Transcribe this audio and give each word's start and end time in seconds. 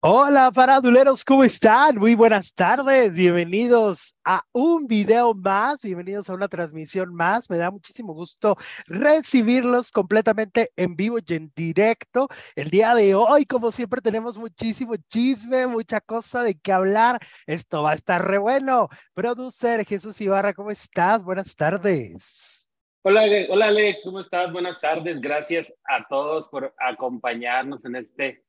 Hola, 0.00 0.52
paraduleros, 0.52 1.24
¿cómo 1.24 1.42
están? 1.42 1.96
Muy 1.96 2.14
buenas 2.14 2.54
tardes, 2.54 3.16
bienvenidos 3.16 4.16
a 4.24 4.44
un 4.52 4.86
video 4.86 5.34
más, 5.34 5.82
bienvenidos 5.82 6.30
a 6.30 6.34
una 6.34 6.46
transmisión 6.46 7.12
más. 7.12 7.50
Me 7.50 7.56
da 7.56 7.72
muchísimo 7.72 8.14
gusto 8.14 8.56
recibirlos 8.86 9.90
completamente 9.90 10.70
en 10.76 10.94
vivo 10.94 11.18
y 11.18 11.34
en 11.34 11.50
directo. 11.52 12.28
El 12.54 12.70
día 12.70 12.94
de 12.94 13.16
hoy, 13.16 13.44
como 13.44 13.72
siempre, 13.72 14.00
tenemos 14.00 14.38
muchísimo 14.38 14.94
chisme, 15.08 15.66
mucha 15.66 16.00
cosa 16.00 16.44
de 16.44 16.56
qué 16.56 16.70
hablar. 16.70 17.18
Esto 17.48 17.82
va 17.82 17.90
a 17.90 17.94
estar 17.94 18.24
re 18.24 18.38
bueno. 18.38 18.88
Producer 19.14 19.84
Jesús 19.84 20.20
Ibarra, 20.20 20.54
¿cómo 20.54 20.70
estás? 20.70 21.24
Buenas 21.24 21.56
tardes. 21.56 22.70
Hola, 23.02 23.22
hola 23.48 23.66
Alex, 23.66 24.04
¿cómo 24.04 24.20
estás? 24.20 24.52
Buenas 24.52 24.80
tardes. 24.80 25.20
Gracias 25.20 25.74
a 25.88 26.06
todos 26.06 26.46
por 26.46 26.72
acompañarnos 26.78 27.84
en 27.84 27.96
este 27.96 28.44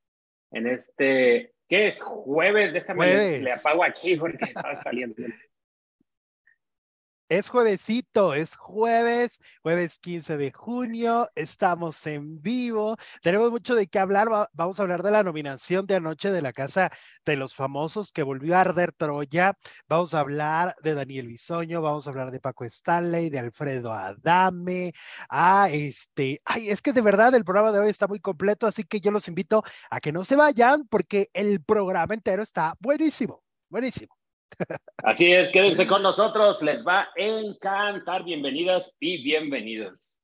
en 0.52 0.68
este, 0.68 1.54
¿qué 1.68 1.88
es? 1.88 2.02
Jueves, 2.02 2.74
déjame, 2.74 3.06
Le, 3.06 3.42
le, 3.42 3.52
apago 3.52 3.84
aquí 3.84 4.16
porque 4.16 4.46
estaba 4.46 4.76
saliendo. 4.76 5.16
Es 7.30 7.50
juevesito, 7.50 8.34
es 8.34 8.56
jueves, 8.56 9.40
jueves 9.62 10.00
15 10.00 10.36
de 10.36 10.52
junio, 10.52 11.30
estamos 11.36 12.08
en 12.08 12.42
vivo, 12.42 12.98
tenemos 13.22 13.52
mucho 13.52 13.76
de 13.76 13.86
qué 13.86 14.00
hablar, 14.00 14.28
vamos 14.54 14.80
a 14.80 14.82
hablar 14.84 15.04
de 15.04 15.12
la 15.12 15.22
nominación 15.22 15.86
de 15.86 15.98
anoche 15.98 16.32
de 16.32 16.42
la 16.42 16.54
Casa 16.54 16.90
de 17.26 17.36
los 17.36 17.54
Famosos 17.54 18.12
que 18.14 18.24
volvió 18.24 18.58
a 18.58 18.62
arder 18.62 18.94
Troya, 18.94 19.54
vamos 19.88 20.16
a 20.16 20.22
hablar 20.22 20.76
de 20.82 20.96
Daniel 20.96 21.28
Bisoño, 21.28 21.84
vamos 21.84 22.08
a 22.08 22.10
hablar 22.10 22.32
de 22.32 22.40
Paco 22.40 22.66
Stanley, 22.66 23.30
de 23.30 23.38
Alfredo 23.38 23.94
Adame, 23.94 24.92
ah, 25.30 25.68
este, 25.72 26.42
ay, 26.46 26.72
es 26.72 26.82
que 26.82 26.94
de 26.94 27.02
verdad 27.02 27.36
el 27.36 27.44
programa 27.44 27.72
de 27.72 27.78
hoy 27.78 27.90
está 27.92 28.08
muy 28.08 28.20
completo, 28.20 28.66
así 28.66 28.86
que 28.86 29.02
yo 29.02 29.12
los 29.12 29.28
invito 29.28 29.62
a 29.92 30.00
que 30.00 30.12
no 30.12 30.24
se 30.24 30.36
vayan 30.36 30.88
porque 30.88 31.30
el 31.34 31.64
programa 31.64 32.16
entero 32.16 32.42
está 32.42 32.74
buenísimo, 32.80 33.44
buenísimo. 33.70 34.19
Así 35.04 35.32
es, 35.32 35.52
quédense 35.52 35.88
con 35.88 36.04
nosotros, 36.04 36.62
les 36.62 36.86
va 36.86 37.02
a 37.02 37.10
encantar. 37.16 38.24
Bienvenidas 38.24 38.96
y 39.00 39.24
bienvenidos. 39.24 40.22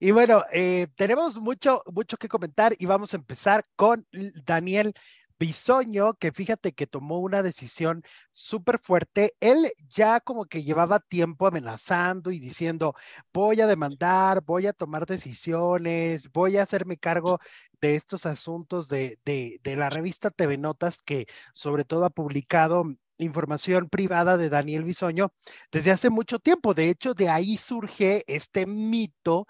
Y 0.00 0.12
bueno, 0.12 0.44
eh, 0.52 0.86
tenemos 0.94 1.38
mucho, 1.38 1.82
mucho 1.92 2.16
que 2.16 2.28
comentar 2.28 2.74
y 2.78 2.86
vamos 2.86 3.14
a 3.14 3.16
empezar 3.16 3.64
con 3.74 4.06
Daniel 4.44 4.92
Bisoño, 5.40 6.14
que 6.14 6.32
fíjate 6.32 6.72
que 6.72 6.86
tomó 6.86 7.18
una 7.18 7.42
decisión 7.42 8.02
súper 8.32 8.78
fuerte. 8.80 9.34
Él 9.40 9.70
ya 9.88 10.20
como 10.20 10.46
que 10.46 10.62
llevaba 10.62 10.98
tiempo 10.98 11.46
amenazando 11.46 12.32
y 12.32 12.40
diciendo, 12.40 12.94
voy 13.32 13.60
a 13.60 13.68
demandar, 13.68 14.42
voy 14.44 14.66
a 14.66 14.72
tomar 14.72 15.06
decisiones, 15.06 16.30
voy 16.32 16.56
a 16.56 16.62
hacerme 16.62 16.96
cargo 16.96 17.38
de 17.80 17.94
estos 17.94 18.26
asuntos 18.26 18.88
de, 18.88 19.18
de, 19.24 19.60
de 19.62 19.76
la 19.76 19.90
revista 19.90 20.30
TV 20.30 20.58
Notas, 20.58 21.02
que 21.02 21.26
sobre 21.54 21.84
todo 21.84 22.04
ha 22.04 22.10
publicado 22.10 22.84
información 23.18 23.88
privada 23.88 24.36
de 24.36 24.48
Daniel 24.48 24.84
Bisoño 24.84 25.32
desde 25.70 25.90
hace 25.90 26.10
mucho 26.10 26.38
tiempo. 26.38 26.74
De 26.74 26.88
hecho, 26.88 27.14
de 27.14 27.28
ahí 27.28 27.56
surge 27.56 28.24
este 28.26 28.66
mito, 28.66 29.46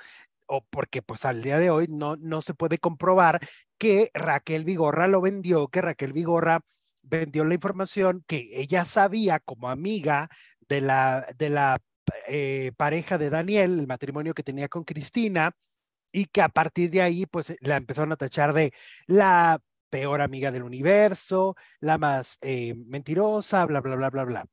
o 0.47 0.65
porque 0.71 1.03
pues 1.03 1.25
al 1.25 1.43
día 1.43 1.59
de 1.59 1.71
hoy 1.71 1.87
no, 1.89 2.17
no 2.17 2.43
se 2.43 2.55
puede 2.55 2.79
comprobar 2.79 3.41
que 3.79 4.11
Raquel 4.15 4.65
Vigorra 4.65 5.07
lo 5.07 5.21
vendió, 5.21 5.69
que 5.69 5.83
Raquel 5.83 6.13
Vigorra 6.13 6.61
vendió 7.03 7.45
la 7.45 7.55
información 7.55 8.25
que 8.27 8.49
ella 8.53 8.85
sabía 8.85 9.41
como 9.41 9.69
amiga 9.69 10.29
de 10.69 10.81
la, 10.81 11.27
de 11.37 11.51
la 11.51 11.79
eh, 12.27 12.73
pareja 12.77 13.19
de 13.19 13.31
Daniel, 13.31 13.79
el 13.79 13.87
matrimonio 13.87 14.35
que 14.35 14.43
tenía 14.43 14.69
con 14.69 14.85
Cristina, 14.85 15.53
y 16.13 16.27
que 16.27 16.43
a 16.43 16.49
partir 16.49 16.91
de 16.91 17.03
ahí, 17.03 17.27
pues 17.27 17.55
la 17.61 17.77
empezaron 17.77 18.13
a 18.13 18.17
tachar 18.17 18.53
de 18.53 18.73
la 19.07 19.61
peor 19.91 20.21
amiga 20.21 20.51
del 20.51 20.63
universo, 20.63 21.57
la 21.81 21.99
más 21.99 22.39
eh, 22.43 22.75
mentirosa, 22.87 23.65
bla, 23.67 23.81
bla, 23.81 23.97
bla, 23.97 24.11
bla, 24.11 24.25
bla. 24.25 24.47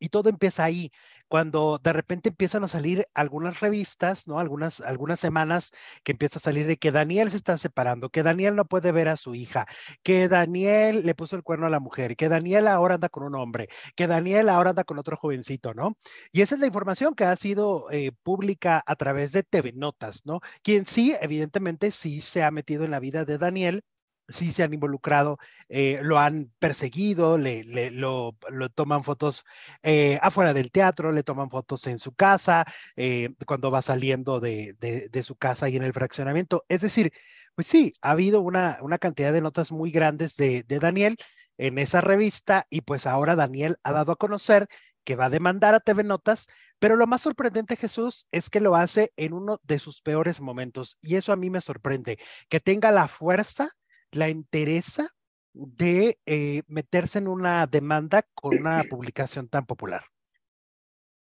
Y 0.00 0.10
todo 0.10 0.30
empieza 0.30 0.64
ahí, 0.64 0.92
cuando 1.28 1.78
de 1.82 1.92
repente 1.92 2.30
empiezan 2.30 2.64
a 2.64 2.68
salir 2.68 3.06
algunas 3.14 3.60
revistas, 3.60 4.26
¿no? 4.26 4.38
Algunas, 4.40 4.80
algunas 4.80 5.20
semanas 5.20 5.72
que 6.02 6.12
empieza 6.12 6.38
a 6.38 6.42
salir 6.42 6.66
de 6.66 6.78
que 6.78 6.90
Daniel 6.92 7.30
se 7.30 7.36
está 7.36 7.56
separando, 7.56 8.08
que 8.10 8.22
Daniel 8.22 8.56
no 8.56 8.64
puede 8.64 8.92
ver 8.92 9.08
a 9.08 9.16
su 9.16 9.34
hija, 9.34 9.66
que 10.02 10.28
Daniel 10.28 11.04
le 11.04 11.14
puso 11.14 11.36
el 11.36 11.42
cuerno 11.42 11.66
a 11.66 11.70
la 11.70 11.80
mujer, 11.80 12.16
que 12.16 12.28
Daniel 12.28 12.66
ahora 12.68 12.94
anda 12.94 13.08
con 13.08 13.24
un 13.24 13.34
hombre, 13.34 13.68
que 13.94 14.06
Daniel 14.06 14.48
ahora 14.48 14.70
anda 14.70 14.84
con 14.84 14.98
otro 14.98 15.16
jovencito, 15.16 15.74
¿no? 15.74 15.96
Y 16.32 16.42
esa 16.42 16.54
es 16.54 16.60
la 16.60 16.66
información 16.66 17.14
que 17.14 17.24
ha 17.24 17.36
sido 17.36 17.90
eh, 17.90 18.12
pública 18.22 18.82
a 18.86 18.96
través 18.96 19.32
de 19.32 19.42
TV 19.42 19.72
Notas, 19.74 20.22
¿no? 20.24 20.40
Quien 20.62 20.86
sí, 20.86 21.14
evidentemente, 21.20 21.90
sí 21.90 22.20
se 22.20 22.42
ha 22.42 22.50
metido 22.50 22.84
en 22.84 22.90
la 22.90 23.00
vida 23.00 23.24
de 23.24 23.38
Daniel 23.38 23.82
sí 24.28 24.52
se 24.52 24.62
han 24.62 24.74
involucrado, 24.74 25.38
eh, 25.68 26.00
lo 26.02 26.18
han 26.18 26.52
perseguido, 26.58 27.38
le, 27.38 27.64
lo, 27.90 28.36
toman 28.74 29.04
fotos 29.04 29.44
eh, 29.82 30.18
afuera 30.22 30.52
del 30.54 30.70
teatro, 30.70 31.12
le 31.12 31.22
toman 31.22 31.50
fotos 31.50 31.86
en 31.86 31.98
su 31.98 32.12
casa, 32.14 32.64
eh, 32.96 33.30
cuando 33.46 33.70
va 33.70 33.82
saliendo 33.82 34.40
de, 34.40 34.76
su 35.24 35.36
casa 35.36 35.68
y 35.68 35.76
en 35.76 35.82
el 35.82 35.92
fraccionamiento. 35.92 36.64
Es 36.68 36.82
decir, 36.82 37.12
pues 37.54 37.66
sí, 37.66 37.92
ha 38.02 38.12
habido 38.12 38.40
una, 38.40 38.78
una 38.82 38.98
cantidad 38.98 39.32
de 39.32 39.40
notas 39.40 39.72
muy 39.72 39.90
grandes 39.90 40.36
de, 40.36 40.62
de 40.62 40.78
Daniel 40.78 41.16
en 41.56 41.78
esa 41.78 42.00
revista 42.00 42.66
y 42.70 42.82
pues 42.82 43.06
ahora 43.06 43.34
Daniel 43.34 43.76
ha 43.82 43.92
dado 43.92 44.12
a 44.12 44.16
conocer 44.16 44.68
que 45.08 45.16
va 45.16 45.24
a 45.24 45.30
demandar 45.30 45.74
a 45.74 45.80
TV 45.80 46.04
Notas, 46.04 46.48
pero 46.78 46.94
lo 46.94 47.06
más 47.06 47.22
sorprendente, 47.22 47.76
Jesús, 47.76 48.26
es 48.30 48.50
que 48.50 48.60
lo 48.60 48.76
hace 48.76 49.10
en 49.16 49.32
uno 49.32 49.58
de 49.62 49.78
sus 49.78 50.02
peores 50.02 50.42
momentos 50.42 50.98
y 51.00 51.16
eso 51.16 51.32
a 51.32 51.36
mí 51.36 51.48
me 51.48 51.62
sorprende, 51.62 52.18
que 52.50 52.60
tenga 52.60 52.90
la 52.90 53.08
fuerza 53.08 53.70
la 54.12 54.28
interesa 54.28 55.14
de 55.52 56.18
eh, 56.26 56.62
meterse 56.68 57.18
en 57.18 57.28
una 57.28 57.66
demanda 57.66 58.22
con 58.34 58.58
una 58.58 58.84
publicación 58.84 59.48
tan 59.48 59.66
popular? 59.66 60.02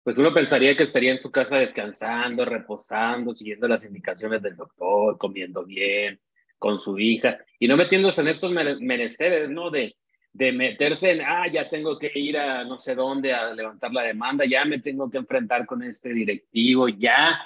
Pues 0.04 0.18
uno 0.18 0.34
pensaría 0.34 0.76
que 0.76 0.84
estaría 0.84 1.12
en 1.12 1.20
su 1.20 1.32
casa 1.32 1.58
descansando, 1.58 2.44
reposando, 2.44 3.34
siguiendo 3.36 3.68
las 3.68 3.84
indicaciones 3.84 4.42
del 4.42 4.56
doctor, 4.56 5.18
comiendo 5.18 5.64
bien, 5.64 6.20
con 6.58 6.80
su 6.80 6.98
hija, 6.98 7.40
y 7.59 7.68
no 7.68 7.78
metiéndose 7.78 8.22
en 8.22 8.28
estos 8.28 8.52
menesteres, 8.52 9.50
¿no? 9.50 9.70
De, 9.70 9.96
de 10.34 10.52
meterse 10.52 11.12
en, 11.12 11.22
ah, 11.22 11.48
ya 11.52 11.70
tengo 11.70 11.98
que 11.98 12.12
ir 12.16 12.38
a 12.38 12.64
no 12.64 12.78
sé 12.78 12.96
dónde 12.96 13.34
a 13.34 13.53
levantar 13.53 13.92
la 13.92 14.03
demanda, 14.03 14.46
ya 14.46 14.66
me 14.66 14.80
tengo 14.80 15.09
que 15.09 15.18
enfrentar 15.18 15.66
con 15.66 15.84
este 15.84 16.14
directivo, 16.14 16.88
ya, 16.88 17.40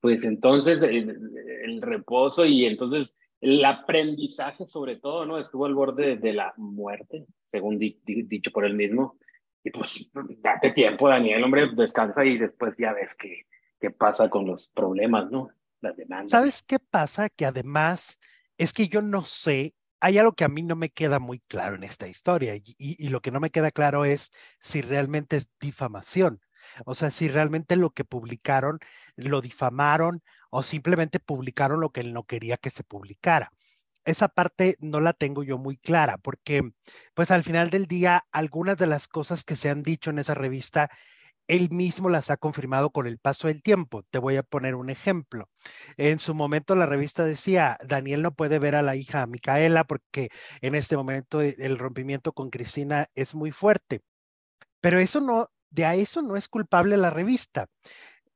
pues 0.00 0.24
entonces 0.24 0.80
el 0.82 1.82
reposo 1.82 2.44
y 2.44 2.64
entonces 2.66 3.16
el 3.42 3.64
aprendizaje 3.64 4.66
sobre 4.66 4.96
todo, 4.96 5.26
¿no? 5.26 5.36
Estuvo 5.36 5.66
al 5.66 5.74
borde 5.74 6.16
de 6.16 6.32
la 6.32 6.54
muerte, 6.56 7.26
según 7.50 7.76
dicho 7.76 8.52
por 8.52 8.64
él 8.64 8.74
mismo. 8.74 9.18
Y 9.64 9.70
pues 9.70 10.08
date 10.38 10.70
tiempo, 10.70 11.08
Daniel, 11.08 11.42
hombre, 11.42 11.68
descansa 11.74 12.24
y 12.24 12.38
después 12.38 12.74
ya 12.78 12.92
ves 12.92 13.16
qué, 13.16 13.46
qué 13.80 13.90
pasa 13.90 14.30
con 14.30 14.46
los 14.46 14.68
problemas, 14.68 15.28
¿no? 15.30 15.48
Las 15.80 15.96
demandas. 15.96 16.30
¿Sabes 16.30 16.62
qué 16.62 16.78
pasa? 16.78 17.28
Que 17.28 17.44
además 17.44 18.20
es 18.58 18.72
que 18.72 18.86
yo 18.86 19.02
no 19.02 19.22
sé, 19.22 19.74
hay 20.00 20.18
algo 20.18 20.34
que 20.34 20.44
a 20.44 20.48
mí 20.48 20.62
no 20.62 20.76
me 20.76 20.90
queda 20.90 21.18
muy 21.18 21.40
claro 21.40 21.74
en 21.74 21.82
esta 21.82 22.06
historia 22.06 22.54
y, 22.54 22.62
y 22.78 23.08
lo 23.08 23.20
que 23.20 23.32
no 23.32 23.40
me 23.40 23.50
queda 23.50 23.72
claro 23.72 24.04
es 24.04 24.30
si 24.60 24.82
realmente 24.82 25.36
es 25.36 25.50
difamación. 25.60 26.40
O 26.86 26.94
sea, 26.94 27.10
si 27.10 27.28
realmente 27.28 27.74
lo 27.74 27.90
que 27.90 28.04
publicaron 28.04 28.78
lo 29.16 29.40
difamaron 29.40 30.22
o 30.52 30.62
simplemente 30.62 31.18
publicaron 31.18 31.80
lo 31.80 31.90
que 31.90 32.02
él 32.02 32.12
no 32.12 32.24
quería 32.24 32.58
que 32.58 32.70
se 32.70 32.84
publicara. 32.84 33.50
Esa 34.04 34.28
parte 34.28 34.76
no 34.80 35.00
la 35.00 35.14
tengo 35.14 35.42
yo 35.44 35.58
muy 35.58 35.78
clara 35.78 36.18
porque, 36.18 36.62
pues 37.14 37.30
al 37.30 37.42
final 37.42 37.70
del 37.70 37.86
día, 37.86 38.26
algunas 38.32 38.76
de 38.76 38.86
las 38.86 39.08
cosas 39.08 39.44
que 39.44 39.56
se 39.56 39.70
han 39.70 39.82
dicho 39.82 40.10
en 40.10 40.18
esa 40.18 40.34
revista, 40.34 40.90
él 41.48 41.70
mismo 41.70 42.10
las 42.10 42.30
ha 42.30 42.36
confirmado 42.36 42.90
con 42.90 43.06
el 43.06 43.18
paso 43.18 43.48
del 43.48 43.62
tiempo. 43.62 44.02
Te 44.10 44.18
voy 44.18 44.36
a 44.36 44.42
poner 44.42 44.74
un 44.74 44.90
ejemplo. 44.90 45.48
En 45.96 46.18
su 46.18 46.34
momento 46.34 46.74
la 46.74 46.86
revista 46.86 47.24
decía, 47.24 47.78
Daniel 47.86 48.22
no 48.22 48.34
puede 48.34 48.58
ver 48.58 48.74
a 48.76 48.82
la 48.82 48.94
hija 48.96 49.26
Micaela 49.26 49.84
porque 49.84 50.28
en 50.60 50.74
este 50.74 50.96
momento 50.96 51.40
el 51.40 51.78
rompimiento 51.78 52.32
con 52.32 52.50
Cristina 52.50 53.06
es 53.14 53.34
muy 53.34 53.52
fuerte. 53.52 54.02
Pero 54.80 54.98
eso 54.98 55.20
no, 55.20 55.48
de 55.70 55.86
a 55.86 55.94
eso 55.94 56.22
no 56.22 56.36
es 56.36 56.48
culpable 56.48 56.96
la 56.96 57.10
revista. 57.10 57.66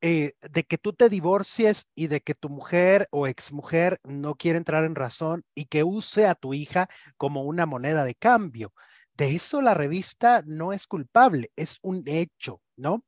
Eh, 0.09 0.35
de 0.53 0.63
que 0.63 0.79
tú 0.79 0.93
te 0.93 1.09
divorcies 1.09 1.89
y 1.97 2.07
de 2.07 2.21
que 2.21 2.35
tu 2.35 2.49
mujer 2.49 3.09
o 3.11 3.27
exmujer 3.27 3.99
no 4.05 4.37
quiere 4.37 4.57
entrar 4.57 4.85
en 4.85 4.95
razón 4.95 5.43
y 5.53 5.65
que 5.65 5.83
use 5.83 6.29
a 6.29 6.37
tu 6.37 6.55
hija 6.55 6.87
como 7.17 7.43
una 7.43 7.67
moneda 7.67 8.05
de 8.05 8.15
cambio. 8.15 8.73
De 9.15 9.35
eso 9.35 9.63
la 9.63 9.75
revista 9.75 10.45
no 10.47 10.73
es 10.73 10.87
culpable, 10.87 11.51
es 11.57 11.79
un 11.83 12.05
hecho, 12.07 12.63
¿no? 12.77 13.03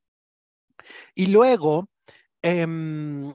Y 1.15 1.29
luego, 1.29 1.89
em, 2.43 3.31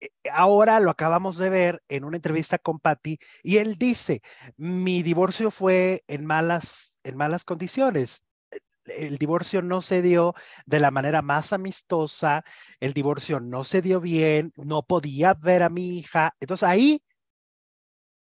eh, 0.00 0.08
ahora 0.32 0.80
lo 0.80 0.90
acabamos 0.90 1.36
de 1.36 1.50
ver 1.50 1.82
en 1.88 2.02
una 2.04 2.16
entrevista 2.16 2.58
con 2.58 2.78
Patty 2.80 3.18
y 3.42 3.58
él 3.58 3.76
dice, 3.78 4.22
mi 4.56 5.02
divorcio 5.02 5.50
fue 5.50 6.02
en 6.08 6.24
malas, 6.24 6.98
en 7.04 7.18
malas 7.18 7.44
condiciones 7.44 8.22
el 8.86 9.18
divorcio 9.18 9.62
no 9.62 9.80
se 9.80 10.02
dio 10.02 10.34
de 10.66 10.80
la 10.80 10.90
manera 10.90 11.22
más 11.22 11.52
amistosa, 11.52 12.44
el 12.80 12.92
divorcio 12.92 13.40
no 13.40 13.64
se 13.64 13.82
dio 13.82 14.00
bien, 14.00 14.52
no 14.56 14.82
podía 14.82 15.34
ver 15.34 15.62
a 15.62 15.68
mi 15.68 15.98
hija. 15.98 16.34
Entonces 16.40 16.68
ahí 16.68 17.02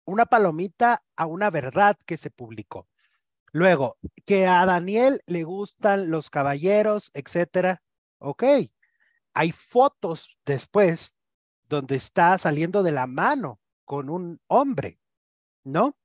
una 0.05 0.25
palomita 0.25 1.03
a 1.15 1.25
una 1.25 1.49
verdad 1.49 1.97
que 2.05 2.17
se 2.17 2.29
publicó. 2.29 2.87
Luego, 3.51 3.97
que 4.25 4.47
a 4.47 4.65
Daniel 4.65 5.21
le 5.27 5.43
gustan 5.43 6.11
los 6.11 6.29
caballeros, 6.29 7.11
etcétera. 7.13 7.81
Ok. 8.19 8.43
Hay 9.33 9.51
fotos 9.51 10.37
después 10.45 11.15
donde 11.67 11.95
está 11.95 12.37
saliendo 12.37 12.83
de 12.83 12.91
la 12.91 13.07
mano 13.07 13.59
con 13.83 14.09
un 14.09 14.39
hombre, 14.47 14.99
¿no? 15.63 15.97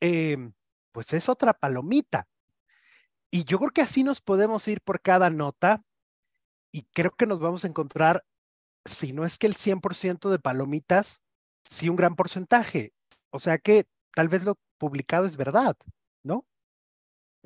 Em, 0.00 0.52
pues 0.92 1.12
es 1.12 1.28
otra 1.28 1.54
palomita. 1.54 2.28
Y 3.30 3.44
yo 3.44 3.58
creo 3.58 3.70
que 3.70 3.82
así 3.82 4.04
nos 4.04 4.20
podemos 4.20 4.66
ir 4.68 4.80
por 4.80 5.00
cada 5.00 5.30
nota 5.30 5.82
y 6.72 6.82
creo 6.92 7.10
que 7.10 7.26
nos 7.26 7.40
vamos 7.40 7.64
a 7.64 7.68
encontrar, 7.68 8.24
si 8.84 9.12
no 9.12 9.24
es 9.24 9.38
que 9.38 9.46
el 9.46 9.54
100% 9.54 10.30
de 10.30 10.38
palomitas, 10.38 11.22
sí 11.64 11.88
un 11.88 11.96
gran 11.96 12.16
porcentaje. 12.16 12.92
O 13.30 13.38
sea 13.38 13.58
que 13.58 13.84
tal 14.14 14.28
vez 14.28 14.44
lo 14.44 14.58
publicado 14.78 15.26
es 15.26 15.36
verdad, 15.36 15.76
¿no? 16.22 16.46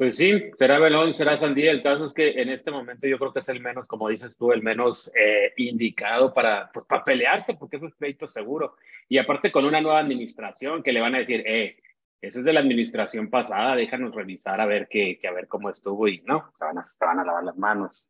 Pues 0.00 0.16
sí, 0.16 0.50
será 0.56 0.78
Belón, 0.78 1.12
será 1.12 1.36
Sandía. 1.36 1.70
El 1.70 1.82
caso 1.82 2.04
es 2.04 2.14
que 2.14 2.40
en 2.40 2.48
este 2.48 2.70
momento 2.70 3.06
yo 3.06 3.18
creo 3.18 3.32
que 3.34 3.40
es 3.40 3.48
el 3.50 3.60
menos, 3.60 3.86
como 3.86 4.08
dices 4.08 4.34
tú, 4.36 4.50
el 4.50 4.62
menos 4.62 5.12
eh, 5.14 5.52
indicado 5.58 6.32
para, 6.32 6.70
pues, 6.72 6.86
para 6.86 7.04
pelearse, 7.04 7.54
porque 7.54 7.76
es 7.76 7.82
un 7.82 7.92
pleito 7.92 8.26
seguro. 8.26 8.76
Y 9.10 9.18
aparte 9.18 9.52
con 9.52 9.66
una 9.66 9.80
nueva 9.80 9.98
administración 9.98 10.82
que 10.82 10.92
le 10.92 11.00
van 11.00 11.14
a 11.14 11.18
decir, 11.18 11.42
eh, 11.46 11.76
eso 12.20 12.40
es 12.40 12.44
de 12.44 12.52
la 12.52 12.60
administración 12.60 13.30
pasada, 13.30 13.76
déjanos 13.76 14.14
revisar 14.14 14.60
a 14.60 14.66
ver 14.66 14.88
qué, 14.90 15.18
a 15.26 15.32
ver 15.32 15.48
cómo 15.48 15.70
estuvo 15.70 16.06
y 16.08 16.20
no, 16.22 16.52
se 16.58 17.04
van 17.04 17.20
a 17.20 17.24
lavar 17.24 17.44
las 17.44 17.56
manos. 17.56 18.08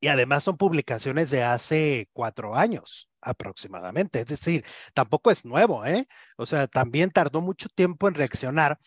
Y 0.00 0.08
además 0.08 0.42
son 0.44 0.56
publicaciones 0.56 1.30
de 1.30 1.42
hace 1.42 2.08
cuatro 2.12 2.54
años 2.54 3.10
aproximadamente, 3.20 4.20
es 4.20 4.26
decir, 4.26 4.64
tampoco 4.94 5.30
es 5.30 5.44
nuevo, 5.44 5.84
¿eh? 5.84 6.06
O 6.36 6.46
sea, 6.46 6.66
también 6.66 7.10
tardó 7.10 7.40
mucho 7.40 7.68
tiempo 7.68 8.06
en 8.06 8.14
reaccionar, 8.14 8.78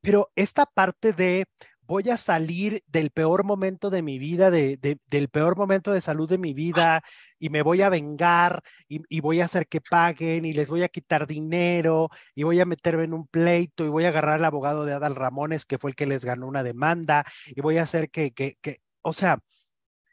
pero 0.00 0.32
esta 0.34 0.66
parte 0.66 1.12
de 1.12 1.46
voy 1.86 2.08
a 2.10 2.16
salir 2.16 2.82
del 2.86 3.10
peor 3.10 3.44
momento 3.44 3.90
de 3.90 4.02
mi 4.02 4.18
vida, 4.18 4.50
de, 4.50 4.78
del 5.08 5.28
peor 5.28 5.56
momento 5.56 5.92
de 5.92 6.00
salud 6.00 6.28
de 6.28 6.38
mi 6.38 6.54
vida, 6.54 7.02
y 7.38 7.50
me 7.50 7.62
voy 7.62 7.82
a 7.82 7.88
vengar, 7.88 8.62
y, 8.88 9.20
voy 9.20 9.40
a 9.40 9.44
hacer 9.46 9.66
que 9.68 9.80
paguen, 9.80 10.44
y 10.44 10.52
les 10.52 10.70
voy 10.70 10.82
a 10.82 10.88
quitar 10.88 11.26
dinero, 11.26 12.08
y 12.34 12.44
voy 12.44 12.60
a 12.60 12.64
meterme 12.64 13.04
en 13.04 13.14
un 13.14 13.26
pleito, 13.26 13.84
y 13.84 13.88
voy 13.88 14.04
a 14.04 14.08
agarrar 14.08 14.34
al 14.34 14.44
abogado 14.44 14.84
de 14.84 14.94
Adal 14.94 15.14
Ramones, 15.14 15.64
que 15.64 15.78
fue 15.78 15.90
el 15.90 15.96
que 15.96 16.06
les 16.06 16.24
ganó 16.24 16.46
una 16.46 16.62
demanda, 16.62 17.24
y 17.46 17.60
voy 17.60 17.78
a 17.78 17.82
hacer 17.82 18.10
que, 18.10 18.32
que, 18.32 18.54
que 18.60 18.78
o 19.02 19.12
sea, 19.12 19.38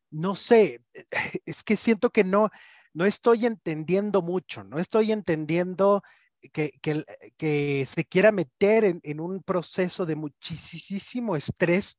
no 0.10 0.36
sé, 0.36 0.82
es 1.46 1.64
que 1.64 1.78
siento 1.78 2.10
que 2.12 2.24
no, 2.24 2.50
no 2.94 3.06
estoy 3.06 3.46
entendiendo 3.46 4.22
mucho, 4.22 4.64
no 4.64 4.80
estoy 4.80 5.12
entendiendo 5.12 6.04
que, 6.50 7.86
se 7.88 8.06
quiera 8.06 8.32
meter 8.32 8.84
en, 8.84 9.00
en, 9.04 9.20
un 9.20 9.44
proceso 9.44 10.06
de 10.06 10.16
muchísimo 10.16 11.36
estrés, 11.36 11.98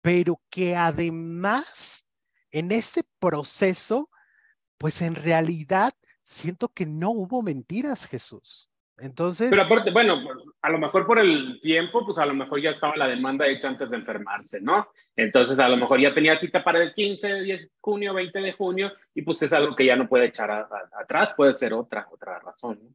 pero 0.00 0.40
que 0.50 0.76
además 0.76 2.06
en 2.50 2.72
ese 2.72 3.02
proceso, 3.18 4.10
pues 4.78 5.02
en 5.02 5.14
realidad 5.14 5.94
siento 6.22 6.68
que 6.68 6.86
no 6.86 7.10
hubo 7.10 7.42
mentiras, 7.42 8.06
Jesús. 8.06 8.72
Entonces. 8.98 9.50
Pero 9.50 9.62
aparte, 9.62 9.90
bueno, 9.90 10.22
a 10.60 10.70
lo 10.70 10.78
mejor 10.78 11.06
por 11.06 11.18
el 11.18 11.60
tiempo, 11.60 12.04
pues 12.04 12.18
a 12.18 12.26
lo 12.26 12.34
mejor 12.34 12.60
ya 12.60 12.70
estaba 12.70 12.96
la 12.96 13.08
demanda 13.08 13.46
hecha 13.46 13.68
antes 13.68 13.90
de 13.90 13.96
enfermarse, 13.96 14.60
¿no? 14.60 14.88
Entonces 15.16 15.58
a 15.58 15.68
lo 15.68 15.76
mejor 15.76 16.00
ya 16.00 16.14
tenía 16.14 16.36
cita 16.36 16.62
para 16.62 16.82
el 16.82 16.92
15, 16.92 17.42
10 17.42 17.62
de 17.62 17.74
junio, 17.80 18.14
20 18.14 18.38
de 18.38 18.52
junio, 18.52 18.92
y 19.14 19.22
pues 19.22 19.42
es 19.42 19.52
algo 19.52 19.74
que 19.74 19.86
ya 19.86 19.96
no 19.96 20.08
puede 20.08 20.26
echar 20.26 20.50
atrás, 20.92 21.34
puede 21.36 21.54
ser 21.54 21.72
otra, 21.74 22.06
otra 22.12 22.38
razón, 22.38 22.78
¿no? 22.82 22.90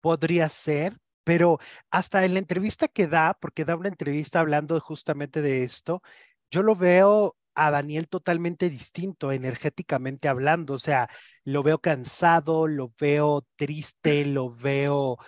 Podría 0.00 0.48
ser, 0.48 0.92
pero 1.24 1.58
hasta 1.90 2.24
en 2.24 2.34
la 2.34 2.38
entrevista 2.38 2.88
que 2.88 3.06
da, 3.06 3.36
porque 3.40 3.64
da 3.64 3.76
una 3.76 3.88
entrevista 3.88 4.40
hablando 4.40 4.78
justamente 4.80 5.42
de 5.42 5.62
esto, 5.62 6.02
yo 6.50 6.62
lo 6.62 6.74
veo 6.74 7.36
a 7.58 7.70
Daniel 7.72 8.08
totalmente 8.08 8.70
distinto, 8.70 9.32
energéticamente 9.32 10.28
hablando. 10.28 10.74
O 10.74 10.78
sea, 10.78 11.08
lo 11.44 11.62
veo 11.62 11.80
cansado, 11.80 12.68
lo 12.68 12.92
veo 12.98 13.44
triste, 13.56 14.24
lo 14.24 14.54
veo. 14.54 15.18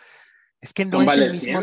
Es 0.60 0.72
que 0.72 0.84
no 0.84 1.02
es 1.02 1.16
el 1.16 1.32
mismo, 1.32 1.62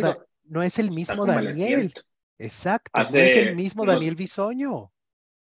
no 0.49 0.61
es 0.61 0.77
el 0.77 0.91
mismo 0.91 1.25
Daniel. 1.25 1.93
Exacto, 2.37 2.91
no 2.99 3.19
es 3.19 3.35
el 3.35 3.55
mismo 3.55 3.85
Daniel 3.85 4.15
Bisoño. 4.15 4.91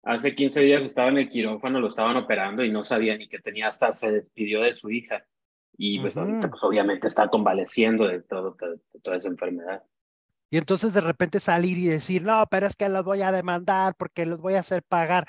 Hace 0.03 0.35
15 0.35 0.63
días 0.63 0.85
estaba 0.85 1.11
en 1.11 1.19
el 1.19 1.29
quirófano, 1.29 1.79
lo 1.79 1.87
estaban 1.89 2.17
operando 2.17 2.65
y 2.65 2.73
no 2.73 2.83
sabía 2.83 3.17
ni 3.17 3.29
que 3.29 3.39
tenía 3.39 3.69
hasta, 3.69 3.93
se 3.93 4.11
despidió 4.11 4.63
de 4.63 4.75
su 4.75 4.91
hija. 4.91 5.25
Y 5.77 6.01
pues, 6.01 6.15
pues 6.15 6.63
obviamente 6.63 7.09
está 7.09 7.29
convaleciendo 7.29 8.07
de, 8.07 8.21
todo, 8.23 8.57
de 8.61 9.01
toda 9.01 9.17
esa 9.17 9.29
enfermedad. 9.29 9.83
Y 10.51 10.59
entonces 10.59 10.93
de 10.93 11.01
repente 11.01 11.41
salir 11.41 11.79
y 11.79 11.87
decir, 11.87 12.23
no, 12.25 12.47
pero 12.51 12.67
es 12.67 12.77
que 12.77 12.89
los 12.89 13.05
voy 13.05 13.23
a 13.23 13.33
demandar 13.33 13.95
porque 13.97 14.27
los 14.27 14.39
voy 14.39 14.55
a 14.55 14.61
hacer 14.61 14.83
pagar. 14.83 15.27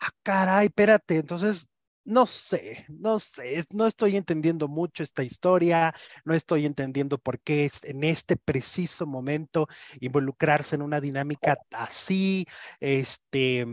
Ah, 0.00 0.08
caray, 0.22 0.66
espérate. 0.66 1.18
Entonces, 1.18 1.68
no 2.04 2.26
sé, 2.26 2.86
no 2.88 3.18
sé, 3.18 3.62
no 3.70 3.86
estoy 3.86 4.16
entendiendo 4.16 4.68
mucho 4.68 5.02
esta 5.02 5.22
historia, 5.22 5.94
no 6.24 6.34
estoy 6.34 6.66
entendiendo 6.66 7.18
por 7.18 7.38
qué 7.40 7.64
es 7.64 7.84
en 7.84 8.02
este 8.02 8.36
preciso 8.36 9.06
momento 9.06 9.68
involucrarse 10.00 10.74
en 10.74 10.82
una 10.82 11.00
dinámica 11.00 11.58
así, 11.70 12.46
este, 12.80 13.66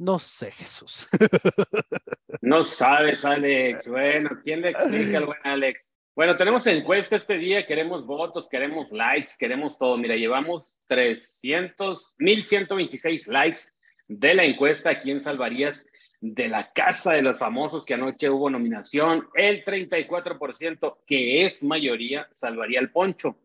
no 0.00 0.18
sé, 0.18 0.50
Jesús. 0.50 1.08
No 2.42 2.62
sabes, 2.62 3.24
Alex. 3.24 3.86
Bueno, 3.88 4.30
¿quién 4.42 4.62
le 4.62 4.70
explica 4.70 5.18
al 5.18 5.26
buen 5.26 5.40
Alex? 5.44 5.92
Bueno, 6.16 6.36
tenemos 6.36 6.66
encuesta 6.66 7.16
este 7.16 7.36
día, 7.36 7.66
queremos 7.66 8.06
votos, 8.06 8.48
queremos 8.48 8.92
likes, 8.92 9.32
queremos 9.38 9.78
todo. 9.78 9.98
Mira, 9.98 10.16
llevamos 10.16 10.78
300, 10.86 12.14
1126 12.18 13.28
likes 13.28 13.60
de 14.08 14.34
la 14.34 14.44
encuesta. 14.44 14.98
¿Quién 14.98 15.20
salvarías 15.20 15.84
de 16.20 16.48
la 16.48 16.72
casa 16.72 17.12
de 17.12 17.22
los 17.22 17.38
famosos 17.38 17.84
que 17.84 17.94
anoche 17.94 18.30
hubo 18.30 18.48
nominación? 18.48 19.28
El 19.34 19.62
34%, 19.64 20.96
que 21.06 21.44
es 21.44 21.62
mayoría, 21.62 22.26
salvaría 22.32 22.80
al 22.80 22.90
Poncho. 22.90 23.36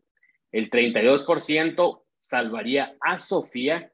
El 0.52 0.70
32% 0.70 2.02
salvaría 2.18 2.96
a 3.00 3.20
Sofía. 3.20 3.92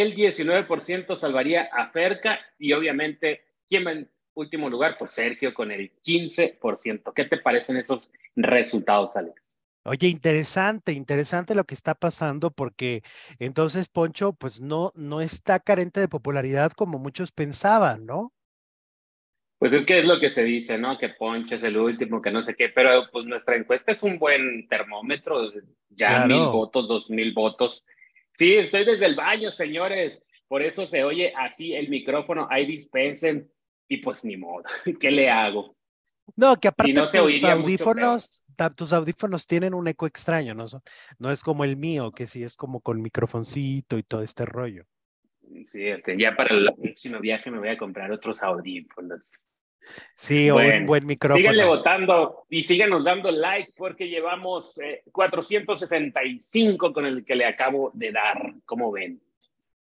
El 0.00 0.14
19% 0.14 1.16
salvaría 1.16 1.68
a 1.72 1.88
Ferca. 1.88 2.38
Y 2.58 2.72
obviamente, 2.72 3.42
¿quién 3.68 4.08
último 4.34 4.70
lugar, 4.70 4.96
pues 4.98 5.12
Sergio 5.12 5.52
con 5.54 5.70
el 5.70 5.92
15%. 6.02 7.12
¿Qué 7.14 7.24
te 7.24 7.38
parecen 7.38 7.76
esos 7.76 8.10
resultados, 8.36 9.16
Alex? 9.16 9.56
Oye, 9.84 10.08
interesante, 10.08 10.92
interesante 10.92 11.54
lo 11.54 11.64
que 11.64 11.74
está 11.74 11.94
pasando 11.94 12.52
porque 12.52 13.02
entonces 13.40 13.88
Poncho 13.88 14.32
pues 14.32 14.60
no, 14.60 14.92
no 14.94 15.20
está 15.20 15.58
carente 15.58 15.98
de 15.98 16.06
popularidad 16.06 16.70
como 16.70 17.00
muchos 17.00 17.32
pensaban, 17.32 18.06
¿no? 18.06 18.32
Pues 19.58 19.74
es 19.74 19.84
que 19.84 19.98
es 19.98 20.04
lo 20.04 20.20
que 20.20 20.30
se 20.30 20.44
dice, 20.44 20.78
¿no? 20.78 20.98
Que 20.98 21.08
Poncho 21.08 21.56
es 21.56 21.64
el 21.64 21.76
último, 21.76 22.22
que 22.22 22.30
no 22.30 22.44
sé 22.44 22.54
qué, 22.54 22.68
pero 22.68 23.08
pues 23.10 23.26
nuestra 23.26 23.56
encuesta 23.56 23.90
es 23.90 24.02
un 24.04 24.18
buen 24.20 24.68
termómetro, 24.68 25.52
ya 25.88 26.26
mil 26.26 26.46
votos, 26.46 26.86
dos 26.86 27.10
mil 27.10 27.32
votos. 27.32 27.84
Sí, 28.32 28.54
estoy 28.54 28.84
desde 28.84 29.06
el 29.06 29.14
baño, 29.14 29.52
señores, 29.52 30.22
por 30.48 30.62
eso 30.62 30.86
se 30.86 31.04
oye 31.04 31.32
así 31.36 31.74
el 31.74 31.88
micrófono, 31.88 32.48
ahí 32.50 32.66
dispensen, 32.66 33.50
y 33.88 33.98
pues 33.98 34.24
ni 34.24 34.36
modo, 34.36 34.64
¿qué 35.00 35.10
le 35.10 35.30
hago? 35.30 35.76
No, 36.36 36.56
que 36.56 36.68
aparte 36.68 36.94
tus 36.94 37.14
audífonos, 37.44 38.42
tus 38.74 38.92
audífonos 38.92 39.46
tienen 39.46 39.74
un 39.74 39.86
eco 39.88 40.06
extraño, 40.06 40.54
¿no? 40.54 40.66
No 41.18 41.30
es 41.30 41.42
como 41.42 41.64
el 41.64 41.76
mío, 41.76 42.10
que 42.12 42.26
sí 42.26 42.42
es 42.42 42.56
como 42.56 42.80
con 42.80 43.02
microfoncito 43.02 43.98
y 43.98 44.02
todo 44.02 44.22
este 44.22 44.46
rollo. 44.46 44.84
Sí, 45.64 45.86
este, 45.86 46.18
ya 46.18 46.34
para 46.34 46.54
el 46.54 46.72
próximo 46.74 47.20
viaje 47.20 47.50
me 47.50 47.58
voy 47.58 47.68
a 47.68 47.76
comprar 47.76 48.10
otros 48.10 48.42
audífonos. 48.42 49.50
Sí, 50.16 50.50
o 50.50 50.56
un 50.56 50.86
buen 50.86 51.06
micrófono. 51.06 51.38
Síganle 51.38 51.64
votando 51.64 52.44
y 52.48 52.62
síganos 52.62 53.04
dando 53.04 53.30
like 53.30 53.72
porque 53.76 54.08
llevamos 54.08 54.78
465 55.10 56.86
eh, 56.86 56.92
con 56.92 57.06
el 57.06 57.24
que 57.24 57.34
le 57.34 57.46
acabo 57.46 57.90
de 57.94 58.12
dar, 58.12 58.54
como 58.64 58.92
ven. 58.92 59.20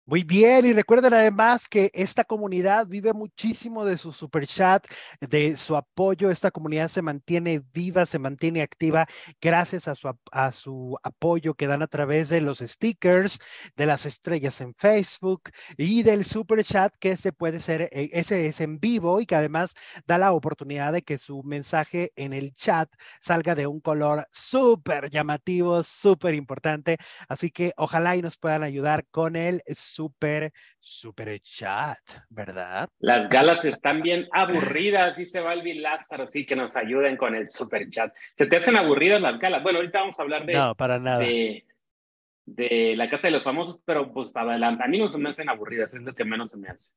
Muy 0.04 0.24
bien, 0.24 0.66
y 0.66 0.72
recuerden 0.72 1.14
además 1.14 1.68
que 1.68 1.88
esta 1.94 2.24
comunidad 2.24 2.88
vive 2.88 3.12
muchísimo 3.12 3.84
de 3.84 3.96
su 3.96 4.12
super 4.12 4.44
chat, 4.48 4.84
de 5.20 5.56
su 5.56 5.76
apoyo. 5.76 6.28
Esta 6.28 6.50
comunidad 6.50 6.88
se 6.88 7.02
mantiene 7.02 7.62
viva, 7.72 8.04
se 8.04 8.18
mantiene 8.18 8.62
activa 8.62 9.06
gracias 9.40 9.86
a 9.86 9.94
su, 9.94 10.08
a 10.32 10.50
su 10.50 10.96
apoyo 11.04 11.54
que 11.54 11.68
dan 11.68 11.82
a 11.82 11.86
través 11.86 12.30
de 12.30 12.40
los 12.40 12.58
stickers, 12.58 13.38
de 13.76 13.86
las 13.86 14.04
estrellas 14.04 14.60
en 14.60 14.74
Facebook 14.74 15.42
y 15.76 16.02
del 16.02 16.24
super 16.24 16.64
chat 16.64 16.92
que 16.98 17.16
se 17.16 17.32
puede 17.32 17.60
ser, 17.60 17.82
eh, 17.92 18.10
ese 18.12 18.46
es 18.48 18.60
en 18.60 18.80
vivo 18.80 19.20
y 19.20 19.26
que 19.26 19.36
además 19.36 19.74
da 20.06 20.18
la 20.18 20.32
oportunidad 20.32 20.92
de 20.92 21.02
que 21.02 21.16
su 21.16 21.44
mensaje 21.44 22.10
en 22.16 22.32
el 22.32 22.52
chat 22.54 22.90
salga 23.20 23.54
de 23.54 23.68
un 23.68 23.80
color 23.80 24.26
súper 24.32 25.10
llamativo, 25.10 25.84
súper 25.84 26.34
importante. 26.34 26.96
Así 27.28 27.50
que 27.50 27.72
ojalá 27.76 28.16
y 28.16 28.22
nos 28.22 28.36
puedan 28.36 28.64
ayudar 28.64 29.06
con 29.12 29.36
el 29.36 29.62
super 29.92 31.40
chat, 31.40 31.98
¿verdad? 32.28 32.88
Las 32.98 33.28
galas 33.28 33.64
están 33.64 34.00
bien 34.00 34.28
aburridas, 34.32 35.16
dice 35.16 35.40
Balbi 35.40 35.74
Lázaro, 35.74 36.26
sí, 36.26 36.44
que 36.46 36.56
nos 36.56 36.76
ayuden 36.76 37.16
con 37.16 37.34
el 37.34 37.48
super 37.48 37.88
chat. 37.90 38.14
¿Se 38.34 38.46
te 38.46 38.56
hacen 38.56 38.76
aburridas 38.76 39.20
las 39.20 39.38
galas? 39.38 39.62
Bueno, 39.62 39.78
ahorita 39.78 40.00
vamos 40.00 40.18
a 40.18 40.22
hablar 40.22 40.46
de... 40.46 40.54
No, 40.54 40.74
para 40.74 40.98
nada. 40.98 41.18
De, 41.18 41.66
de 42.44 42.94
la 42.96 43.08
Casa 43.08 43.28
de 43.28 43.32
los 43.32 43.44
Famosos, 43.44 43.80
pero 43.84 44.12
pues 44.12 44.30
para 44.30 44.50
adelante, 44.50 44.82
a 44.84 44.88
mí 44.88 44.98
no 44.98 45.10
se 45.10 45.18
me 45.18 45.30
hacen 45.30 45.48
aburridas, 45.48 45.92
es 45.94 46.02
lo 46.02 46.14
que 46.14 46.24
menos 46.24 46.50
se 46.50 46.56
me 46.56 46.68
hace. 46.68 46.92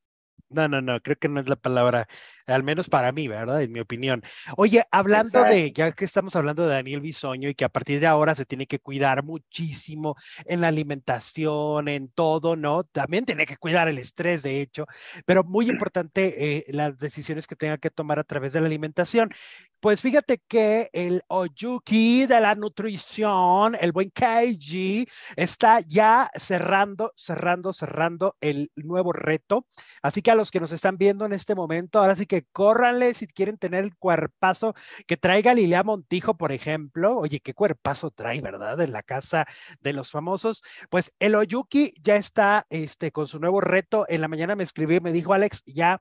No, 0.48 0.68
no, 0.68 0.80
no, 0.80 1.00
creo 1.00 1.16
que 1.16 1.28
no 1.28 1.40
es 1.40 1.48
la 1.48 1.56
palabra, 1.56 2.06
al 2.46 2.62
menos 2.62 2.88
para 2.88 3.10
mí, 3.10 3.26
¿verdad? 3.26 3.62
En 3.62 3.72
mi 3.72 3.80
opinión. 3.80 4.22
Oye, 4.56 4.84
hablando 4.92 5.42
de, 5.42 5.72
ya 5.72 5.90
que 5.90 6.04
estamos 6.04 6.36
hablando 6.36 6.62
de 6.62 6.68
Daniel 6.68 7.00
Bisoño 7.00 7.48
y 7.48 7.54
que 7.56 7.64
a 7.64 7.68
partir 7.68 7.98
de 7.98 8.06
ahora 8.06 8.32
se 8.36 8.44
tiene 8.44 8.66
que 8.66 8.78
cuidar 8.78 9.24
muchísimo 9.24 10.14
en 10.44 10.60
la 10.60 10.68
alimentación, 10.68 11.88
en 11.88 12.08
todo, 12.10 12.54
¿no? 12.54 12.84
También 12.84 13.24
tiene 13.24 13.44
que 13.44 13.56
cuidar 13.56 13.88
el 13.88 13.98
estrés, 13.98 14.44
de 14.44 14.60
hecho, 14.60 14.86
pero 15.24 15.42
muy 15.42 15.68
importante 15.70 16.58
eh, 16.58 16.64
las 16.68 16.96
decisiones 16.96 17.48
que 17.48 17.56
tenga 17.56 17.78
que 17.78 17.90
tomar 17.90 18.20
a 18.20 18.24
través 18.24 18.52
de 18.52 18.60
la 18.60 18.66
alimentación. 18.66 19.30
Pues 19.80 20.00
fíjate 20.00 20.38
que 20.48 20.88
el 20.92 21.22
Oyuki 21.28 22.26
de 22.26 22.40
la 22.40 22.54
nutrición, 22.54 23.76
el 23.80 23.92
buen 23.92 24.10
KG, 24.10 25.06
está 25.36 25.80
ya 25.80 26.30
cerrando, 26.34 27.12
cerrando, 27.16 27.72
cerrando 27.72 28.36
el 28.40 28.70
nuevo 28.74 29.12
reto. 29.12 29.66
Así 30.02 30.22
que 30.22 30.30
a 30.30 30.34
los 30.34 30.50
que 30.50 30.60
nos 30.60 30.72
están 30.72 30.96
viendo 30.96 31.26
en 31.26 31.32
este 31.32 31.54
momento, 31.54 31.98
ahora 31.98 32.16
sí 32.16 32.26
que 32.26 32.44
córranle 32.52 33.14
si 33.14 33.26
quieren 33.26 33.58
tener 33.58 33.84
el 33.84 33.96
cuerpazo 33.96 34.74
que 35.06 35.16
traiga 35.16 35.54
Lilia 35.54 35.82
Montijo, 35.82 36.36
por 36.36 36.52
ejemplo. 36.52 37.16
Oye, 37.18 37.40
qué 37.40 37.54
cuerpazo 37.54 38.10
trae, 38.10 38.40
¿verdad? 38.40 38.80
En 38.80 38.92
la 38.92 39.02
casa 39.02 39.46
de 39.80 39.92
los 39.92 40.10
famosos. 40.10 40.62
Pues 40.90 41.12
el 41.18 41.34
Oyuki 41.34 41.92
ya 42.02 42.16
está 42.16 42.66
este, 42.70 43.12
con 43.12 43.26
su 43.26 43.38
nuevo 43.38 43.60
reto. 43.60 44.06
En 44.08 44.20
la 44.22 44.28
mañana 44.28 44.56
me 44.56 44.64
escribió 44.64 44.96
y 44.98 45.00
me 45.00 45.12
dijo, 45.12 45.34
Alex, 45.34 45.62
ya 45.66 46.00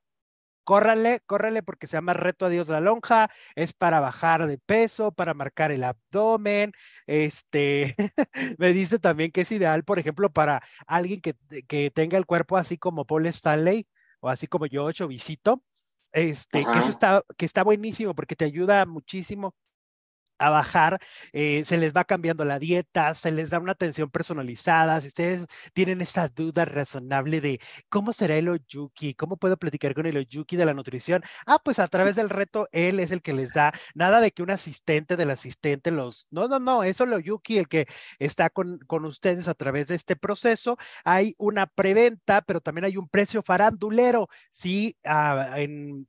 córranle, 0.65 1.21
córranle 1.25 1.63
porque 1.63 1.87
se 1.87 1.95
llama 1.95 2.13
Reto 2.13 2.45
a 2.45 2.49
Dios 2.49 2.67
la 2.67 2.81
Lonja, 2.81 3.29
es 3.55 3.71
para 3.71 4.01
bajar 4.01 4.47
de 4.47 4.57
peso, 4.57 5.13
para 5.13 5.33
marcar 5.33 5.71
el 5.71 5.85
abdomen, 5.85 6.73
este, 7.07 7.95
me 8.57 8.73
dice 8.73 8.99
también 8.99 9.31
que 9.31 9.41
es 9.41 9.51
ideal, 9.53 9.85
por 9.85 9.99
ejemplo, 9.99 10.29
para 10.29 10.61
alguien 10.87 11.21
que, 11.21 11.35
que 11.67 11.91
tenga 11.91 12.17
el 12.17 12.25
cuerpo 12.25 12.57
así 12.57 12.77
como 12.77 13.05
Paul 13.05 13.27
Stanley 13.27 13.87
o 14.19 14.29
así 14.29 14.47
como 14.47 14.65
yo, 14.65 14.89
visito, 15.07 15.63
este, 16.11 16.65
que 16.65 16.79
eso 16.79 16.89
está, 16.89 17.23
que 17.37 17.45
está 17.45 17.63
buenísimo 17.63 18.15
porque 18.15 18.35
te 18.35 18.45
ayuda 18.45 18.85
muchísimo 18.85 19.55
a 20.37 20.49
bajar, 20.49 20.99
eh, 21.33 21.63
se 21.65 21.77
les 21.77 21.93
va 21.93 22.03
cambiando 22.03 22.45
la 22.45 22.59
dieta, 22.59 23.13
se 23.13 23.31
les 23.31 23.49
da 23.49 23.59
una 23.59 23.73
atención 23.73 24.09
personalizada. 24.09 24.99
Si 25.01 25.07
ustedes 25.07 25.47
tienen 25.73 26.01
esa 26.01 26.27
duda 26.27 26.65
razonable 26.65 27.41
de 27.41 27.59
cómo 27.89 28.13
será 28.13 28.35
el 28.35 28.49
Oyuki, 28.49 29.13
cómo 29.13 29.37
puedo 29.37 29.57
platicar 29.57 29.93
con 29.93 30.05
el 30.05 30.17
Oyuki 30.17 30.55
de 30.55 30.65
la 30.65 30.73
nutrición, 30.73 31.23
ah, 31.45 31.59
pues 31.63 31.79
a 31.79 31.87
través 31.87 32.15
del 32.15 32.29
reto, 32.29 32.67
él 32.71 32.99
es 32.99 33.11
el 33.11 33.21
que 33.21 33.33
les 33.33 33.53
da, 33.53 33.73
nada 33.93 34.19
de 34.21 34.31
que 34.31 34.43
un 34.43 34.51
asistente 34.51 35.15
del 35.15 35.31
asistente 35.31 35.91
los, 35.91 36.27
no, 36.31 36.47
no, 36.47 36.59
no, 36.59 36.83
eso 36.83 37.03
el 37.03 37.13
Oyuki, 37.13 37.57
el 37.57 37.67
que 37.67 37.87
está 38.19 38.49
con, 38.49 38.79
con 38.87 39.05
ustedes 39.05 39.47
a 39.47 39.53
través 39.53 39.87
de 39.87 39.95
este 39.95 40.15
proceso. 40.15 40.77
Hay 41.03 41.35
una 41.37 41.67
preventa, 41.67 42.41
pero 42.41 42.61
también 42.61 42.85
hay 42.85 42.97
un 42.97 43.07
precio 43.09 43.41
farandulero. 43.43 44.27
Si, 44.51 44.97
ah, 45.05 45.55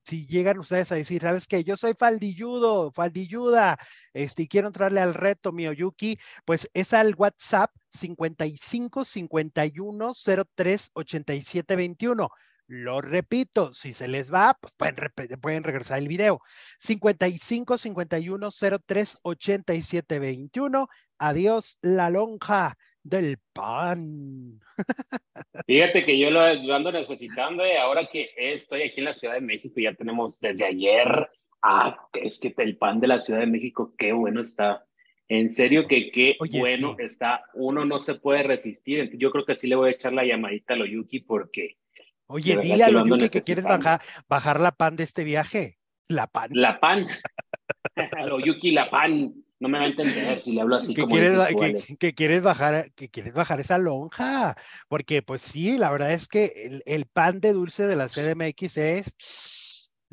si 0.05 0.27
llegan 0.27 0.59
ustedes 0.59 0.93
a 0.93 0.97
decir, 0.97 1.23
¿sabes 1.23 1.47
qué? 1.47 1.65
Yo 1.65 1.77
soy 1.77 1.95
faldilludo, 1.95 2.93
faldilluda 2.93 3.79
este, 4.17 4.45
y 4.45 4.49
quiero 4.49 4.69
entrarle 4.69 5.01
al 5.03 5.13
reto 5.13 5.53
Miyoyuki, 5.53 6.19
pues 6.47 6.71
es 6.73 6.95
al 6.95 7.15
WhatsApp 7.17 7.71
55 7.91 9.05
51 9.05 10.13
03 10.55 10.91
87 10.95 11.77
21. 11.77 12.31
Lo 12.69 13.03
repito, 13.03 13.75
si 13.75 13.93
se 13.93 14.09
les 14.09 14.33
va, 14.33 14.57
pues 14.59 14.75
pueden, 14.75 14.97
pueden 15.41 15.63
regresar 15.63 15.99
el 15.99 16.09
video. 16.09 16.41
55 16.79 17.77
51 17.77 18.49
03 18.87 19.19
87 19.23 20.19
21. 20.19 20.89
Adiós, 21.19 21.79
la 21.83 22.09
lonja 22.09 22.79
del 23.03 23.37
pan. 23.53 24.61
Fíjate 25.67 26.07
que 26.07 26.19
yo 26.19 26.31
lo 26.31 26.41
ando 26.75 26.91
necesitando 26.91 27.67
y 27.67 27.73
ahora 27.73 28.07
que 28.07 28.31
estoy 28.35 28.83
aquí 28.83 29.01
en 29.01 29.05
la 29.05 29.15
Ciudad 29.15 29.35
de 29.35 29.43
México, 29.43 29.75
ya 29.79 29.93
tenemos 29.93 30.41
desde 30.41 30.65
ayer 30.65 31.29
ah, 31.63 31.97
es 32.13 32.41
que 32.41 32.55
el 32.59 32.77
pan 32.77 33.01
de 33.01 33.09
la 33.09 33.21
Ciudad 33.21 33.41
de 33.41 33.47
México, 33.47 33.95
qué 33.97 34.13
bueno 34.13 34.41
está. 34.41 34.87
En 35.29 35.51
serio 35.51 35.89
que 35.89 36.11
qué 36.11 36.37
bueno 36.53 36.97
está. 36.99 37.43
Uno 37.55 37.85
no 37.85 37.99
se 37.99 38.15
puede 38.15 38.45
resistir. 38.45 39.11
Yo 39.19 39.31
creo 39.31 39.45
que 39.45 39.57
sí 39.57 39.67
le 39.67 39.75
voy 39.75 39.89
a 39.89 39.93
echar 39.93 40.13
la 40.13 40.25
llamadita 40.25 40.75
a 40.75 40.77
Loyuki 40.77 41.21
porque... 41.21 41.79
Oye, 42.27 42.57
dile 42.59 42.85
a 42.85 42.91
Loyuki 42.91 43.29
que 43.29 43.41
quieres 43.41 43.65
bajar, 43.65 44.01
bajar 44.29 44.61
la 44.61 44.73
pan 44.73 44.97
de 44.97 45.05
este 45.05 45.25
viaje. 45.25 45.79
La 46.09 46.29
pan. 46.29 46.51
La 46.53 46.79
pan. 46.79 47.07
Loyuki, 48.29 48.71
la 48.71 48.87
pan. 48.87 49.35
No 49.59 49.69
me 49.69 49.79
va 49.79 49.85
a 49.85 49.89
entender 49.89 50.43
si 50.43 50.53
le 50.53 50.61
hablo 50.61 50.77
así 50.77 50.93
que 50.93 51.01
como 51.01 51.15
quieres, 51.15 51.97
que, 51.99 52.13
quieres 52.13 52.43
bajar 52.43 52.93
que 52.95 53.09
quieres 53.09 53.33
bajar 53.33 53.59
esa 53.59 53.79
lonja 53.79 54.55
porque 54.87 55.23
pues 55.23 55.41
sí 55.41 55.79
la 55.79 55.91
verdad 55.91 56.13
es 56.13 56.29
que 56.29 56.53
el, 56.57 56.83
el 56.85 57.07
pan 57.07 57.41
de 57.41 57.55
dulce 57.55 57.87
de 57.87 57.97
la 57.97 58.09
CDMX 58.09 58.77
es 58.77 59.15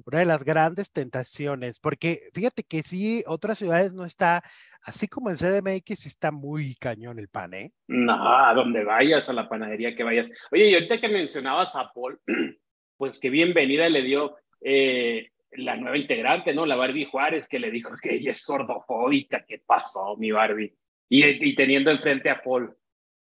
una 0.05 0.19
de 0.19 0.25
las 0.25 0.43
grandes 0.43 0.91
tentaciones, 0.91 1.79
porque 1.79 2.29
fíjate 2.33 2.63
que 2.63 2.83
sí, 2.83 3.24
otras 3.27 3.57
ciudades 3.57 3.93
no 3.93 4.05
está, 4.05 4.43
así 4.81 5.07
como 5.07 5.29
en 5.29 5.36
CDMX 5.36 6.05
está 6.05 6.31
muy 6.31 6.75
cañón 6.75 7.19
el 7.19 7.29
pan, 7.29 7.53
¿eh? 7.53 7.72
No, 7.88 8.13
a 8.13 8.53
donde 8.53 8.83
vayas, 8.83 9.29
a 9.29 9.33
la 9.33 9.48
panadería 9.48 9.95
que 9.95 10.03
vayas. 10.03 10.31
Oye, 10.51 10.69
y 10.69 10.74
ahorita 10.74 11.00
que 11.00 11.10
mencionabas 11.10 11.75
a 11.75 11.91
Paul, 11.93 12.19
pues 12.98 13.19
qué 13.19 13.29
bienvenida 13.29 13.88
le 13.89 14.01
dio 14.01 14.36
eh, 14.62 15.31
la 15.51 15.75
nueva 15.75 15.98
integrante, 15.98 16.53
¿no? 16.53 16.65
La 16.65 16.75
Barbie 16.75 17.05
Juárez, 17.05 17.48
que 17.48 17.60
le 17.60 17.72
dijo 17.72 17.93
que 18.01 18.15
ella 18.15 18.31
es 18.31 18.45
gordofóbica, 18.45 19.45
¿qué 19.48 19.62
pasó, 19.65 20.15
mi 20.17 20.31
Barbie? 20.31 20.75
Y, 21.10 21.53
teniendo 21.55 21.91
enfrente 21.91 22.29
a 22.29 22.41
Paul. 22.41 22.75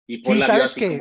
Y 0.06 0.22
Paul 0.22 0.38
sí, 0.38 0.42
sabes 0.44 0.76
que 0.76 1.00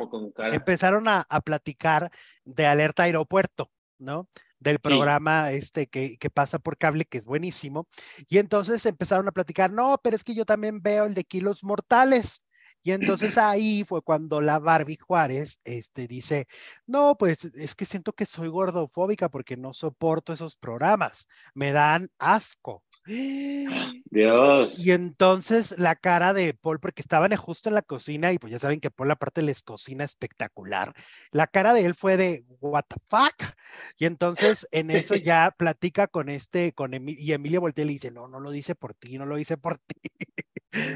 empezaron 0.51 1.07
a, 1.07 1.25
a 1.27 1.41
platicar 1.41 2.09
de 2.45 2.67
alerta 2.67 3.03
aeropuerto, 3.03 3.69
¿no? 3.97 4.29
Del 4.59 4.79
programa 4.79 5.51
este 5.51 5.87
que, 5.87 6.17
que, 6.17 6.29
pasa 6.29 6.59
por 6.59 6.77
cable, 6.77 7.05
que 7.05 7.17
es 7.17 7.25
buenísimo. 7.25 7.87
Y 8.27 8.37
entonces 8.37 8.85
empezaron 8.85 9.27
a 9.27 9.31
platicar, 9.31 9.71
no, 9.71 9.99
pero 10.03 10.15
es 10.15 10.23
que 10.23 10.35
yo 10.35 10.45
también 10.45 10.81
veo 10.81 11.05
el 11.05 11.13
de 11.13 11.23
Kilos 11.23 11.63
Mortales. 11.63 12.43
Y 12.83 12.91
entonces 12.91 13.37
ahí 13.37 13.83
fue 13.87 14.01
cuando 14.01 14.41
la 14.41 14.59
Barbie 14.59 14.97
Juárez 14.97 15.59
este, 15.63 16.07
dice, 16.07 16.47
no, 16.85 17.15
pues 17.17 17.45
es 17.45 17.75
que 17.75 17.85
siento 17.85 18.13
que 18.13 18.25
soy 18.25 18.47
gordofóbica 18.47 19.29
porque 19.29 19.57
no 19.57 19.73
soporto 19.73 20.33
esos 20.33 20.55
programas, 20.55 21.27
me 21.53 21.71
dan 21.71 22.09
asco. 22.17 22.83
Dios. 24.11 24.85
Y 24.85 24.91
entonces 24.91 25.79
la 25.79 25.95
cara 25.95 26.33
de 26.33 26.53
Paul, 26.53 26.79
porque 26.79 27.01
estaban 27.01 27.35
justo 27.35 27.69
en 27.69 27.75
la 27.75 27.81
cocina 27.81 28.31
y 28.33 28.39
pues 28.39 28.51
ya 28.51 28.59
saben 28.59 28.79
que 28.79 28.91
Paul 28.91 29.11
aparte 29.11 29.41
les 29.41 29.63
cocina 29.63 30.03
espectacular, 30.03 30.93
la 31.31 31.47
cara 31.47 31.73
de 31.73 31.85
él 31.85 31.95
fue 31.95 32.17
de, 32.17 32.43
what 32.59 32.83
the 32.87 32.97
fuck? 33.05 33.55
Y 33.97 34.05
entonces 34.05 34.67
en 34.71 34.91
eso 34.91 35.15
ya 35.15 35.53
platica 35.57 36.07
con 36.07 36.29
este, 36.29 36.73
con 36.73 36.93
Emilio, 36.93 37.23
y 37.23 37.33
Emilio 37.33 37.61
voltea 37.61 37.83
y 37.83 37.87
le 37.87 37.93
dice, 37.93 38.11
no, 38.11 38.27
no 38.27 38.39
lo 38.39 38.51
dice 38.51 38.75
por 38.75 38.93
ti, 38.93 39.17
no 39.17 39.25
lo 39.25 39.35
dice 39.35 39.57
por 39.57 39.77
ti. 39.77 39.95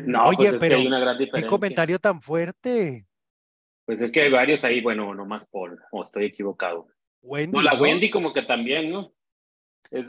No, 0.05 0.25
Oye, 0.25 0.49
pues 0.51 0.59
pero 0.59 0.75
hay 0.75 0.85
una 0.85 0.99
gran 0.99 1.17
¿qué 1.17 1.47
comentario 1.47 1.97
tan 1.97 2.21
fuerte? 2.21 3.07
Pues 3.85 3.99
es 4.01 4.11
que 4.11 4.21
hay 4.21 4.29
varios 4.29 4.63
ahí, 4.63 4.81
bueno, 4.81 5.15
nomás 5.15 5.47
Paul, 5.47 5.79
o 5.91 6.03
estoy 6.03 6.25
equivocado. 6.25 6.87
Wendy, 7.23 7.59
la 7.63 7.73
Wendy 7.73 8.11
como 8.11 8.33
que 8.33 8.43
también, 8.43 8.91
¿no? 8.91 9.13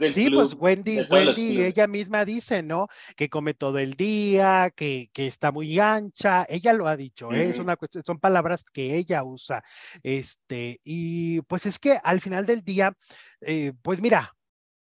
Sí, 0.09 0.29
pues 0.29 0.55
Wendy, 0.57 1.01
Wendy, 1.09 1.63
ella 1.63 1.87
misma 1.87 2.25
dice, 2.25 2.63
¿no? 2.63 2.87
Que 3.15 3.29
come 3.29 3.53
todo 3.53 3.79
el 3.79 3.93
día, 3.93 4.71
que, 4.75 5.09
que 5.13 5.27
está 5.27 5.51
muy 5.51 5.79
ancha, 5.79 6.45
ella 6.49 6.73
lo 6.73 6.87
ha 6.87 6.97
dicho, 6.97 7.31
¿eh? 7.31 7.49
es 7.49 7.59
una 7.59 7.75
cuestión, 7.75 8.03
son 8.05 8.19
palabras 8.19 8.63
que 8.63 8.95
ella 8.95 9.23
usa. 9.23 9.63
Este, 10.03 10.79
y 10.83 11.41
pues 11.41 11.65
es 11.65 11.79
que 11.79 11.99
al 12.03 12.21
final 12.21 12.45
del 12.45 12.61
día, 12.61 12.93
eh, 13.41 13.73
pues 13.81 14.01
mira, 14.01 14.35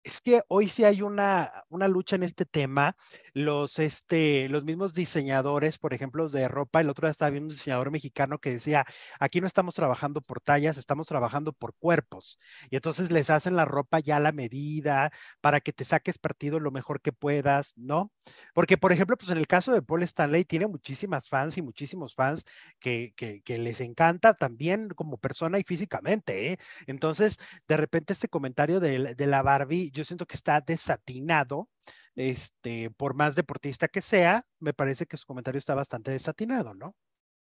es 0.03 0.21
que 0.21 0.41
hoy 0.47 0.69
sí 0.69 0.83
hay 0.83 1.01
una, 1.01 1.51
una 1.69 1.87
lucha 1.87 2.15
en 2.15 2.23
este 2.23 2.45
tema. 2.45 2.95
Los, 3.33 3.79
este, 3.79 4.49
los 4.49 4.63
mismos 4.63 4.93
diseñadores, 4.93 5.77
por 5.77 5.93
ejemplo, 5.93 6.27
de 6.29 6.47
ropa, 6.47 6.81
el 6.81 6.89
otro 6.89 7.07
día 7.07 7.11
estaba 7.11 7.31
viendo 7.31 7.47
un 7.47 7.55
diseñador 7.55 7.91
mexicano 7.91 8.39
que 8.39 8.51
decía, 8.51 8.85
aquí 9.19 9.41
no 9.41 9.47
estamos 9.47 9.75
trabajando 9.75 10.21
por 10.21 10.41
tallas, 10.41 10.77
estamos 10.77 11.07
trabajando 11.07 11.53
por 11.53 11.75
cuerpos. 11.75 12.39
Y 12.69 12.75
entonces 12.75 13.11
les 13.11 13.29
hacen 13.29 13.55
la 13.55 13.65
ropa 13.65 13.99
ya 13.99 14.17
a 14.17 14.19
la 14.19 14.31
medida 14.31 15.11
para 15.41 15.59
que 15.61 15.73
te 15.73 15.85
saques 15.85 16.17
partido 16.17 16.59
lo 16.59 16.71
mejor 16.71 17.01
que 17.01 17.11
puedas, 17.11 17.73
¿no? 17.75 18.11
Porque, 18.53 18.77
por 18.77 18.91
ejemplo, 18.91 19.17
pues 19.17 19.29
en 19.29 19.37
el 19.37 19.47
caso 19.47 19.73
de 19.73 19.81
Paul 19.81 20.03
Stanley 20.03 20.45
tiene 20.45 20.67
muchísimas 20.67 21.29
fans 21.29 21.57
y 21.57 21.61
muchísimos 21.61 22.15
fans 22.15 22.45
que, 22.79 23.13
que, 23.15 23.57
les 23.59 23.81
encanta 23.81 24.33
también 24.35 24.89
como 24.89 25.17
persona 25.17 25.59
y 25.59 25.63
físicamente, 25.63 26.53
¿eh? 26.53 26.59
Entonces, 26.87 27.39
de 27.67 27.77
repente 27.77 28.13
este 28.13 28.29
comentario 28.29 28.79
de, 28.79 29.15
de 29.15 29.27
la 29.27 29.41
Barbie, 29.41 29.91
yo 29.91 30.03
siento 30.05 30.25
que 30.25 30.35
está 30.35 30.61
desatinado, 30.61 31.69
este, 32.15 32.89
por 32.91 33.15
más 33.15 33.35
deportista 33.35 33.87
que 33.87 34.01
sea, 34.01 34.43
me 34.59 34.73
parece 34.73 35.05
que 35.05 35.17
su 35.17 35.25
comentario 35.25 35.59
está 35.59 35.75
bastante 35.75 36.11
desatinado, 36.11 36.73
¿no? 36.73 36.95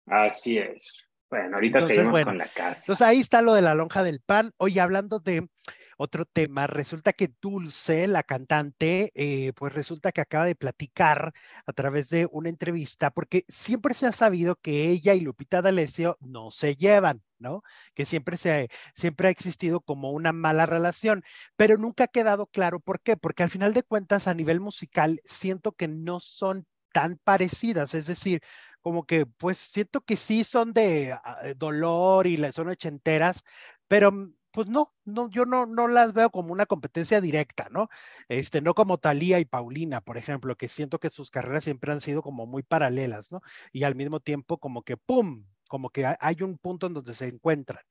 Así 0.05 0.57
es. 0.57 1.07
Bueno, 1.29 1.55
ahorita 1.55 1.85
seguimos 1.85 2.23
con 2.23 2.37
la 2.37 2.47
casa. 2.47 2.81
Entonces 2.83 3.05
ahí 3.05 3.19
está 3.19 3.41
lo 3.41 3.53
de 3.53 3.61
la 3.61 3.75
lonja 3.75 4.03
del 4.03 4.21
pan. 4.21 4.53
Oye, 4.57 4.79
hablando 4.79 5.19
de 5.19 5.49
otro 5.97 6.25
tema, 6.25 6.67
resulta 6.67 7.11
que 7.11 7.33
Dulce, 7.41 8.07
la 8.07 8.23
cantante, 8.23 9.11
eh, 9.15 9.51
pues 9.55 9.73
resulta 9.73 10.11
que 10.11 10.21
acaba 10.21 10.45
de 10.45 10.55
platicar 10.55 11.33
a 11.65 11.73
través 11.73 12.09
de 12.09 12.27
una 12.31 12.49
entrevista, 12.49 13.09
porque 13.09 13.43
siempre 13.47 13.93
se 13.93 14.05
ha 14.05 14.11
sabido 14.11 14.55
que 14.55 14.89
ella 14.89 15.15
y 15.15 15.21
Lupita 15.21 15.61
D'Alessio 15.61 16.17
no 16.21 16.51
se 16.51 16.75
llevan, 16.75 17.23
Que 17.93 18.05
siempre, 18.05 18.37
se, 18.37 18.69
siempre 18.95 19.27
ha 19.27 19.31
existido 19.31 19.81
como 19.81 20.11
una 20.11 20.33
mala 20.33 20.65
relación, 20.65 21.23
pero 21.55 21.77
nunca 21.77 22.05
ha 22.05 22.07
quedado 22.07 22.47
claro 22.47 22.79
por 22.79 23.01
qué, 23.01 23.17
porque 23.17 23.43
al 23.43 23.49
final 23.49 23.73
de 23.73 23.83
cuentas 23.83 24.27
a 24.27 24.33
nivel 24.33 24.59
musical 24.59 25.19
siento 25.25 25.73
que 25.73 25.87
no 25.87 26.19
son 26.19 26.65
tan 26.91 27.17
parecidas, 27.23 27.93
es 27.93 28.07
decir, 28.07 28.41
como 28.81 29.05
que 29.05 29.25
pues 29.25 29.57
siento 29.57 30.01
que 30.01 30.17
sí 30.17 30.43
son 30.43 30.73
de 30.73 31.11
ah, 31.11 31.41
dolor 31.55 32.27
y 32.27 32.37
son 32.51 32.69
ochenteras, 32.69 33.43
pero 33.87 34.11
mm, 34.11 34.33
pues 34.51 34.67
no, 34.67 34.93
no, 35.05 35.29
yo 35.29 35.45
no, 35.45 35.65
no 35.67 35.87
las 35.87 36.13
veo 36.13 36.31
como 36.31 36.51
una 36.51 36.65
competencia 36.65 37.21
directa, 37.21 37.67
¿no? 37.69 37.89
Este, 38.27 38.61
no 38.61 38.73
como 38.73 38.97
Talía 38.97 39.39
y 39.39 39.45
Paulina, 39.45 40.01
por 40.01 40.17
ejemplo, 40.17 40.55
que 40.55 40.69
siento 40.69 40.99
que 40.99 41.09
sus 41.11 41.29
carreras 41.29 41.63
siempre 41.65 41.91
han 41.91 42.01
sido 42.01 42.23
como 42.23 42.47
muy 42.47 42.63
paralelas, 42.63 43.31
¿no? 43.31 43.41
Y 43.71 43.83
al 43.83 43.95
mismo 43.95 44.19
tiempo 44.19 44.57
como 44.57 44.81
que 44.83 44.97
¡pum! 44.97 45.45
Como 45.67 45.89
que 45.89 46.05
hay 46.19 46.41
un 46.41 46.57
punto 46.57 46.87
en 46.87 46.93
donde 46.93 47.13
se 47.13 47.27
encuentran. 47.27 47.83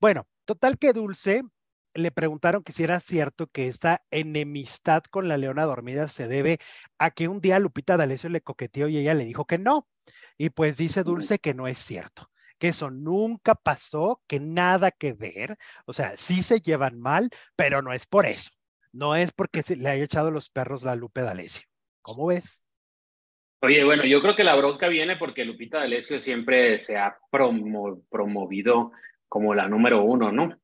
Bueno, 0.00 0.26
total 0.44 0.78
que 0.78 0.92
Dulce 0.92 1.42
le 1.94 2.10
preguntaron 2.12 2.62
que 2.62 2.72
si 2.72 2.84
era 2.84 3.00
cierto 3.00 3.48
que 3.48 3.66
esta 3.66 4.04
enemistad 4.10 5.02
con 5.10 5.28
la 5.28 5.36
leona 5.36 5.64
dormida 5.64 6.08
se 6.08 6.28
debe 6.28 6.58
a 6.98 7.10
que 7.10 7.28
un 7.28 7.40
día 7.40 7.58
Lupita 7.58 7.96
D'Alessio 7.96 8.30
le 8.30 8.40
coqueteó 8.40 8.88
y 8.88 8.98
ella 8.98 9.14
le 9.14 9.24
dijo 9.24 9.44
que 9.44 9.58
no. 9.58 9.88
Y 10.38 10.50
pues 10.50 10.76
dice 10.76 11.02
Dulce 11.02 11.38
que 11.38 11.54
no 11.54 11.66
es 11.66 11.78
cierto 11.78 12.30
que 12.60 12.68
eso 12.68 12.90
nunca 12.90 13.54
pasó, 13.54 14.22
que 14.28 14.38
nada 14.38 14.90
que 14.90 15.14
ver, 15.14 15.56
o 15.86 15.94
sea, 15.94 16.16
sí 16.16 16.42
se 16.42 16.60
llevan 16.60 17.00
mal, 17.00 17.30
pero 17.56 17.80
no 17.80 17.92
es 17.94 18.06
por 18.06 18.26
eso, 18.26 18.50
no 18.92 19.16
es 19.16 19.32
porque 19.32 19.62
se 19.62 19.76
le 19.76 19.88
haya 19.88 20.04
echado 20.04 20.30
los 20.30 20.50
perros 20.50 20.82
la 20.82 20.94
Lupe 20.94 21.22
D'Alessio. 21.22 21.62
¿Cómo 22.02 22.26
ves? 22.26 22.62
Oye, 23.62 23.84
bueno, 23.84 24.04
yo 24.04 24.22
creo 24.22 24.34
que 24.34 24.44
la 24.44 24.56
bronca 24.56 24.88
viene 24.88 25.16
porque 25.16 25.44
Lupita 25.44 25.78
D'Alessio 25.78 26.18
siempre 26.18 26.78
se 26.78 26.96
ha 26.96 27.18
promovido 27.30 28.92
como 29.28 29.54
la 29.54 29.68
número 29.68 30.02
uno, 30.02 30.32
¿no? 30.32 30.58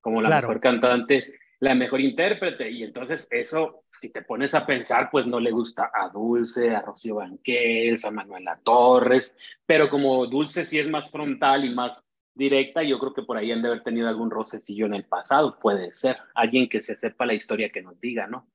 Como 0.00 0.22
la 0.22 0.40
mejor 0.40 0.60
cantante, 0.60 1.34
la 1.58 1.74
mejor 1.74 2.00
intérprete, 2.00 2.70
y 2.70 2.84
entonces 2.84 3.26
eso 3.30 3.82
si 4.00 4.10
te 4.10 4.22
pones 4.22 4.54
a 4.54 4.64
pensar, 4.64 5.10
pues 5.10 5.26
no 5.26 5.40
le 5.40 5.50
gusta 5.50 5.90
a 5.92 6.08
Dulce, 6.08 6.74
a 6.74 6.82
Rocío 6.82 7.16
Banquels, 7.16 8.04
a 8.04 8.12
Manuela 8.12 8.60
Torres, 8.62 9.34
pero 9.66 9.90
como 9.90 10.26
Dulce 10.26 10.64
sí 10.64 10.78
es 10.78 10.88
más 10.88 11.10
frontal 11.10 11.64
y 11.64 11.74
más 11.74 12.04
directa, 12.34 12.84
yo 12.84 13.00
creo 13.00 13.12
que 13.12 13.24
por 13.24 13.36
ahí 13.36 13.50
han 13.50 13.62
de 13.62 13.68
haber 13.68 13.82
tenido 13.82 14.08
algún 14.08 14.30
rocecillo 14.30 14.86
en 14.86 14.94
el 14.94 15.04
pasado, 15.04 15.58
puede 15.58 15.92
ser, 15.92 16.18
alguien 16.34 16.68
que 16.68 16.80
se 16.82 16.94
sepa 16.94 17.26
la 17.26 17.34
historia 17.34 17.70
que 17.70 17.82
nos 17.82 18.00
diga, 18.00 18.28
¿no? 18.28 18.46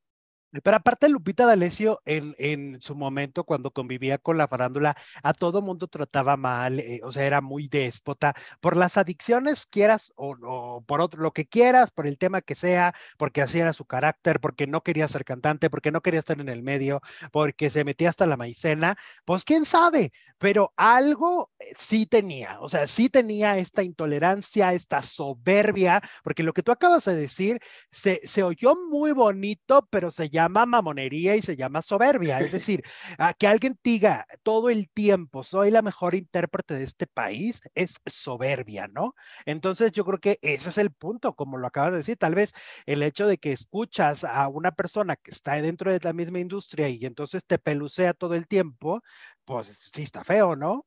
Pero 0.62 0.78
aparte 0.78 1.10
Lupita 1.10 1.46
D'Alessio 1.46 2.02
en, 2.06 2.36
en 2.38 2.80
su 2.82 2.96
momento 2.96 3.44
cuando 3.44 3.72
convivía 3.72 4.18
con 4.20 4.38
la 4.38 4.48
farándula, 4.48 4.96
a 5.24 5.34
todo 5.34 5.62
mundo 5.62 5.88
trataba 5.88 6.38
mal, 6.38 6.80
eh, 6.80 7.00
o 7.04 7.12
sea, 7.12 7.26
era 7.26 7.42
muy 7.42 7.68
déspota 7.68 8.36
por 8.62 8.78
las 8.78 8.98
adicciones, 8.98 9.66
quieras 9.66 10.12
o, 10.16 10.84
por 10.86 11.02
otro, 11.02 11.22
lo 11.22 11.32
que 11.32 11.46
quieras, 11.48 11.92
por 11.92 12.06
el 12.06 12.18
tema 12.18 12.42
que 12.42 12.56
sea, 12.56 12.94
porque 13.18 13.42
así 13.42 13.60
era 13.60 13.74
su 13.74 13.86
carácter, 13.86 14.40
porque 14.40 14.68
no 14.68 14.82
quería 14.82 15.08
ser 15.08 15.26
cantante, 15.26 15.70
porque 15.70 15.92
no 15.92 16.02
quería 16.02 16.20
estar 16.20 16.40
en 16.40 16.50
el 16.50 16.62
medio, 16.64 17.02
porque 17.32 17.70
se 17.70 17.84
metía 17.84 18.10
hasta 18.10 18.26
la 18.26 18.38
maicena, 18.38 18.96
pues 19.26 19.44
quién 19.46 19.66
sabe, 19.66 20.12
pero 20.38 20.74
algo 20.78 21.52
eh, 21.60 21.74
sí 21.78 22.06
tenía, 22.06 22.60
o 22.62 22.70
sea, 22.70 22.86
sí 22.88 23.10
tenía 23.10 23.58
esta 23.58 23.84
intolerancia, 23.84 24.74
esta 24.74 25.02
soberbia, 25.02 26.02
porque 26.24 26.44
lo 26.44 26.54
que 26.54 26.64
tú 26.64 26.72
acabas 26.72 27.06
de 27.06 27.16
decir 27.16 27.60
se, 27.92 28.22
se 28.24 28.44
oyó 28.44 28.76
muy 28.90 29.12
bonito, 29.14 29.88
pero 29.90 30.12
se 30.12 30.30
llama 30.30 30.43
llama 30.44 30.66
mamonería 30.66 31.36
y 31.36 31.42
se 31.42 31.56
llama 31.56 31.82
soberbia. 31.82 32.40
Es 32.40 32.52
decir, 32.52 32.84
a 33.18 33.34
que 33.34 33.48
alguien 33.48 33.78
diga 33.84 34.28
todo 34.44 34.70
el 34.70 34.90
tiempo, 34.90 35.44
soy 35.44 35.72
la 35.72 35.82
mejor 35.82 36.16
intérprete 36.16 36.76
de 36.76 36.84
este 36.84 37.08
país, 37.08 37.62
es 37.76 37.96
soberbia, 38.06 38.88
¿no? 38.88 39.16
Entonces 39.46 39.92
yo 39.92 40.06
creo 40.06 40.20
que 40.20 40.40
ese 40.42 40.70
es 40.70 40.78
el 40.78 40.92
punto, 40.92 41.34
como 41.34 41.58
lo 41.58 41.68
acabas 41.68 41.92
de 41.92 41.98
decir, 41.98 42.18
tal 42.18 42.36
vez 42.36 42.54
el 42.86 43.04
hecho 43.04 43.28
de 43.28 43.38
que 43.38 43.52
escuchas 43.52 44.24
a 44.24 44.48
una 44.48 44.72
persona 44.72 45.16
que 45.16 45.32
está 45.32 45.62
dentro 45.62 45.92
de 45.92 46.00
la 46.04 46.14
misma 46.14 46.40
industria 46.40 46.90
y 46.90 47.06
entonces 47.06 47.46
te 47.46 47.58
pelucea 47.58 48.14
todo 48.14 48.36
el 48.36 48.48
tiempo, 48.48 49.02
pues 49.46 49.68
sí 49.68 50.04
está 50.04 50.24
feo, 50.24 50.56
¿no? 50.56 50.86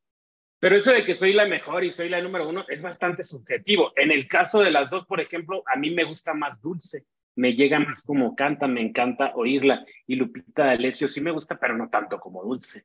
Pero 0.58 0.76
eso 0.76 0.90
de 0.90 1.04
que 1.04 1.14
soy 1.14 1.32
la 1.34 1.46
mejor 1.46 1.84
y 1.84 1.92
soy 1.92 2.08
la 2.08 2.20
número 2.20 2.48
uno 2.48 2.64
es 2.68 2.82
bastante 2.82 3.22
subjetivo. 3.22 3.92
En 3.94 4.10
el 4.10 4.26
caso 4.26 4.60
de 4.60 4.70
las 4.70 4.88
dos, 4.88 5.06
por 5.06 5.20
ejemplo, 5.20 5.62
a 5.66 5.76
mí 5.76 5.90
me 5.90 6.04
gusta 6.04 6.32
más 6.32 6.60
dulce 6.62 7.04
me 7.36 7.54
llega 7.54 7.78
más 7.78 8.02
como 8.02 8.34
canta, 8.34 8.66
me 8.66 8.80
encanta 8.80 9.32
oírla. 9.34 9.86
Y 10.06 10.16
Lupita 10.16 10.66
D'Alessio 10.66 11.08
sí 11.08 11.20
me 11.20 11.30
gusta, 11.30 11.58
pero 11.58 11.76
no 11.76 11.88
tanto 11.88 12.18
como 12.18 12.42
Dulce. 12.42 12.84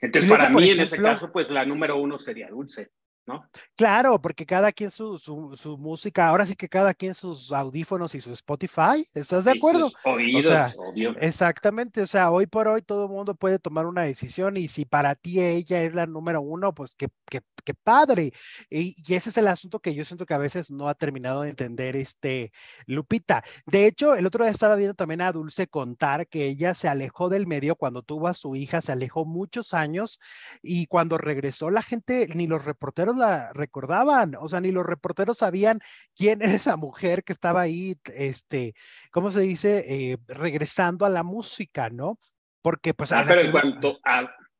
Entonces, 0.00 0.30
para 0.30 0.48
mí, 0.48 0.70
en 0.70 0.80
ese 0.80 0.96
caso, 0.96 1.30
pues 1.30 1.50
la 1.50 1.64
número 1.64 1.96
uno 2.00 2.18
sería 2.18 2.48
Dulce. 2.48 2.90
¿No? 3.26 3.48
Claro, 3.76 4.20
porque 4.20 4.44
cada 4.44 4.72
quien 4.72 4.90
su, 4.90 5.18
su, 5.18 5.78
música, 5.78 6.28
ahora 6.28 6.46
sí 6.46 6.56
que 6.56 6.68
cada 6.68 6.92
quien 6.94 7.14
sus 7.14 7.52
audífonos 7.52 8.14
y 8.14 8.20
su 8.20 8.32
Spotify, 8.32 9.06
¿estás 9.14 9.44
de 9.44 9.52
acuerdo? 9.52 9.86
o 10.04 10.42
sea, 10.42 10.72
obvio. 10.76 11.14
Exactamente, 11.18 12.02
o 12.02 12.06
sea, 12.06 12.30
hoy 12.30 12.46
por 12.46 12.68
hoy 12.68 12.82
todo 12.82 13.06
el 13.06 13.10
mundo 13.10 13.34
puede 13.34 13.58
tomar 13.58 13.86
una 13.86 14.02
decisión 14.02 14.56
y 14.56 14.68
si 14.68 14.84
para 14.84 15.14
ti 15.14 15.40
ella 15.40 15.82
es 15.82 15.94
la 15.94 16.06
número 16.06 16.40
uno, 16.40 16.74
pues 16.74 16.94
qué, 16.96 17.08
qué, 17.26 17.40
qué 17.64 17.74
padre. 17.74 18.32
Y, 18.70 18.94
y, 19.06 19.14
ese 19.14 19.30
es 19.30 19.36
el 19.36 19.48
asunto 19.48 19.80
que 19.80 19.94
yo 19.94 20.04
siento 20.04 20.26
que 20.26 20.34
a 20.34 20.38
veces 20.38 20.70
no 20.70 20.88
ha 20.88 20.94
terminado 20.94 21.42
de 21.42 21.50
entender 21.50 21.96
este 21.96 22.52
Lupita. 22.86 23.42
De 23.66 23.86
hecho, 23.86 24.14
el 24.14 24.26
otro 24.26 24.44
día 24.44 24.50
estaba 24.50 24.76
viendo 24.76 24.94
también 24.94 25.20
a 25.20 25.32
Dulce 25.32 25.66
contar 25.68 26.26
que 26.28 26.46
ella 26.46 26.74
se 26.74 26.88
alejó 26.88 27.28
del 27.28 27.46
medio 27.46 27.76
cuando 27.76 28.02
tuvo 28.02 28.28
a 28.28 28.34
su 28.34 28.56
hija, 28.56 28.80
se 28.80 28.92
alejó 28.92 29.24
muchos 29.24 29.74
años 29.74 30.20
y 30.62 30.86
cuando 30.86 31.18
regresó 31.18 31.70
la 31.70 31.82
gente, 31.82 32.28
ni 32.34 32.46
los 32.46 32.64
reporteros 32.64 33.11
la 33.16 33.52
recordaban, 33.52 34.34
o 34.38 34.48
sea, 34.48 34.60
ni 34.60 34.72
los 34.72 34.86
reporteros 34.86 35.38
sabían 35.38 35.80
quién 36.16 36.42
era 36.42 36.52
esa 36.52 36.76
mujer 36.76 37.24
que 37.24 37.32
estaba 37.32 37.60
ahí, 37.60 37.96
este, 38.14 38.74
¿cómo 39.10 39.30
se 39.30 39.40
dice? 39.40 39.84
Eh, 39.88 40.18
regresando 40.28 41.06
a 41.06 41.10
la 41.10 41.22
música, 41.22 41.90
¿no? 41.90 42.18
Porque 42.62 42.94
pues... 42.94 43.12
Ah, 43.12 43.24
pero 43.26 43.40
en 43.40 43.50
cuanto, 43.50 43.98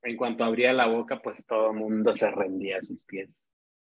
en 0.02 0.16
cuanto 0.16 0.44
abría 0.44 0.72
la 0.72 0.86
boca, 0.86 1.20
pues 1.22 1.46
todo 1.46 1.70
el 1.70 1.76
mundo 1.76 2.14
se 2.14 2.30
rendía 2.30 2.78
a 2.78 2.82
sus 2.82 3.04
pies. 3.04 3.46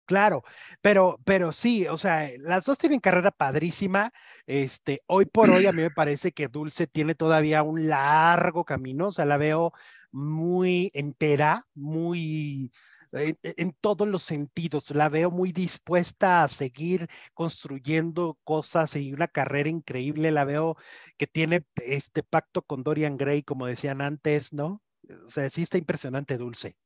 Claro, 0.06 0.42
pero, 0.82 1.18
pero 1.24 1.52
sí, 1.52 1.86
o 1.86 1.96
sea, 1.96 2.28
las 2.40 2.64
dos 2.64 2.76
tienen 2.76 3.00
carrera 3.00 3.30
padrísima. 3.30 4.12
Este, 4.46 5.00
hoy 5.06 5.24
por 5.24 5.48
hoy 5.48 5.66
a 5.66 5.72
mí 5.72 5.80
me 5.80 5.90
parece 5.90 6.32
que 6.32 6.48
Dulce 6.48 6.86
tiene 6.86 7.14
todavía 7.14 7.62
un 7.62 7.88
largo 7.88 8.64
camino, 8.64 9.08
o 9.08 9.12
sea, 9.12 9.24
la 9.24 9.38
veo 9.38 9.72
muy 10.12 10.90
entera, 10.94 11.66
muy, 11.74 12.70
en, 13.14 13.72
todos 13.80 14.08
los 14.08 14.22
sentidos. 14.22 14.90
La 14.90 15.08
veo 15.08 15.30
muy 15.30 15.52
dispuesta 15.52 16.42
a 16.42 16.48
seguir 16.48 17.06
construyendo 17.32 18.38
cosas 18.44 18.96
y 18.96 19.12
una 19.12 19.28
carrera 19.28 19.68
increíble. 19.68 20.30
La 20.30 20.44
veo 20.44 20.76
que 21.16 21.26
tiene 21.26 21.64
este 21.76 22.22
pacto 22.22 22.62
con 22.62 22.82
Dorian 22.82 23.16
Gray, 23.16 23.42
como 23.42 23.66
decían 23.66 24.00
antes, 24.00 24.52
¿no? 24.52 24.82
O 25.26 25.30
sea, 25.30 25.48
sí 25.48 25.62
está 25.62 25.78
impresionante, 25.78 26.38
Dulce. 26.38 26.76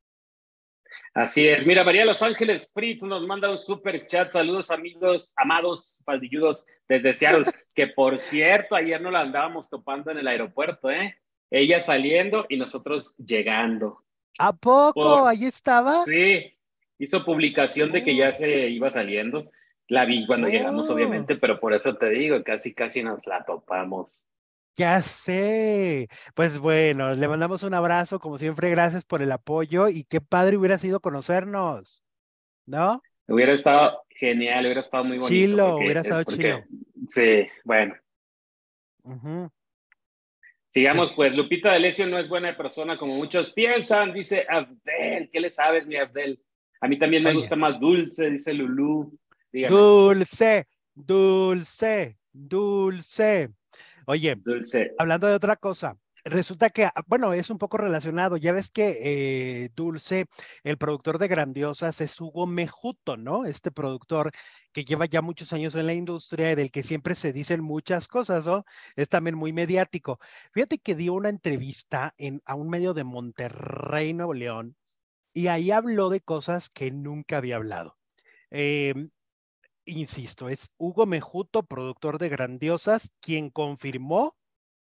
Así 1.15 1.49
es. 1.49 1.67
Mira, 1.67 1.85
María 1.85 2.05
Los 2.05 2.23
Ángeles 2.23 2.71
Fritz 2.73 3.03
nos 3.03 3.27
manda 3.27 3.51
un 3.51 3.59
super 3.59 4.07
chat. 4.07 4.31
Saludos, 4.31 4.71
amigos, 4.71 5.33
amados, 5.37 6.03
faldilludos 6.05 6.65
desde 6.89 7.15
Seattle. 7.15 7.45
que 7.75 7.89
por 7.89 8.19
cierto, 8.19 8.75
ayer 8.75 9.01
no 9.01 9.11
la 9.11 9.21
andábamos 9.21 9.69
topando 9.69 10.11
en 10.11 10.19
el 10.19 10.29
aeropuerto, 10.29 10.91
¿eh? 10.91 11.19
Ella 11.51 11.81
saliendo 11.81 12.47
y 12.49 12.57
nosotros 12.57 13.15
llegando. 13.17 14.05
¿A 14.39 14.53
poco? 14.53 15.27
¿Ahí 15.27 15.45
estaba? 15.45 16.05
Sí, 16.05 16.55
hizo 16.99 17.25
publicación 17.25 17.93
de 17.93 18.03
que 18.03 18.17
ya 18.17 18.33
se 18.33 18.69
iba 18.69 18.91
saliendo. 18.91 19.51
La 19.89 20.05
vi 20.05 20.27
cuando 20.27 20.49
llegamos, 20.49 20.91
oh. 20.91 20.95
obviamente, 20.95 21.37
pero 21.37 21.59
por 21.61 21.73
eso 21.73 21.97
te 21.97 22.11
digo, 22.11 22.43
casi, 22.45 22.75
casi 22.75 23.03
nos 23.03 23.27
la 23.27 23.45
topamos. 23.45 24.25
Ya 24.77 25.03
sé. 25.03 26.09
Pues 26.35 26.59
bueno, 26.59 27.15
le 27.15 27.27
mandamos 27.27 27.65
un 27.65 27.75
abrazo, 27.75 28.21
como 28.21 28.39
siempre, 28.39 28.71
gracias 28.71 29.05
por 29.05 29.23
el 29.23 29.33
apoyo 29.33 29.89
y 29.89 30.05
qué 30.05 30.21
padre 30.21 30.57
hubiera 30.57 30.79
sido 30.79 31.01
conocernos, 31.01 32.05
¿no? 32.65 33.03
Hubiera 33.27 33.53
estado 33.55 34.03
genial, 34.11 34.67
hubiera 34.67 34.83
estado 34.83 35.05
muy 35.05 35.19
bonito. 35.19 35.29
Chilo, 35.29 35.77
hubiera 35.77 36.03
estado 36.03 36.23
chilo. 36.25 36.63
Sí, 37.09 37.49
bueno. 37.65 37.97
Sigamos, 40.69 41.13
pues, 41.13 41.35
Lupita 41.35 41.71
D'Alessio 41.71 42.07
no 42.07 42.19
es 42.19 42.29
buena 42.29 42.57
persona 42.57 42.99
como 42.99 43.17
muchos 43.17 43.53
piensan, 43.53 44.13
dice 44.13 44.45
Abdel. 44.49 45.29
¿Qué 45.33 45.41
le 45.41 45.51
sabes, 45.51 45.87
mi 45.87 45.97
Abdel? 45.97 46.41
A 46.81 46.89
mí 46.89 46.99
también 46.99 47.23
me 47.23 47.33
gusta 47.33 47.57
más 47.57 47.81
dulce, 47.81 48.31
dice 48.31 48.53
Lulú. 48.53 49.19
Dulce, 49.51 50.67
dulce, 50.95 52.19
dulce. 52.33 53.51
Oye, 54.07 54.37
hablando 54.99 55.27
de 55.27 55.35
otra 55.35 55.57
cosa, 55.57 55.97
resulta 56.29 56.71
que, 56.71 56.89
bueno, 57.07 57.33
es 57.33 57.51
un 57.51 57.59
poco 57.59 57.79
relacionado. 57.79 58.37
Ya 58.37 58.53
ves 58.53 58.71
que 58.71 58.99
eh, 59.03 59.71
Dulce, 59.75 60.27
el 60.63 60.79
productor 60.79 61.19
de 61.19 61.29
Grandiosas, 61.29 62.01
es 62.01 62.21
Hugo 62.21 62.47
Mejuto, 62.47 63.17
¿no? 63.17 63.45
Este 63.45 63.71
productor 63.71 64.33
que 64.73 64.85
lleva 64.85 65.07
ya 65.07 65.23
muchos 65.23 65.53
años 65.53 65.75
en 65.75 65.87
la 65.87 65.95
industria 65.95 66.53
y 66.53 66.55
del 66.55 66.71
que 66.71 66.83
siempre 66.83 67.15
se 67.15 67.33
dicen 67.33 67.63
muchas 67.63 68.09
cosas, 68.09 68.47
¿no? 68.47 68.65
Es 68.97 69.09
también 69.09 69.37
muy 69.37 69.53
mediático. 69.53 70.19
Fíjate 70.53 70.79
que 70.79 70.95
dio 70.95 71.15
una 71.15 71.29
entrevista 71.29 72.15
en, 72.19 72.43
a 72.45 72.55
un 72.55 72.69
medio 72.69 72.95
de 72.95 73.05
Monterrey, 73.05 74.13
Nuevo 74.13 74.35
León, 74.35 74.77
y 75.33 75.49
ahí 75.49 75.71
habló 75.71 76.09
de 76.11 76.21
cosas 76.21 76.69
que 76.71 76.91
nunca 76.91 77.39
había 77.39 77.57
hablado. 77.57 77.97
Em, 78.51 79.11
insisto, 79.85 80.49
es 80.49 80.73
Hugo 80.79 81.07
Mejuto, 81.07 81.65
productor 81.65 82.19
de 82.19 82.29
Grandiosas, 82.29 83.13
quien 83.21 83.51
confirmó 83.51 84.37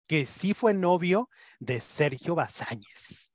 que 0.06 0.26
sí 0.26 0.54
fue 0.54 0.74
novio 0.74 1.28
de 1.58 1.80
Sergio 1.80 2.34
Bazáñez. 2.34 3.32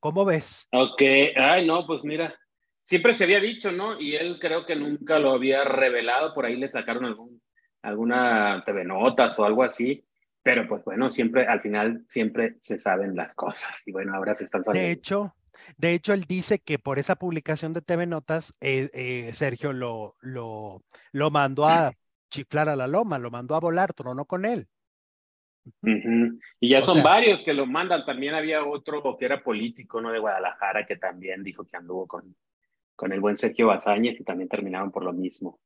¿Cómo 0.00 0.24
ves? 0.24 0.68
Ok, 0.72 1.02
ay, 1.36 1.66
no, 1.66 1.86
pues 1.86 2.02
mira, 2.04 2.34
siempre 2.82 3.14
se 3.14 3.24
había 3.24 3.40
dicho, 3.40 3.72
¿no? 3.72 4.00
Y 4.00 4.16
él 4.16 4.38
creo 4.40 4.64
que 4.64 4.76
nunca 4.76 5.18
lo 5.18 5.32
había 5.32 5.64
revelado, 5.64 6.34
por 6.34 6.46
ahí 6.46 6.56
le 6.56 6.70
sacaron 6.70 7.04
algún, 7.04 7.42
alguna 7.82 8.62
TV 8.64 8.84
Notas 8.84 9.38
o 9.38 9.44
algo 9.44 9.62
así, 9.62 10.04
pero 10.42 10.66
pues 10.68 10.84
bueno, 10.84 11.10
siempre, 11.10 11.46
al 11.46 11.60
final, 11.60 12.04
siempre 12.08 12.56
se 12.62 12.78
saben 12.78 13.14
las 13.14 13.34
cosas 13.34 13.86
y 13.86 13.92
bueno, 13.92 14.14
ahora 14.14 14.34
se 14.34 14.44
están 14.44 14.64
sabiendo. 14.64 14.86
De 14.86 14.92
hecho, 14.92 15.34
de 15.76 15.92
hecho, 15.92 16.12
él 16.12 16.24
dice 16.24 16.60
que 16.60 16.78
por 16.78 16.98
esa 16.98 17.16
publicación 17.16 17.72
de 17.72 17.82
TV 17.82 18.06
Notas, 18.06 18.56
eh, 18.60 18.88
eh, 18.92 19.30
Sergio 19.34 19.72
lo, 19.72 20.16
lo, 20.20 20.82
lo 21.12 21.30
mandó 21.30 21.66
a 21.66 21.92
chiflar 22.28 22.68
a 22.68 22.76
la 22.76 22.86
loma, 22.86 23.18
lo 23.18 23.30
mandó 23.30 23.54
a 23.54 23.60
volar, 23.60 23.92
tronó 23.92 24.24
con 24.24 24.44
él. 24.44 24.68
Y 26.60 26.68
ya 26.70 26.82
son 26.82 27.02
varios 27.02 27.42
que 27.42 27.52
lo 27.52 27.66
mandan. 27.66 28.04
También 28.04 28.34
había 28.34 28.64
otro 28.64 29.02
que 29.18 29.24
era 29.24 29.42
político, 29.42 30.00
¿no? 30.00 30.10
De 30.10 30.18
Guadalajara, 30.18 30.86
que 30.86 30.96
también 30.96 31.42
dijo 31.42 31.64
que 31.64 31.76
anduvo 31.76 32.06
con, 32.06 32.34
con 32.96 33.12
el 33.12 33.20
buen 33.20 33.36
Sergio 33.38 33.66
Bazáñez 33.66 34.20
y 34.20 34.24
también 34.24 34.48
terminaron 34.48 34.90
por 34.90 35.04
lo 35.04 35.12
mismo. 35.12 35.60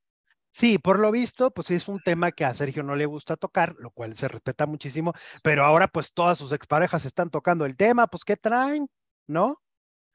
Sí, 0.51 0.79
por 0.79 0.98
lo 0.98 1.11
visto, 1.11 1.51
pues 1.51 1.70
es 1.70 1.88
un 1.88 1.98
tema 2.01 2.31
que 2.31 2.44
a 2.44 2.53
Sergio 2.53 2.83
no 2.83 2.94
le 2.94 3.07
gusta 3.07 3.37
tocar, 3.37 3.75
lo 3.79 3.90
cual 3.90 4.14
se 4.16 4.29
respeta 4.29 4.66
muchísimo, 4.66 5.14
pero 5.42 5.64
ahora 5.64 5.88
pues 5.88 6.12
todas 6.12 6.37
sus 6.37 6.53
exparejas 6.53 7.07
están 7.07 7.31
tocando 7.31 7.64
el 7.64 7.79
tema, 7.79 8.07
pues 8.07 8.22
¿qué 8.22 8.37
traen? 8.37 8.87
¿No? 9.27 9.62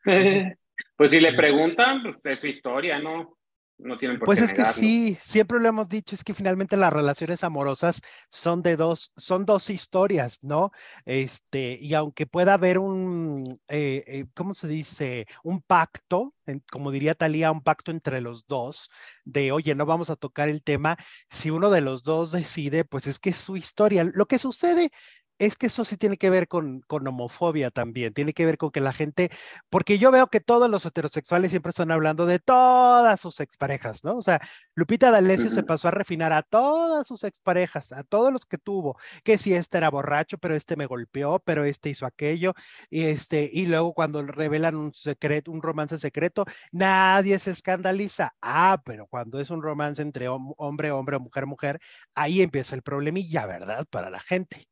pues 0.96 1.10
si 1.12 1.20
le 1.20 1.34
preguntan, 1.34 2.04
pues 2.04 2.24
es 2.24 2.40
su 2.40 2.48
historia, 2.48 3.00
¿no? 3.00 3.37
No 3.80 3.96
tienen 3.96 4.18
por 4.18 4.26
pues 4.26 4.42
es 4.42 4.56
que 4.56 4.66
sí, 4.66 5.16
siempre 5.22 5.60
lo 5.60 5.70
hemos 5.70 5.88
dicho, 5.88 6.16
es 6.16 6.24
que 6.24 6.34
finalmente 6.34 6.76
las 6.78 6.92
relaciones 6.92 7.44
amorosas 7.44 8.02
son 8.32 8.64
de 8.64 8.76
dos, 8.76 9.12
son 9.18 9.46
dos 9.46 9.70
historias, 9.70 10.44
¿no? 10.44 10.72
Este, 11.06 11.78
y 11.80 11.94
aunque 11.94 12.26
pueda 12.26 12.54
haber 12.54 12.80
un, 12.80 13.60
eh, 13.68 14.04
eh, 14.08 14.26
¿cómo 14.34 14.56
se 14.56 14.68
dice? 14.68 15.28
Un 15.44 15.62
pacto, 15.62 16.34
como 16.72 16.90
diría 16.90 17.14
Talía, 17.14 17.52
un 17.52 17.62
pacto 17.62 17.92
entre 17.92 18.20
los 18.20 18.48
dos, 18.48 18.90
de, 19.26 19.52
oye, 19.52 19.76
no 19.76 19.86
vamos 19.86 20.10
a 20.10 20.16
tocar 20.16 20.50
el 20.50 20.64
tema, 20.64 20.98
si 21.30 21.52
uno 21.52 21.70
de 21.70 21.82
los 21.82 22.02
dos 22.02 22.32
decide, 22.32 22.84
pues 22.84 23.06
es 23.06 23.20
que 23.20 23.30
es 23.30 23.38
su 23.38 23.58
historia. 23.58 24.04
Lo 24.12 24.26
que 24.26 24.40
sucede 24.40 24.92
es 25.40 25.56
que 25.56 25.68
eso 25.68 25.86
sí 25.86 25.98
tiene 25.98 26.18
que 26.18 26.30
ver 26.30 26.48
con, 26.48 26.82
con, 26.82 27.08
homofobia 27.08 27.72
también, 27.72 28.14
tiene 28.14 28.34
que 28.34 28.46
ver 28.46 28.58
con 28.58 28.72
que 28.72 28.82
la 28.82 28.94
gente, 28.94 29.30
porque 29.70 29.98
yo 30.00 30.12
veo 30.12 30.28
que 30.28 30.40
todos 30.40 30.70
los 30.70 30.86
heterosexuales 30.86 31.52
siempre 31.52 31.70
están 31.70 31.92
hablando 31.92 32.26
de 32.26 32.40
todas 32.40 33.20
sus 33.22 33.40
exparejas, 33.40 34.04
¿no? 34.04 34.18
O 34.18 34.22
sea, 34.22 34.40
Lupita 34.76 35.12
D'Alessio 35.12 35.50
se 35.52 35.64
pasó 35.64 35.88
a 35.88 35.92
refinar 35.92 36.34
a 36.34 36.42
todas 36.44 37.08
sus 37.08 37.24
exparejas, 37.24 37.92
a 37.92 38.04
todos 38.04 38.32
los 38.34 38.46
que 38.46 38.58
tuvo, 38.58 38.98
que 39.24 39.38
si 39.38 39.54
este 39.54 39.78
era 39.78 39.90
borracho, 39.90 40.38
pero 40.38 40.56
este 40.56 40.76
me 40.76 40.86
golpeó, 40.86 41.40
pero 41.40 41.66
este 41.66 41.90
hizo 41.90 42.06
aquello, 42.06 42.54
y 42.90 43.04
este, 43.06 43.50
y 43.52 43.66
luego 43.68 43.94
cuando 43.94 44.22
revelan 44.24 44.76
un 44.76 44.94
secreto, 44.94 45.52
un 45.52 45.62
romance 45.62 46.00
secreto, 46.00 46.46
nadie 46.72 47.40
se 47.40 47.52
escandaliza. 47.52 48.36
Ah, 48.42 48.82
pero 48.86 49.08
cuando 49.08 49.40
es 49.40 49.50
un 49.50 49.62
romance 49.62 50.02
entre 50.02 50.28
hombre, 50.28 50.92
hombre 50.92 51.16
o 51.16 51.20
mujer, 51.20 51.46
mujer, 51.46 51.80
ahí 52.16 52.42
empieza 52.42 52.76
el 52.76 52.82
problemilla, 52.84 53.46
¿verdad? 53.46 53.86
Para 53.90 54.10
la 54.10 54.20
gente. 54.20 54.68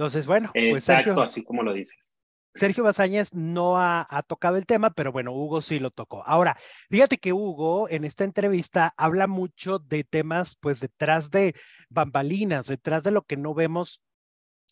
Entonces, 0.00 0.26
bueno, 0.26 0.50
pues 0.54 0.84
Sergio, 0.84 1.20
así 1.20 1.44
como 1.44 1.62
lo 1.62 1.74
dices. 1.74 2.14
Sergio 2.54 2.84
Bazañez 2.84 3.34
no 3.34 3.78
ha, 3.78 4.24
tocado 4.26 4.56
el 4.56 4.64
tema, 4.64 4.94
pero 4.94 5.12
bueno, 5.12 5.30
Hugo 5.30 5.60
sí 5.60 5.78
lo 5.78 5.90
tocó. 5.90 6.24
Ahora, 6.26 6.56
fíjate 6.88 7.18
que 7.18 7.34
Hugo 7.34 7.86
en 7.90 8.04
esta 8.06 8.24
entrevista 8.24 8.94
habla 8.96 9.26
mucho 9.26 9.78
de 9.78 10.02
temas, 10.04 10.56
pues 10.56 10.80
detrás 10.80 11.30
de 11.30 11.54
bambalinas, 11.90 12.64
detrás 12.64 13.02
de 13.02 13.10
lo 13.10 13.26
que 13.26 13.36
no 13.36 13.52
vemos 13.52 14.00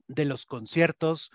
de 0.06 0.24
los 0.24 0.46
conciertos, 0.46 1.30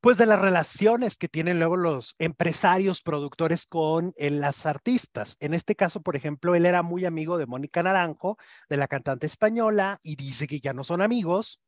pues 0.00 0.16
de 0.16 0.24
las 0.24 0.40
relaciones 0.40 1.18
que 1.18 1.28
tienen 1.28 1.58
luego 1.58 1.76
los 1.76 2.14
empresarios, 2.18 3.02
productores 3.02 3.66
con 3.66 4.14
eh, 4.16 4.30
las 4.30 4.64
artistas. 4.64 5.36
En 5.38 5.52
este 5.52 5.74
caso, 5.74 6.00
por 6.00 6.16
ejemplo, 6.16 6.54
él 6.54 6.64
era 6.64 6.82
muy 6.82 7.04
amigo 7.04 7.36
de 7.36 7.44
Mónica 7.44 7.82
Naranjo, 7.82 8.38
de 8.70 8.78
la 8.78 8.88
cantante 8.88 9.26
española, 9.26 9.98
y 10.02 10.16
dice 10.16 10.46
que 10.46 10.60
ya 10.60 10.72
no 10.72 10.82
son 10.82 11.02
amigos 11.02 11.60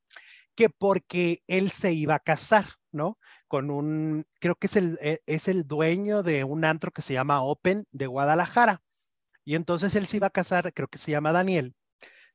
que 0.61 0.69
porque 0.69 1.43
él 1.47 1.71
se 1.71 1.95
iba 1.95 2.17
a 2.17 2.19
casar, 2.19 2.67
¿no? 2.93 3.19
Con 3.49 3.71
un, 3.71 4.27
creo 4.41 4.57
que 4.57 4.67
es 4.67 4.77
el, 4.77 4.99
eh, 5.01 5.21
es 5.25 5.49
el 5.49 5.67
dueño 5.67 6.23
de 6.23 6.45
un 6.45 6.67
antro 6.67 6.91
que 6.91 7.01
se 7.01 7.15
llama 7.15 7.43
Open 7.43 7.87
de 7.93 8.07
Guadalajara. 8.07 8.83
Y 9.43 9.55
entonces 9.55 9.95
él 9.95 10.07
se 10.07 10.19
iba 10.19 10.27
a 10.27 10.31
casar, 10.31 10.75
creo 10.75 10.89
que 10.89 10.99
se 10.99 11.13
llama 11.13 11.33
Daniel, 11.33 11.75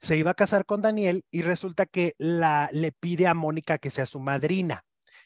se 0.02 0.18
iba 0.18 0.32
a 0.32 0.34
casar 0.34 0.66
con 0.66 0.82
Daniel 0.82 1.24
y 1.30 1.44
resulta 1.44 1.86
que 1.86 2.16
la, 2.18 2.68
le 2.74 2.92
pide 2.94 3.28
a 3.28 3.36
Mónica 3.36 3.78
que 3.78 3.92
sea 3.92 4.08
su 4.08 4.20
madrina 4.20 4.84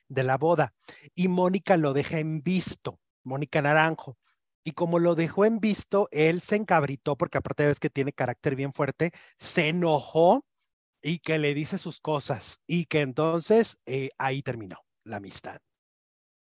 de 0.09 0.23
la 0.23 0.37
boda. 0.37 0.73
Y 1.15 1.29
Mónica 1.29 1.77
lo 1.77 1.93
deja 1.93 2.19
en 2.19 2.41
visto, 2.41 2.99
Mónica 3.23 3.61
Naranjo. 3.61 4.17
Y 4.65 4.71
como 4.73 4.99
lo 4.99 5.15
dejó 5.15 5.45
en 5.45 5.61
visto, 5.61 6.09
él 6.11 6.41
se 6.41 6.57
encabritó, 6.57 7.15
porque 7.15 7.37
aparte 7.37 7.65
de 7.65 7.73
que 7.75 7.89
tiene 7.89 8.11
carácter 8.11 8.57
bien 8.57 8.73
fuerte, 8.73 9.13
se 9.37 9.69
enojó 9.69 10.43
y 11.01 11.19
que 11.19 11.37
le 11.37 11.53
dice 11.53 11.77
sus 11.77 12.01
cosas 12.01 12.61
y 12.67 12.85
que 12.85 13.01
entonces 13.01 13.81
eh, 13.85 14.09
ahí 14.17 14.41
terminó 14.41 14.77
la 15.05 15.17
amistad. 15.17 15.59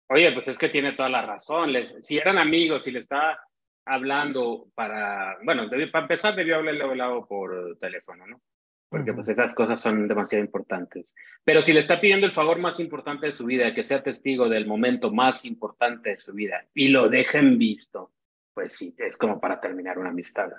Oye, 0.08 0.30
pues 0.32 0.48
es 0.48 0.58
que 0.58 0.68
tiene 0.68 0.92
toda 0.92 1.08
la 1.08 1.22
razón. 1.22 1.72
si 2.02 2.18
eran 2.18 2.38
amigos 2.38 2.86
y 2.86 2.90
le 2.90 3.00
estaba 3.00 3.38
hablando 3.86 4.68
para, 4.74 5.38
bueno, 5.44 5.68
para 5.68 6.02
empezar 6.02 6.36
debió 6.36 6.56
haberle 6.56 6.84
hablado 6.84 7.26
por 7.26 7.78
teléfono, 7.78 8.26
¿no? 8.26 8.40
Porque 8.88 9.14
pues 9.14 9.26
esas 9.30 9.54
cosas 9.54 9.80
son 9.80 10.06
demasiado 10.06 10.44
importantes. 10.44 11.14
Pero 11.44 11.62
si 11.62 11.72
le 11.72 11.80
está 11.80 11.98
pidiendo 11.98 12.26
el 12.26 12.34
favor 12.34 12.58
más 12.58 12.78
importante 12.78 13.26
de 13.26 13.32
su 13.32 13.46
vida, 13.46 13.72
que 13.72 13.84
sea 13.84 14.02
testigo 14.02 14.50
del 14.50 14.66
momento 14.66 15.10
más 15.10 15.46
importante 15.46 16.10
de 16.10 16.18
su 16.18 16.34
vida 16.34 16.66
y 16.74 16.88
lo 16.88 17.08
dejen 17.08 17.56
visto, 17.56 18.12
pues 18.52 18.74
sí, 18.74 18.94
es 18.98 19.16
como 19.16 19.40
para 19.40 19.60
terminar 19.60 19.98
una 19.98 20.10
amistad. 20.10 20.50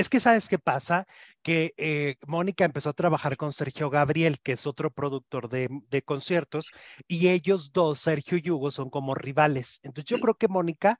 Es 0.00 0.08
que 0.08 0.18
sabes 0.18 0.48
qué 0.48 0.58
pasa, 0.58 1.06
que 1.42 1.74
eh, 1.76 2.16
Mónica 2.26 2.64
empezó 2.64 2.88
a 2.88 2.94
trabajar 2.94 3.36
con 3.36 3.52
Sergio 3.52 3.90
Gabriel, 3.90 4.40
que 4.42 4.52
es 4.52 4.66
otro 4.66 4.90
productor 4.90 5.50
de, 5.50 6.02
conciertos, 6.06 6.70
y 7.06 7.28
ellos 7.28 7.70
dos, 7.74 7.98
Sergio 7.98 8.38
y 8.42 8.50
Hugo, 8.50 8.70
son 8.70 8.88
como 8.88 9.14
rivales. 9.14 9.78
Entonces 9.82 10.06
yo 10.06 10.18
creo 10.18 10.32
que 10.36 10.48
Mónica, 10.48 10.98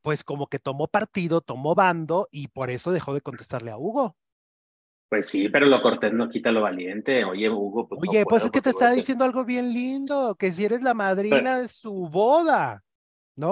pues 0.00 0.24
como 0.24 0.46
que 0.46 0.58
tomó 0.58 0.88
partido, 0.88 1.42
tomó 1.42 1.74
bando 1.74 2.26
y 2.32 2.48
por 2.48 2.70
eso 2.70 2.90
dejó 2.90 3.12
de 3.12 3.20
contestarle 3.20 3.70
a 3.70 3.76
Hugo. 3.76 4.16
Pues 5.10 5.28
sí, 5.28 5.50
pero 5.50 5.66
lo 5.66 5.82
cortés 5.82 6.14
no 6.14 6.30
quita 6.30 6.50
lo 6.50 6.62
valiente. 6.62 7.26
Oye, 7.26 7.50
Hugo. 7.50 7.86
Pues 7.86 8.00
Oye, 8.08 8.24
pues 8.24 8.46
es 8.46 8.50
que 8.50 8.62
te 8.62 8.70
está 8.70 8.92
diciendo 8.92 9.24
algo 9.24 9.44
bien 9.44 9.74
lindo, 9.74 10.36
que 10.36 10.52
si 10.52 10.64
eres 10.64 10.80
la 10.80 10.94
madrina 10.94 11.60
de 11.60 11.68
su 11.68 12.08
boda. 12.08 12.82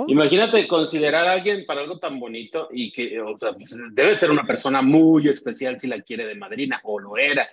Imagínate 0.08 0.66
considerar 0.66 1.28
a 1.28 1.32
alguien 1.32 1.64
para 1.64 1.80
algo 1.80 1.98
tan 1.98 2.18
bonito 2.18 2.68
y 2.72 2.90
que, 2.90 3.20
o 3.20 3.38
sea, 3.38 3.52
pues, 3.52 3.76
debe 3.92 4.16
ser 4.16 4.32
una 4.32 4.44
persona 4.44 4.82
muy 4.82 5.28
especial 5.28 5.78
si 5.78 5.86
la 5.86 6.00
quiere 6.00 6.26
de 6.26 6.34
madrina, 6.34 6.80
o 6.82 6.98
lo 6.98 7.16
era. 7.16 7.48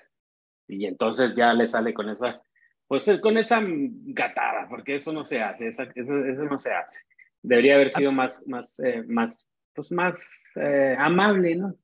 Y 0.67 0.85
entonces 0.85 1.31
ya 1.35 1.53
le 1.53 1.67
sale 1.67 1.93
con 1.93 2.09
esa, 2.09 2.41
pues 2.87 3.05
con 3.21 3.37
esa 3.37 3.61
gatada, 3.61 4.67
porque 4.67 4.95
eso 4.95 5.13
no 5.13 5.23
se 5.23 5.41
hace, 5.41 5.67
eso, 5.67 5.83
eso, 5.83 6.43
no 6.43 6.57
se 6.57 6.73
hace. 6.73 7.01
Debería 7.43 7.75
haber 7.75 7.91
sido 7.91 8.11
más, 8.11 8.47
más, 8.47 8.79
eh, 8.79 9.03
más, 9.07 9.37
pues 9.73 9.91
más 9.91 10.51
eh, 10.55 10.95
amable, 10.97 11.55
¿no? 11.55 11.75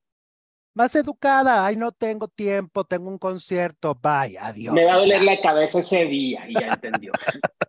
Más 0.74 0.96
educada, 0.96 1.64
ay, 1.66 1.76
no 1.76 1.92
tengo 1.92 2.26
tiempo, 2.26 2.84
tengo 2.84 3.08
un 3.08 3.18
concierto, 3.18 3.94
bye, 3.94 4.36
adiós. 4.38 4.74
Me 4.74 4.84
va 4.84 4.94
a 4.94 4.98
doler 4.98 5.22
la 5.22 5.40
cabeza 5.40 5.80
ese 5.80 6.06
día, 6.06 6.48
y 6.48 6.54
ya 6.54 6.68
entendió. 6.68 7.12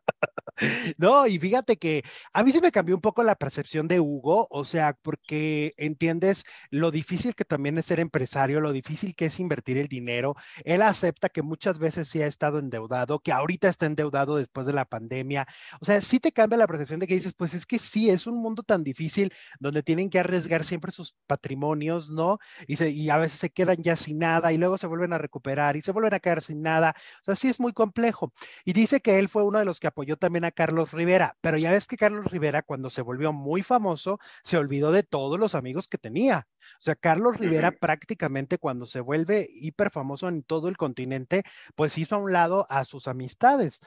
No, 0.98 1.28
y 1.28 1.40
fíjate 1.40 1.78
que 1.78 2.04
a 2.34 2.44
mí 2.44 2.52
se 2.52 2.62
me 2.62 2.72
cambió 2.72 2.96
un 2.96 3.02
poco 3.02 3.24
la 3.24 3.36
percepción 3.36 3.88
de 3.88 4.00
Hugo, 4.00 4.48
o 4.50 4.66
sea, 4.66 4.94
porque 5.02 5.74
entiendes 5.78 6.44
lo 6.70 6.92
difícil 6.92 7.36
que 7.36 7.46
también 7.46 7.78
es 7.78 7.86
ser 7.86 8.00
empresario, 8.00 8.62
lo 8.62 8.72
difícil 8.72 9.16
que 9.16 9.26
es 9.26 9.40
invertir 9.40 9.78
el 9.78 9.88
dinero. 9.88 10.36
Él 10.64 10.82
acepta 10.82 11.30
que 11.30 11.42
muchas 11.42 11.80
veces 11.80 12.08
sí 12.08 12.22
ha 12.22 12.28
estado 12.28 12.60
endeudado, 12.60 13.20
que 13.20 13.32
ahorita 13.32 13.70
está 13.70 13.86
endeudado 13.86 14.38
después 14.38 14.66
de 14.68 14.74
la 14.74 14.86
pandemia. 14.86 15.48
O 15.80 15.86
sea, 15.86 16.02
sí 16.02 16.20
te 16.20 16.32
cambia 16.32 16.58
la 16.58 16.68
percepción 16.68 17.00
de 17.00 17.08
que 17.08 17.16
dices, 17.16 17.34
pues 17.34 17.54
es 17.54 17.66
que 17.66 17.80
sí, 17.80 18.10
es 18.10 18.28
un 18.28 18.38
mundo 18.38 18.64
tan 18.64 18.84
difícil 18.84 19.34
donde 19.60 19.84
tienen 19.84 20.10
que 20.10 20.20
arriesgar 20.20 20.64
siempre 20.64 20.92
sus 20.92 21.16
patrimonios, 21.28 22.10
¿no? 22.10 22.40
Y, 22.68 23.10
a 23.10 23.18
veces 23.18 23.40
se 23.40 23.50
quedan 23.50 23.78
ya 23.82 23.96
sin 23.96 24.20
nada 24.20 24.54
y 24.54 24.58
luego 24.58 24.78
se 24.78 24.88
vuelven 24.88 25.14
a 25.14 25.18
recuperar 25.18 25.76
y 25.76 25.82
se 25.82 25.92
vuelven 25.92 26.14
a 26.14 26.20
quedar 26.20 26.42
sin 26.42 26.62
nada. 26.62 26.96
O 27.22 27.26
sea, 27.26 27.36
sí 27.36 27.50
es 27.50 27.60
muy 27.60 27.74
complejo. 27.74 28.34
Y 28.66 28.74
dice 28.74 29.02
que 29.02 29.20
él 29.20 29.30
fue 29.30 29.44
uno 29.44 29.60
de 29.60 29.66
los 29.66 29.80
que 29.80 29.88
apoyó 29.88 30.18
también 30.18 30.41
a 30.46 30.52
Carlos 30.52 30.94
Rivera, 30.94 31.38
pero 31.42 31.58
ya 31.58 31.72
ves 31.72 31.88
que 31.88 31.98
Carlos 31.98 32.32
Rivera 32.32 32.62
cuando 32.62 32.90
se 32.90 33.02
volvió 33.02 33.34
muy 33.34 33.62
famoso 33.64 34.20
se 34.44 34.58
olvidó 34.58 34.92
de 34.92 35.04
todos 35.04 35.40
los 35.40 35.56
amigos 35.56 35.88
que 35.88 35.98
tenía. 35.98 36.48
O 36.60 36.82
sea, 36.82 36.96
Carlos 36.96 37.38
Rivera 37.38 37.72
prácticamente 37.72 38.58
cuando 38.58 38.86
se 38.86 39.00
vuelve 39.00 39.48
hiper 39.52 39.92
famoso 39.92 40.28
en 40.28 40.44
todo 40.44 40.68
el 40.68 40.78
continente, 40.78 41.44
pues 41.76 41.98
hizo 41.98 42.16
a 42.16 42.20
un 42.20 42.32
lado 42.32 42.66
a 42.70 42.86
sus 42.86 43.08
amistades. 43.08 43.82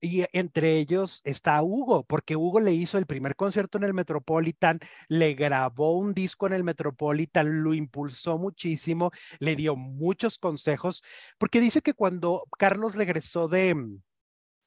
Y 0.00 0.24
entre 0.32 0.76
ellos 0.76 1.22
está 1.24 1.62
Hugo, 1.62 2.04
porque 2.04 2.36
Hugo 2.36 2.60
le 2.60 2.72
hizo 2.72 2.98
el 2.98 3.06
primer 3.06 3.36
concierto 3.36 3.78
en 3.78 3.84
el 3.84 3.94
Metropolitan, 3.94 4.78
le 5.08 5.32
grabó 5.32 5.96
un 5.96 6.12
disco 6.12 6.46
en 6.46 6.52
el 6.52 6.62
Metropolitan, 6.62 7.62
lo 7.62 7.72
impulsó 7.72 8.36
muchísimo, 8.36 9.12
le 9.38 9.56
dio 9.56 9.76
muchos 9.76 10.38
consejos, 10.38 11.02
porque 11.38 11.58
dice 11.58 11.80
que 11.80 11.94
cuando 11.94 12.44
Carlos 12.58 12.96
regresó 12.96 13.48
de, 13.48 13.74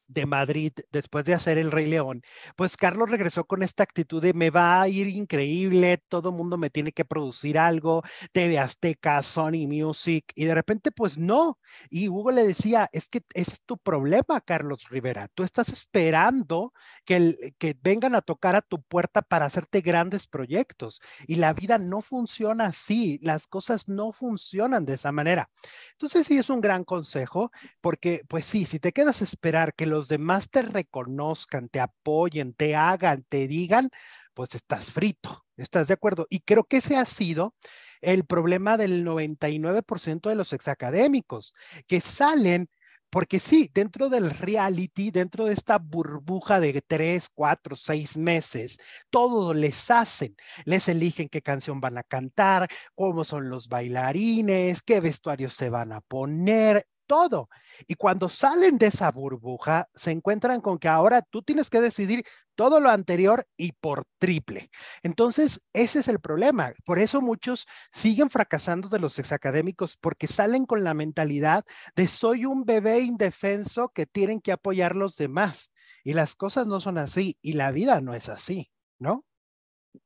de 0.07 0.25
Madrid 0.25 0.71
después 0.91 1.25
de 1.25 1.33
hacer 1.33 1.57
El 1.57 1.71
Rey 1.71 1.85
León, 1.85 2.21
pues 2.55 2.77
Carlos 2.77 3.09
regresó 3.09 3.45
con 3.45 3.63
esta 3.63 3.83
actitud 3.83 4.21
de 4.21 4.33
me 4.33 4.49
va 4.49 4.81
a 4.81 4.87
ir 4.87 5.07
increíble, 5.07 5.97
todo 6.07 6.31
mundo 6.31 6.57
me 6.57 6.69
tiene 6.69 6.91
que 6.91 7.05
producir 7.05 7.57
algo, 7.57 8.03
TV 8.31 8.59
Azteca, 8.59 9.21
Sony 9.21 9.67
Music, 9.67 10.31
y 10.35 10.45
de 10.45 10.55
repente 10.55 10.91
pues 10.91 11.17
no. 11.17 11.59
Y 11.89 12.09
Hugo 12.09 12.31
le 12.31 12.45
decía, 12.45 12.89
es 12.91 13.07
que 13.07 13.21
es 13.33 13.61
tu 13.65 13.77
problema, 13.77 14.41
Carlos 14.41 14.89
Rivera, 14.89 15.27
tú 15.33 15.43
estás 15.43 15.69
esperando 15.69 16.73
que, 17.05 17.53
que 17.57 17.75
vengan 17.81 18.15
a 18.15 18.21
tocar 18.21 18.55
a 18.55 18.61
tu 18.61 18.81
puerta 18.81 19.21
para 19.21 19.45
hacerte 19.45 19.81
grandes 19.81 20.27
proyectos, 20.27 21.01
y 21.27 21.35
la 21.35 21.53
vida 21.53 21.77
no 21.77 22.01
funciona 22.01 22.65
así, 22.67 23.19
las 23.21 23.47
cosas 23.47 23.87
no 23.87 24.11
funcionan 24.11 24.85
de 24.85 24.93
esa 24.93 25.11
manera. 25.11 25.49
Entonces 25.93 26.27
sí 26.27 26.37
es 26.37 26.49
un 26.49 26.61
gran 26.61 26.83
consejo, 26.83 27.51
porque 27.81 28.21
pues 28.27 28.45
sí, 28.45 28.65
si 28.65 28.79
te 28.79 28.91
quedas 28.91 29.21
a 29.21 29.23
esperar 29.23 29.73
que 29.73 29.85
los 29.97 30.07
demás 30.07 30.49
te 30.49 30.61
reconozcan, 30.61 31.69
te 31.69 31.79
apoyen, 31.79 32.53
te 32.53 32.75
hagan, 32.75 33.25
te 33.29 33.47
digan, 33.47 33.89
pues 34.35 34.53
estás 34.53 34.91
frito, 34.91 35.45
¿estás 35.57 35.87
de 35.87 35.95
acuerdo? 35.95 36.27
Y 36.29 36.41
creo 36.41 36.65
que 36.65 36.77
ese 36.77 36.97
ha 36.97 37.05
sido 37.05 37.55
el 38.01 38.25
problema 38.25 38.77
del 38.77 39.03
99% 39.03 40.29
de 40.29 40.35
los 40.35 40.53
exacadémicos, 40.53 41.55
que 41.87 41.99
salen 41.99 42.69
porque 43.09 43.39
sí, 43.39 43.71
dentro 43.73 44.09
del 44.09 44.29
reality, 44.29 45.09
dentro 45.09 45.45
de 45.45 45.53
esta 45.53 45.79
burbuja 45.79 46.59
de 46.59 46.81
tres, 46.85 47.29
cuatro, 47.33 47.75
seis 47.75 48.17
meses, 48.17 48.77
todo 49.09 49.53
les 49.53 49.89
hacen. 49.89 50.35
Les 50.65 50.87
eligen 50.89 51.29
qué 51.29 51.41
canción 51.41 51.79
van 51.79 51.97
a 51.97 52.03
cantar, 52.03 52.67
cómo 52.95 53.23
son 53.23 53.49
los 53.49 53.69
bailarines, 53.69 54.81
qué 54.83 54.99
vestuarios 54.99 55.53
se 55.53 55.69
van 55.69 55.93
a 55.93 56.01
poner, 56.01 56.85
todo. 57.07 57.49
Y 57.87 57.95
cuando 57.95 58.29
salen 58.29 58.77
de 58.77 58.87
esa 58.87 59.11
burbuja, 59.11 59.89
se 59.95 60.11
encuentran 60.11 60.61
con 60.61 60.77
que 60.77 60.87
ahora 60.87 61.21
tú 61.21 61.41
tienes 61.41 61.69
que 61.69 61.81
decidir 61.81 62.23
todo 62.55 62.79
lo 62.79 62.89
anterior 62.89 63.45
y 63.55 63.71
por 63.73 64.03
triple. 64.17 64.69
Entonces, 65.03 65.65
ese 65.73 65.99
es 65.99 66.07
el 66.07 66.19
problema. 66.19 66.73
Por 66.83 66.99
eso 66.99 67.21
muchos 67.21 67.67
siguen 67.91 68.29
fracasando 68.29 68.89
de 68.89 68.99
los 68.99 69.19
exacadémicos 69.19 69.97
porque 69.97 70.27
salen 70.27 70.65
con 70.65 70.83
la 70.83 70.93
mentalidad 70.93 71.63
de 71.95 72.07
soy 72.07 72.45
un 72.45 72.65
bebé 72.65 72.99
indefenso 72.99 73.89
que 73.89 74.05
tienen 74.05 74.41
que 74.41 74.51
apoyar 74.51 74.95
los 74.95 75.15
demás. 75.15 75.71
Y 76.03 76.13
las 76.13 76.35
cosas 76.35 76.67
no 76.67 76.79
son 76.79 76.97
así 76.97 77.37
y 77.41 77.53
la 77.53 77.71
vida 77.71 78.01
no 78.01 78.13
es 78.13 78.27
así, 78.29 78.69
¿no? 78.99 79.23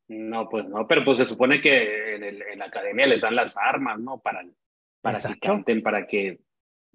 No, 0.08 0.50
pues 0.50 0.68
no, 0.68 0.88
pero 0.88 1.06
pues 1.06 1.20
se 1.20 1.26
supone 1.26 1.62
que 1.62 2.16
en, 2.16 2.60
la 2.60 2.66
academia 2.66 3.08
les 3.08 3.22
dan 3.22 3.36
las 3.36 3.56
armas, 3.58 4.00
¿no? 4.00 4.20
Para, 4.20 4.46
para 5.02 5.20
que 5.20 5.40
canten, 5.40 5.82
para 5.82 6.06
que 6.06 6.42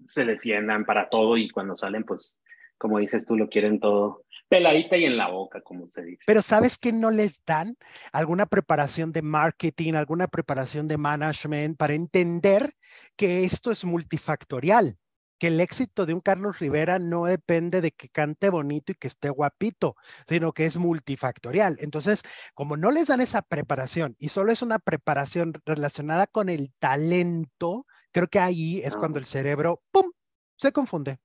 se 0.08 0.24
defiendan 0.24 0.84
para 0.84 1.08
todo 1.08 1.36
y 1.36 1.50
cuando 1.50 1.76
salen, 1.76 2.04
pues, 2.04 2.38
como 2.78 2.98
dices 2.98 3.24
tú, 3.26 3.36
lo 3.36 3.48
quieren 3.48 3.80
todo 3.80 4.26
peladita 4.48 4.96
y 4.96 5.04
en 5.04 5.16
la 5.16 5.28
boca, 5.28 5.60
como 5.60 5.88
se 5.88 6.02
dice. 6.04 6.22
Pero 6.26 6.42
¿sabes 6.42 6.78
que 6.78 6.92
no 6.92 7.10
les 7.10 7.44
dan 7.44 7.76
alguna 8.12 8.46
preparación 8.46 9.12
de 9.12 9.22
marketing, 9.22 9.94
alguna 9.94 10.28
preparación 10.28 10.86
de 10.88 10.96
management 10.96 11.76
para 11.76 11.94
entender 11.94 12.72
que 13.16 13.44
esto 13.44 13.70
es 13.70 13.84
multifactorial? 13.84 14.96
que 15.38 15.48
el 15.48 15.60
éxito 15.60 16.06
de 16.06 16.14
un 16.14 16.20
Carlos 16.20 16.60
Rivera 16.60 16.98
no 16.98 17.26
depende 17.26 17.82
de 17.82 17.92
que 17.92 18.08
cante 18.08 18.48
bonito 18.48 18.92
y 18.92 18.94
que 18.94 19.06
esté 19.06 19.28
guapito, 19.28 19.94
sino 20.26 20.52
que 20.52 20.64
es 20.64 20.78
multifactorial. 20.78 21.76
Entonces, 21.80 22.22
como 22.54 22.78
no 22.78 22.90
les 22.90 23.08
dan 23.08 23.20
esa 23.20 23.42
preparación 23.42 24.16
y 24.18 24.30
solo 24.30 24.50
es 24.50 24.62
una 24.62 24.78
preparación 24.78 25.52
relacionada 25.66 26.26
con 26.26 26.48
el 26.48 26.72
talento, 26.78 27.86
Creo 28.16 28.28
que 28.28 28.38
ahí 28.38 28.80
es 28.82 28.96
cuando 28.96 29.18
el 29.18 29.26
cerebro, 29.26 29.82
¡pum!, 29.90 30.10
se 30.56 30.72
confunde. 30.72 31.18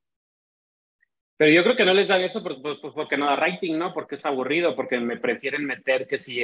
Pero 1.38 1.50
yo 1.50 1.64
creo 1.64 1.78
que 1.78 1.86
no 1.86 1.94
les 1.94 2.10
dan 2.10 2.20
eso 2.20 2.44
pues, 2.44 2.58
porque 2.94 3.16
no 3.16 3.28
da 3.28 3.38
rating, 3.38 3.78
¿no? 3.78 3.94
Porque 3.94 4.16
es 4.16 4.26
aburrido, 4.26 4.76
porque 4.76 5.00
me 5.00 5.16
prefieren 5.16 5.64
meter 5.64 6.06
que 6.06 6.20
si 6.20 6.42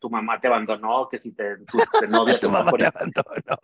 tu 0.00 0.08
mamá 0.08 0.40
te 0.40 0.46
abandonó, 0.46 1.06
que 1.10 1.18
si 1.18 1.32
te, 1.32 1.58
tu, 1.66 1.76
novia 2.08 2.38
te, 2.38 2.46
abandonó. 2.46 3.58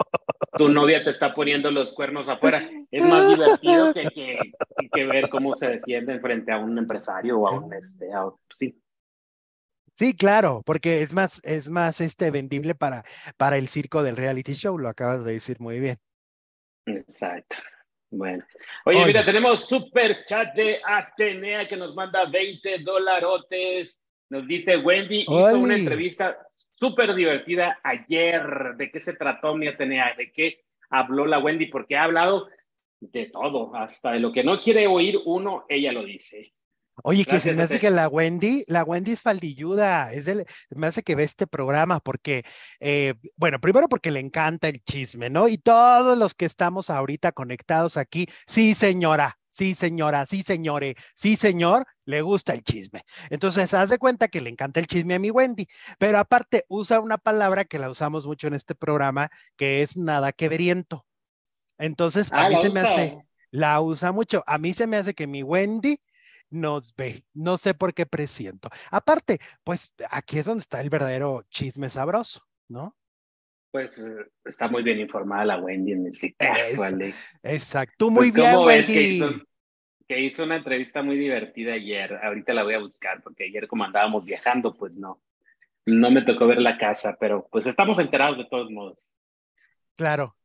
Tu 0.58 0.68
novia 0.68 1.02
te 1.02 1.08
está 1.08 1.32
poniendo 1.32 1.70
los 1.70 1.94
cuernos 1.94 2.28
afuera. 2.28 2.60
Es 2.90 3.02
más 3.02 3.28
divertido 3.34 3.94
que, 3.94 4.36
que, 4.92 5.06
ver 5.06 5.30
cómo 5.30 5.56
se 5.56 5.70
defienden 5.70 6.20
frente 6.20 6.52
a 6.52 6.58
un 6.58 6.76
empresario 6.76 7.38
o 7.38 7.48
a 7.48 7.52
un 7.52 7.72
este, 7.72 8.10
sí. 8.54 8.78
Sí, 9.94 10.14
claro, 10.14 10.60
porque 10.66 11.00
es 11.00 11.14
más, 11.14 11.42
es 11.44 11.70
más 11.70 12.02
este 12.02 12.30
vendible 12.30 12.74
para, 12.74 13.04
para 13.38 13.56
el 13.56 13.68
circo 13.68 14.02
del 14.02 14.18
reality 14.18 14.52
show, 14.52 14.76
lo 14.76 14.90
acabas 14.90 15.24
de 15.24 15.32
decir 15.32 15.56
muy 15.60 15.80
bien. 15.80 15.98
Exacto. 16.86 17.56
Bueno. 18.10 18.42
Oye, 18.84 19.04
mira, 19.06 19.24
tenemos 19.24 19.66
super 19.66 20.24
chat 20.24 20.54
de 20.54 20.80
Atenea 20.84 21.66
que 21.66 21.76
nos 21.76 21.94
manda 21.94 22.24
20 22.26 22.78
dolarotes. 22.78 24.00
Nos 24.30 24.46
dice 24.46 24.76
Wendy 24.76 25.22
hizo 25.22 25.58
una 25.58 25.76
entrevista 25.76 26.38
súper 26.72 27.14
divertida 27.14 27.78
ayer. 27.82 28.74
¿De 28.76 28.90
qué 28.90 29.00
se 29.00 29.14
trató 29.14 29.54
mi 29.56 29.66
Atenea? 29.68 30.14
¿De 30.16 30.32
qué 30.32 30.64
habló 30.90 31.26
la 31.26 31.38
Wendy? 31.38 31.66
Porque 31.66 31.96
ha 31.96 32.04
hablado 32.04 32.48
de 33.00 33.26
todo, 33.26 33.74
hasta 33.74 34.12
de 34.12 34.20
lo 34.20 34.32
que 34.32 34.42
no 34.42 34.58
quiere 34.58 34.86
oír 34.86 35.18
uno, 35.24 35.66
ella 35.68 35.92
lo 35.92 36.04
dice. 36.04 36.52
Oye, 37.02 37.24
que 37.24 37.40
se 37.40 37.52
me 37.52 37.62
hace 37.62 37.78
que 37.78 37.90
la 37.90 38.08
Wendy, 38.08 38.64
la 38.68 38.82
Wendy 38.82 39.12
es 39.12 39.22
faldilluda, 39.22 40.12
es 40.12 40.28
el, 40.28 40.46
me 40.70 40.86
hace 40.86 41.02
que 41.02 41.14
ve 41.14 41.24
este 41.24 41.46
programa 41.46 42.00
porque, 42.00 42.44
eh, 42.80 43.14
bueno, 43.36 43.60
primero 43.60 43.88
porque 43.88 44.10
le 44.10 44.20
encanta 44.20 44.68
el 44.68 44.82
chisme, 44.82 45.28
¿no? 45.28 45.46
Y 45.48 45.58
todos 45.58 46.18
los 46.18 46.34
que 46.34 46.46
estamos 46.46 46.88
ahorita 46.88 47.32
conectados 47.32 47.98
aquí, 47.98 48.26
sí 48.46 48.74
señora, 48.74 49.38
sí 49.50 49.74
señora, 49.74 50.24
sí 50.26 50.42
señore, 50.42 50.96
sí 51.14 51.36
señor, 51.36 51.86
le 52.06 52.22
gusta 52.22 52.54
el 52.54 52.62
chisme. 52.62 53.02
Entonces, 53.28 53.74
haz 53.74 53.90
de 53.90 53.98
cuenta 53.98 54.28
que 54.28 54.40
le 54.40 54.50
encanta 54.50 54.80
el 54.80 54.86
chisme 54.86 55.14
a 55.14 55.18
mi 55.18 55.30
Wendy, 55.30 55.66
pero 55.98 56.18
aparte 56.18 56.64
usa 56.68 57.00
una 57.00 57.18
palabra 57.18 57.66
que 57.66 57.78
la 57.78 57.90
usamos 57.90 58.26
mucho 58.26 58.46
en 58.46 58.54
este 58.54 58.74
programa, 58.74 59.30
que 59.56 59.82
es 59.82 59.96
nada 59.98 60.32
que 60.32 60.48
veriento. 60.48 61.06
Entonces, 61.78 62.32
a 62.32 62.46
ah, 62.46 62.48
mí 62.48 62.56
se 62.56 62.70
me 62.70 62.80
hace, 62.80 63.18
la 63.50 63.80
usa 63.82 64.12
mucho, 64.12 64.42
a 64.46 64.56
mí 64.56 64.72
se 64.72 64.86
me 64.86 64.96
hace 64.96 65.14
que 65.14 65.26
mi 65.26 65.42
Wendy 65.42 66.00
nos 66.50 66.94
ve. 66.94 67.24
No 67.34 67.56
sé 67.56 67.74
por 67.74 67.94
qué 67.94 68.06
presiento. 68.06 68.68
Aparte, 68.90 69.38
pues 69.64 69.94
aquí 70.10 70.38
es 70.38 70.46
donde 70.46 70.60
está 70.60 70.80
el 70.80 70.90
verdadero 70.90 71.44
chisme 71.50 71.90
sabroso, 71.90 72.42
¿no? 72.68 72.96
Pues 73.70 73.98
eh, 73.98 74.30
está 74.44 74.68
muy 74.68 74.82
bien 74.82 75.00
informada 75.00 75.44
la 75.44 75.58
Wendy 75.58 75.92
en 75.92 76.10
caso, 76.38 76.82
Alex. 76.82 77.38
Exacto, 77.42 78.10
muy 78.10 78.32
pues, 78.32 78.34
bien, 78.34 78.56
Wendy. 78.58 79.42
Que 80.08 80.20
hizo, 80.20 80.44
una 80.44 80.56
entrevista 80.56 81.02
muy 81.02 81.18
divertida 81.18 81.74
ayer. 81.74 82.14
Ahorita 82.22 82.54
la 82.54 82.62
voy 82.62 82.74
a 82.74 82.78
buscar 82.78 83.22
porque 83.22 83.44
ayer 83.44 83.66
como 83.66 83.84
andábamos 83.84 84.24
viajando, 84.24 84.74
pues 84.76 84.96
no, 84.96 85.20
no 85.84 86.10
me 86.10 86.22
tocó 86.22 86.46
ver 86.46 86.62
la 86.62 86.78
casa, 86.78 87.16
pero 87.18 87.48
pues 87.50 87.66
estamos 87.66 87.98
enterados 87.98 88.38
de 88.38 88.46
todos 88.46 88.70
modos. 88.70 89.16
Claro, 89.96 90.36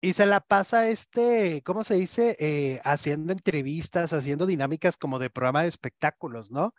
y 0.00 0.12
se 0.12 0.26
la 0.26 0.40
pasa 0.40 0.88
este, 0.88 1.62
¿cómo 1.62 1.84
se 1.84 1.94
dice? 1.94 2.36
Eh, 2.38 2.80
haciendo 2.84 3.32
entrevistas, 3.32 4.12
haciendo 4.12 4.46
dinámicas 4.46 4.96
como 4.96 5.18
de 5.18 5.30
programa 5.30 5.62
de 5.62 5.68
espectáculos, 5.68 6.50
¿no? 6.50 6.74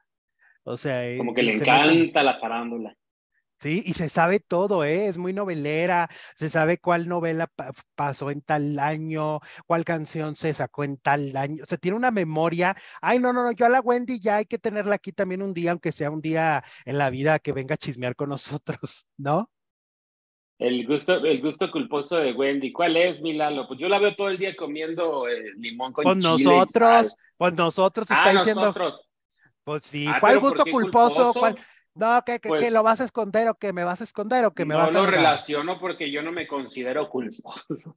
O 0.64 0.78
sea, 0.78 1.18
como 1.18 1.34
que 1.34 1.44
le 1.44 1.54
encanta 1.54 2.24
la 2.24 2.40
farándula. 2.40 2.96
Sí, 3.62 3.84
y 3.86 3.94
se 3.94 4.08
sabe 4.08 4.40
todo, 4.40 4.86
¿eh? 4.86 5.08
Es 5.08 5.18
muy 5.18 5.34
novelera, 5.34 6.08
se 6.38 6.48
sabe 6.50 6.78
cuál 6.78 7.10
novela 7.10 7.52
pasó 7.96 8.32
en 8.32 8.42
tal 8.42 8.80
año, 8.80 9.42
cuál 9.68 9.84
canción 9.84 10.38
se 10.38 10.54
sacó 10.54 10.86
en 10.86 10.96
tal 10.98 11.36
año, 11.36 11.64
o 11.64 11.66
sea, 11.66 11.78
tiene 11.78 11.98
una 11.98 12.10
memoria. 12.12 12.74
Ay, 13.02 13.20
no, 13.20 13.34
no, 13.34 13.44
no, 13.44 13.52
yo 13.52 13.66
a 13.66 13.70
la 13.70 13.82
Wendy 13.82 14.22
ya 14.22 14.38
hay 14.38 14.46
que 14.46 14.60
tenerla 14.60 14.96
aquí 14.96 15.12
también 15.12 15.42
un 15.42 15.54
día, 15.54 15.72
aunque 15.72 15.92
sea 15.92 16.10
un 16.10 16.22
día 16.22 16.64
en 16.86 16.98
la 16.98 17.10
vida 17.10 17.40
que 17.40 17.52
venga 17.52 17.74
a 17.74 17.78
chismear 17.78 18.16
con 18.16 18.30
nosotros, 18.30 19.06
¿no? 19.18 19.50
El 20.60 20.86
gusto, 20.86 21.24
el 21.24 21.42
gusto 21.42 21.72
culposo 21.72 22.18
de 22.18 22.34
Wendy. 22.34 22.74
¿Cuál 22.74 22.98
es, 22.98 23.22
Milalo? 23.22 23.66
Pues 23.66 23.80
yo 23.80 23.88
la 23.88 23.98
veo 23.98 24.14
todo 24.14 24.28
el 24.28 24.38
día 24.38 24.58
comiendo 24.58 25.26
eh, 25.30 25.54
limón 25.56 25.94
con 25.94 26.04
pues 26.04 26.18
nosotros, 26.18 27.16
pues 27.38 27.54
nosotros 27.54 28.12
está 28.12 28.30
ah, 28.30 28.34
diciendo. 28.34 28.76
Pues 29.64 29.84
sí, 29.86 30.06
ah, 30.08 30.18
¿cuál 30.20 30.40
gusto 30.40 30.66
culposo? 30.70 31.34
¿Cuál? 31.34 31.56
No, 31.96 32.22
que, 32.26 32.40
que, 32.40 32.50
pues 32.50 32.72
lo 32.74 32.84
vas 32.84 33.00
a 33.00 33.06
esconder 33.06 33.48
o 33.48 33.56
que 33.56 33.72
me 33.72 33.86
vas 33.86 34.02
a 34.02 34.04
esconder 34.04 34.44
o 34.46 34.54
que 34.54 34.66
me 34.66 34.76
vas 34.76 34.94
a. 34.94 34.98
No 35.00 35.06
lo 35.06 35.12
relaciono 35.12 35.80
porque 35.80 36.12
yo 36.12 36.22
no 36.22 36.34
me 36.34 36.46
considero 36.46 37.10
culposo. 37.10 37.96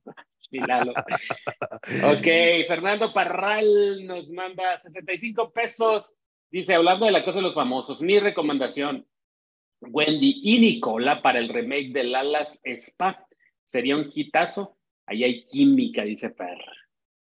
ok, 2.05 2.27
Fernando 2.68 3.12
Parral 3.12 4.07
nos 4.07 4.29
manda 4.31 4.79
65 4.79 5.53
pesos. 5.53 6.14
Dice, 6.48 6.75
hablando 6.75 7.07
de 7.07 7.12
la 7.12 7.25
cosa 7.25 7.38
de 7.38 7.42
los 7.42 7.55
famosos, 7.55 8.03
mi 8.03 8.20
recomendación, 8.20 9.07
Wendy 9.83 10.40
y 10.42 10.59
Nicola 10.59 11.23
para 11.23 11.38
el 11.38 11.49
remake 11.49 11.92
de 11.92 12.05
Lalas 12.05 12.61
Spa. 12.64 13.27
Sería 13.64 13.97
un 13.97 14.11
hitazo. 14.12 14.77
Ahí 15.07 15.25
hay 15.25 15.45
química, 15.45 16.03
dice 16.03 16.31
Fer. 16.31 16.59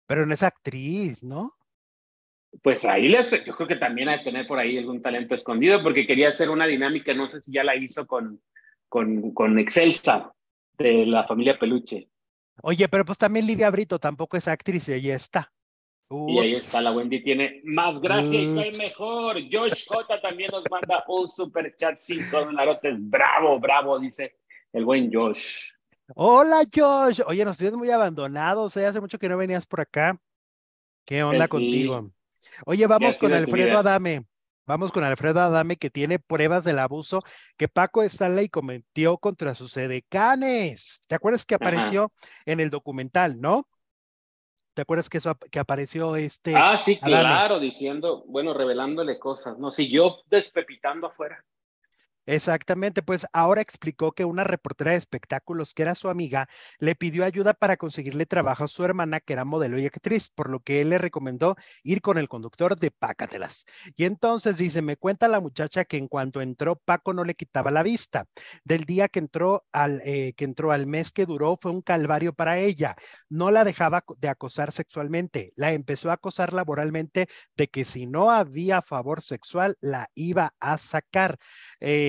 Pero 0.08 0.26
no 0.26 0.34
es 0.34 0.44
actriz, 0.44 1.24
¿no? 1.24 1.56
pues 2.62 2.86
ahí 2.86 3.08
les, 3.08 3.32
yo 3.44 3.56
creo 3.56 3.68
que 3.68 3.76
también 3.76 4.10
hay 4.10 4.20
que 4.20 4.26
tener 4.26 4.48
por 4.48 4.60
ahí 4.60 4.78
algún 4.78 5.02
talento 5.02 5.36
escondido, 5.36 5.82
porque 5.84 6.06
quería 6.06 6.30
hacer 6.30 6.50
una 6.50 6.66
dinámica, 6.66 7.14
no 7.14 7.30
sé 7.30 7.42
si 7.42 7.52
ya 7.52 7.64
la 7.64 7.76
hizo 7.76 8.06
con, 8.08 8.42
con, 8.88 9.34
con 9.34 9.60
Excelsa, 9.60 10.34
de 10.78 11.06
la 11.06 11.24
familia 11.24 11.56
Peluche. 11.56 12.10
Oye, 12.62 12.88
pero 12.88 13.06
pues 13.06 13.18
también 13.18 13.48
Lidia 13.48 13.70
Brito 13.70 14.00
tampoco 14.00 14.38
es 14.38 14.48
actriz 14.48 14.90
y 14.90 14.94
ahí 14.94 15.10
está. 15.10 15.52
Y 16.10 16.38
ahí 16.38 16.52
está, 16.52 16.82
la 16.82 16.92
Wendy 16.92 17.24
tiene 17.24 17.62
más 17.64 18.00
gracia 18.00 18.40
y 18.40 18.56
cae 18.56 18.72
mejor. 18.74 19.38
Josh 19.52 19.86
J 19.88 20.22
también 20.22 20.52
nos 20.52 20.64
manda 20.70 21.04
un 21.08 21.28
super 21.28 21.76
chat 21.76 22.00
cinco 22.00 22.46
dolarotes. 22.46 22.96
Bravo, 23.00 23.60
bravo, 23.60 24.00
dice 24.00 24.38
el 24.72 24.86
buen 24.86 25.12
Josh. 25.12 25.72
Hola 26.14 26.62
Josh. 26.74 27.22
Oye, 27.26 27.44
nos 27.44 27.58
tienes 27.58 27.76
muy 27.76 27.90
abandonados, 27.90 28.78
¿eh? 28.78 28.86
hace 28.86 29.02
mucho 29.02 29.18
que 29.18 29.30
no 29.30 29.38
venías 29.38 29.66
por 29.66 29.82
acá. 29.82 30.20
¿Qué 31.06 31.24
onda 31.24 31.48
pues 31.48 31.50
contigo? 31.50 32.12
Oye, 32.66 32.86
vamos 32.86 33.18
con 33.18 33.34
Alfredo 33.34 33.80
Adame. 33.80 34.26
Vamos 34.68 34.92
con 34.92 35.04
Alfredo 35.04 35.42
Adame 35.42 35.78
que 35.78 35.90
tiene 35.90 36.20
pruebas 36.20 36.64
del 36.64 36.80
abuso 36.80 37.24
que 37.58 37.68
Paco 37.68 38.04
Stanley 38.04 38.50
cometió 38.50 39.18
contra 39.18 39.56
sus 39.56 39.76
edecanes. 39.78 41.02
¿Te 41.08 41.16
acuerdas 41.16 41.46
que 41.46 41.56
apareció 41.56 42.12
en 42.46 42.60
el 42.60 42.70
documental, 42.70 43.42
no? 43.42 43.68
¿Te 44.76 44.82
acuerdas 44.82 45.10
que 45.10 45.20
eso 45.20 45.38
que 45.50 45.60
apareció 45.60 46.18
este? 46.18 46.54
Ah, 46.54 46.78
sí, 46.78 46.98
claro, 46.98 47.62
diciendo, 47.62 48.26
bueno, 48.28 48.54
revelándole 48.54 49.18
cosas, 49.18 49.58
¿no? 49.58 49.72
Siguió 49.72 50.18
despepitando 50.30 51.08
afuera. 51.08 51.46
Exactamente, 52.28 53.04
pues 53.04 53.28
ahora 53.34 53.62
explicó 53.62 54.12
que 54.14 54.26
una 54.26 54.44
reportera 54.44 54.92
de 54.92 54.98
espectáculos 54.98 55.76
que 55.76 55.84
era 55.84 55.94
su 55.94 56.10
amiga 56.10 56.48
le 56.80 56.96
pidió 56.96 57.24
ayuda 57.24 57.54
para 57.54 57.78
conseguirle 57.78 58.26
trabajo 58.26 58.64
a 58.64 58.68
su 58.68 58.84
hermana 58.84 59.20
que 59.20 59.34
era 59.34 59.46
modelo 59.46 59.78
y 59.78 59.86
actriz, 59.86 60.30
por 60.30 60.50
lo 60.50 60.60
que 60.62 60.82
él 60.82 60.90
le 60.90 60.98
recomendó 60.98 61.56
ir 61.84 62.02
con 62.02 62.18
el 62.18 62.28
conductor 62.28 62.78
de 62.80 62.90
Pácatelas. 62.90 63.66
Y 63.96 64.06
entonces 64.06 64.58
dice, 64.58 64.82
me 64.82 64.98
cuenta 64.98 65.28
la 65.28 65.40
muchacha 65.40 65.86
que 65.86 65.98
en 65.98 66.08
cuanto 66.08 66.42
entró 66.42 66.78
Paco 66.78 67.14
no 67.14 67.24
le 67.24 67.36
quitaba 67.36 67.70
la 67.70 67.84
vista. 67.84 68.26
Del 68.64 68.86
día 68.86 69.08
que 69.08 69.20
entró 69.20 69.66
al 69.72 70.02
eh, 70.04 70.34
que 70.36 70.46
entró 70.46 70.72
al 70.72 70.88
mes 70.88 71.12
que 71.12 71.26
duró 71.28 71.58
fue 71.62 71.72
un 71.72 71.82
calvario 71.82 72.34
para 72.34 72.58
ella. 72.58 72.96
No 73.30 73.52
la 73.52 73.64
dejaba 73.64 74.04
de 74.18 74.30
acosar 74.30 74.72
sexualmente, 74.72 75.54
la 75.56 75.74
empezó 75.74 76.10
a 76.10 76.14
acosar 76.14 76.54
laboralmente 76.54 77.28
de 77.56 77.68
que 77.68 77.86
si 77.86 78.08
no 78.08 78.32
había 78.32 78.82
favor 78.82 79.22
sexual 79.22 79.78
la 79.80 80.10
iba 80.16 80.56
a 80.60 80.78
sacar. 80.80 81.38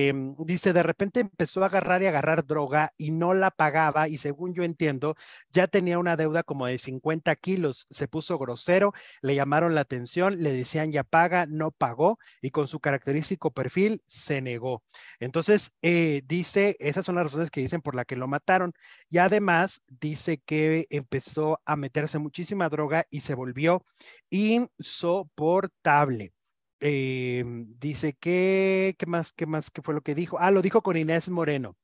Em, 0.09 0.35
dice, 0.39 0.73
de 0.73 0.83
repente 0.83 1.19
empezó 1.19 1.63
a 1.63 1.67
agarrar 1.67 2.01
y 2.01 2.07
agarrar 2.07 2.45
droga 2.45 2.93
y 2.97 3.11
no 3.11 3.33
la 3.33 3.51
pagaba 3.51 4.07
y 4.07 4.17
según 4.17 4.53
yo 4.53 4.63
entiendo, 4.63 5.15
ya 5.51 5.67
tenía 5.67 5.99
una 5.99 6.15
deuda 6.15 6.43
como 6.43 6.65
de 6.67 6.77
50 6.77 7.35
kilos. 7.35 7.85
Se 7.89 8.07
puso 8.07 8.37
grosero, 8.37 8.93
le 9.21 9.35
llamaron 9.35 9.75
la 9.75 9.81
atención, 9.81 10.41
le 10.43 10.53
decían 10.53 10.91
ya 10.91 11.03
paga, 11.03 11.45
no 11.47 11.71
pagó 11.71 12.19
y 12.41 12.51
con 12.51 12.67
su 12.67 12.79
característico 12.79 13.51
perfil 13.51 14.01
se 14.05 14.41
negó. 14.41 14.83
Entonces, 15.19 15.73
eh, 15.81 16.21
dice, 16.25 16.75
esas 16.79 17.05
son 17.05 17.15
las 17.15 17.25
razones 17.25 17.51
que 17.51 17.61
dicen 17.61 17.81
por 17.81 17.95
la 17.95 18.05
que 18.05 18.15
lo 18.15 18.27
mataron. 18.27 18.73
Y 19.09 19.17
además 19.19 19.83
dice 19.87 20.39
que 20.39 20.87
empezó 20.89 21.61
a 21.65 21.75
meterse 21.75 22.19
muchísima 22.19 22.69
droga 22.69 23.05
y 23.09 23.21
se 23.21 23.35
volvió 23.35 23.83
insoportable. 24.29 26.33
Eh, 26.79 27.43
dice 27.79 28.13
que, 28.13 28.95
¿qué 28.97 29.05
más, 29.05 29.33
qué 29.33 29.45
más, 29.45 29.69
qué 29.71 29.81
fue 29.81 29.93
lo 29.93 30.01
que 30.01 30.15
dijo? 30.15 30.37
Ah, 30.39 30.51
lo 30.51 30.61
dijo 30.61 30.81
con 30.81 30.97
Inés 30.97 31.29
Moreno. 31.29 31.75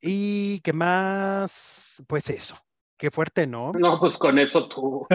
Y 0.00 0.60
qué 0.60 0.72
más, 0.72 2.02
pues 2.06 2.30
eso. 2.30 2.56
Qué 2.96 3.10
fuerte, 3.10 3.46
¿no? 3.46 3.72
No, 3.72 3.98
pues 4.00 4.16
con 4.16 4.38
eso 4.38 4.68
tú 4.68 5.06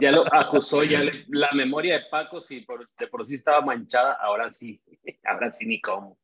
ya 0.00 0.10
lo 0.10 0.24
acusó, 0.32 0.82
ya 0.82 1.00
la 1.28 1.50
memoria 1.52 1.98
de 1.98 2.04
Paco, 2.10 2.40
si 2.40 2.60
por, 2.60 2.88
de 2.98 3.06
por 3.06 3.26
sí 3.26 3.34
estaba 3.34 3.60
manchada, 3.60 4.14
ahora 4.14 4.52
sí, 4.52 4.82
ahora 5.24 5.52
sí 5.52 5.66
ni 5.66 5.80
cómo. 5.80 6.18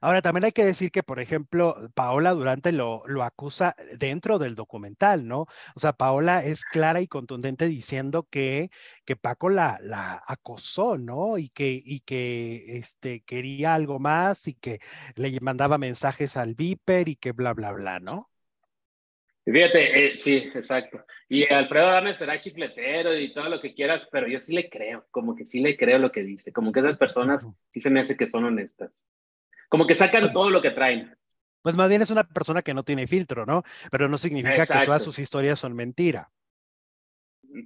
Ahora, 0.00 0.22
también 0.22 0.44
hay 0.44 0.52
que 0.52 0.64
decir 0.64 0.90
que, 0.90 1.02
por 1.02 1.20
ejemplo, 1.20 1.90
Paola 1.94 2.32
Durante 2.32 2.72
lo, 2.72 3.02
lo 3.06 3.22
acusa 3.22 3.74
dentro 3.98 4.38
del 4.38 4.54
documental, 4.54 5.26
¿no? 5.26 5.46
O 5.74 5.80
sea, 5.80 5.92
Paola 5.92 6.44
es 6.44 6.64
clara 6.64 7.00
y 7.00 7.08
contundente 7.08 7.66
diciendo 7.66 8.28
que, 8.30 8.70
que 9.04 9.16
Paco 9.16 9.50
la, 9.50 9.78
la 9.82 10.22
acosó, 10.26 10.98
¿no? 10.98 11.38
Y 11.38 11.48
que, 11.48 11.80
y 11.84 12.00
que 12.00 12.76
este, 12.78 13.22
quería 13.22 13.74
algo 13.74 13.98
más 13.98 14.46
y 14.48 14.54
que 14.54 14.80
le 15.16 15.38
mandaba 15.40 15.78
mensajes 15.78 16.36
al 16.36 16.54
Viper 16.54 17.08
y 17.08 17.16
que 17.16 17.32
bla, 17.32 17.54
bla, 17.54 17.72
bla, 17.72 18.00
¿no? 18.00 18.30
Fíjate, 19.44 20.06
eh, 20.06 20.18
sí, 20.18 20.36
exacto. 20.54 21.04
Y 21.28 21.52
Alfredo 21.52 21.88
Adame 21.88 22.14
será 22.14 22.40
chifletero 22.40 23.18
y 23.18 23.32
todo 23.34 23.48
lo 23.50 23.60
que 23.60 23.74
quieras, 23.74 24.08
pero 24.10 24.26
yo 24.26 24.40
sí 24.40 24.54
le 24.54 24.70
creo, 24.70 25.06
como 25.10 25.34
que 25.36 25.44
sí 25.44 25.60
le 25.60 25.76
creo 25.76 25.98
lo 25.98 26.10
que 26.10 26.22
dice, 26.22 26.50
como 26.52 26.72
que 26.72 26.80
esas 26.80 26.96
personas 26.96 27.46
sí 27.68 27.80
se 27.80 27.90
me 27.90 28.00
hace 28.00 28.16
que 28.16 28.26
son 28.26 28.44
honestas. 28.44 29.04
Como 29.68 29.86
que 29.86 29.94
sacan 29.94 30.32
todo 30.32 30.50
lo 30.50 30.62
que 30.62 30.70
traen. 30.70 31.16
Pues 31.62 31.76
más 31.76 31.88
bien 31.88 32.02
es 32.02 32.10
una 32.10 32.24
persona 32.24 32.62
que 32.62 32.74
no 32.74 32.82
tiene 32.82 33.06
filtro, 33.06 33.46
¿no? 33.46 33.62
Pero 33.90 34.08
no 34.08 34.18
significa 34.18 34.66
que 34.66 34.84
todas 34.84 35.02
sus 35.02 35.18
historias 35.18 35.58
son 35.58 35.74
mentira. 35.74 36.30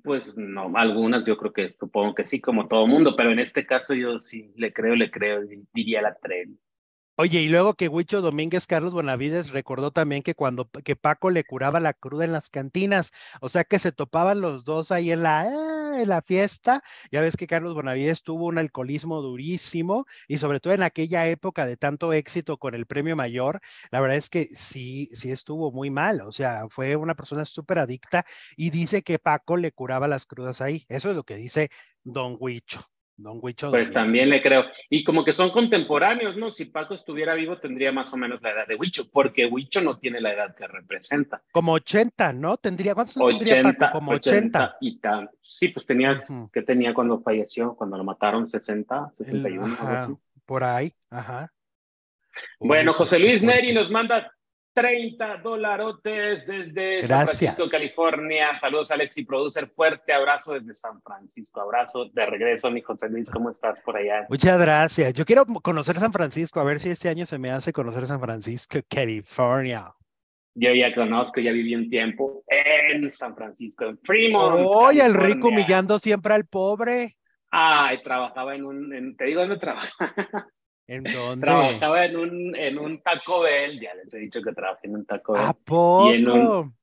Pues 0.05 0.37
no, 0.37 0.71
algunas 0.77 1.25
yo 1.25 1.37
creo 1.37 1.53
que 1.53 1.75
supongo 1.81 2.15
que 2.15 2.25
sí, 2.25 2.41
como 2.41 2.69
todo 2.69 2.87
mundo, 2.87 3.17
pero 3.17 3.33
en 3.33 3.39
este 3.39 3.67
caso 3.67 3.95
yo 3.95 4.21
sí 4.21 4.53
le 4.55 4.73
creo, 4.73 4.95
le 4.95 5.11
creo, 5.11 5.41
diría 5.73 6.03
la 6.03 6.15
tren. 6.15 6.61
Oye, 7.21 7.41
y 7.43 7.49
luego 7.49 7.75
que 7.75 7.89
Huicho 7.89 8.21
Domínguez 8.21 8.69
Carlos 8.69 8.95
Bonavides 8.95 9.51
recordó 9.51 9.91
también 9.91 10.23
que 10.23 10.35
cuando 10.37 10.71
que 10.85 10.95
Paco 10.95 11.31
le 11.31 11.43
curaba 11.43 11.81
la 11.81 11.93
cruda 11.93 12.25
en 12.25 12.31
las 12.33 12.49
cantinas, 12.49 13.11
o 13.41 13.49
sea 13.49 13.65
que 13.65 13.81
se 13.81 13.91
topaban 13.91 14.41
los 14.41 14.63
dos 14.65 14.93
ahí 14.93 15.11
en 15.11 15.25
la, 15.25 15.47
eh, 15.49 16.03
en 16.03 16.09
la 16.09 16.23
fiesta. 16.23 16.81
Ya 17.11 17.21
ves 17.21 17.37
que 17.37 17.49
Carlos 17.49 17.75
Bonavides 17.75 18.23
tuvo 18.23 18.47
un 18.47 18.57
alcoholismo 18.59 19.21
durísimo 19.21 20.07
y 20.29 20.39
sobre 20.39 20.61
todo 20.61 20.75
en 20.75 20.83
aquella 20.85 21.27
época 21.27 21.67
de 21.67 21.77
tanto 21.77 22.13
éxito 22.13 22.57
con 22.57 22.75
el 22.77 22.87
premio 22.87 23.17
mayor, 23.17 23.59
la 23.91 24.01
verdad 24.01 24.17
es 24.17 24.31
que 24.31 24.45
sí, 24.55 25.09
sí 25.13 25.33
estuvo 25.33 25.73
muy 25.73 25.91
mal, 25.91 26.21
o 26.21 26.31
sea, 26.31 26.69
fue 26.71 26.95
una 26.95 27.17
persona 27.17 27.45
súper 27.45 27.81
adicta 27.81 28.25
y 28.57 28.71
dice 28.71 29.03
que 29.03 29.19
Paco 29.19 29.57
le 29.57 29.73
curaba 29.73 30.07
las 30.07 30.25
crudas 30.27 30.61
ahí. 30.61 30.85
Eso 30.89 31.11
es 31.11 31.17
lo 31.17 31.25
que 31.25 31.35
dice 31.35 31.69
Don 32.05 32.37
Huicho. 32.39 32.98
Don 33.19 33.41
Huicho. 33.43 33.71
Pues 33.71 33.93
también 33.93 34.31
le 34.31 34.41
creo. 34.41 34.65
Y 34.89 35.03
como 35.03 35.25
que 35.25 35.33
son 35.33 35.51
contemporáneos, 35.51 36.37
¿no? 36.37 36.53
Si 36.53 36.67
Paco 36.67 36.95
estuviera 36.95 37.35
vivo, 37.35 37.59
tendría 37.59 37.91
más 37.91 38.13
o 38.13 38.17
menos 38.17 38.41
la 38.41 38.53
edad 38.53 38.67
de 38.67 38.77
Huicho, 38.77 39.11
porque 39.11 39.47
Huicho 39.47 39.81
no 39.83 39.99
tiene 39.99 40.21
la 40.21 40.33
edad 40.33 40.55
que 40.55 40.69
representa. 40.69 41.43
Como 41.51 41.73
80, 41.73 42.33
¿no? 42.35 42.57
Tendría, 42.57 42.95
¿cuántos 42.95 43.17
años 43.17 43.39
tendría 43.45 43.73
Paco? 43.75 43.99
Como 43.99 44.13
80. 44.13 44.77
y 44.81 45.01
tal. 45.01 45.31
Sí, 45.43 45.69
pues 45.69 45.85
tenías, 45.85 46.49
¿qué 46.53 46.63
tenía 46.63 46.95
cuando 46.95 47.21
falleció? 47.21 47.75
Cuando 47.75 47.99
lo 47.99 48.05
mataron, 48.05 48.49
60, 48.49 49.13
61. 49.17 50.21
por 50.47 50.63
ahí, 50.63 50.95
ajá. 51.11 51.53
Bueno, 52.61 52.93
José 52.93 53.19
Luis 53.19 53.43
Neri 53.43 53.73
nos 53.73 53.91
manda 53.91 54.33
30 54.81 55.37
dolarotes 55.39 56.47
desde 56.47 57.03
San 57.03 57.27
Francisco, 57.27 57.65
California. 57.71 58.57
Saludos, 58.59 58.91
Alexi 58.91 59.25
Producer. 59.25 59.69
Fuerte 59.69 60.13
abrazo 60.13 60.53
desde 60.53 60.73
San 60.75 61.03
Francisco. 61.03 61.61
Abrazo 61.61 62.07
de 62.13 62.27
regreso, 62.27 62.71
mi 62.71 62.81
José 62.81 63.09
Luis. 63.09 63.29
¿Cómo 63.29 63.51
estás 63.51 63.81
por 63.81 63.97
allá? 63.97 64.27
Muchas 64.29 64.61
gracias. 64.61 65.15
Yo 65.15 65.25
quiero 65.25 65.45
conocer 65.47 65.97
San 65.97 66.13
Francisco, 66.13 66.61
a 66.61 66.65
ver 66.65 66.79
si 66.79 66.91
este 66.91 67.09
año 67.09 67.27
se 67.27 67.39
me 67.39 67.51
hace 67.51 67.73
conocer 67.73 68.07
San 68.07 68.21
Francisco, 68.21 68.79
California. 68.89 69.93
Yo 70.55 70.73
ya 70.75 70.95
conozco, 70.95 71.41
ya 71.41 71.53
viví 71.53 71.75
un 71.75 71.89
tiempo 71.89 72.45
en 72.47 73.09
San 73.11 73.35
Francisco, 73.35 73.85
en 73.85 73.99
Fremont. 73.99 74.61
Oye, 74.65 75.05
el 75.05 75.15
rico 75.15 75.49
humillando 75.49 75.99
siempre 75.99 76.35
al 76.35 76.47
pobre. 76.47 77.17
Ay, 77.51 78.03
trabajaba 78.03 78.55
en 78.55 78.65
un, 78.65 79.17
te 79.17 79.25
digo 79.25 79.41
dónde 79.41 79.59
trabajaba. 79.59 80.49
¿En 80.89 81.05
dónde? 81.13 81.47
Trabajaba 81.47 82.05
en 82.07 82.17
un, 82.17 82.57
en 82.57 82.79
un 82.79 83.01
Taco 83.03 83.41
Bell, 83.41 83.79
ya 83.81 83.95
les 83.95 84.13
he 84.15 84.19
dicho 84.19 84.43
que 84.43 84.53
trabajé 84.53 84.89
en 84.89 84.97
un 84.97 85.07
Taco 85.07 85.35
Bell. 85.35 85.43
¿A 85.45 85.53
poco? 85.53 86.11
Y 86.11 86.15
en 86.15 86.29
un- 86.29 86.79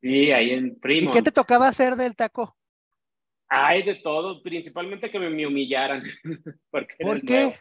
Sí, 0.00 0.30
ahí 0.30 0.50
en 0.52 0.78
Primo. 0.78 1.10
¿Y 1.10 1.12
qué 1.12 1.22
te 1.22 1.32
tocaba 1.32 1.68
hacer 1.68 1.96
del 1.96 2.14
taco? 2.14 2.56
Hay 3.48 3.82
de 3.82 3.96
todo, 3.96 4.42
principalmente 4.42 5.10
que 5.10 5.18
me, 5.18 5.30
me 5.30 5.46
humillaran. 5.46 6.02
Porque 6.70 6.94
¿Por 7.00 7.20
qué? 7.22 7.58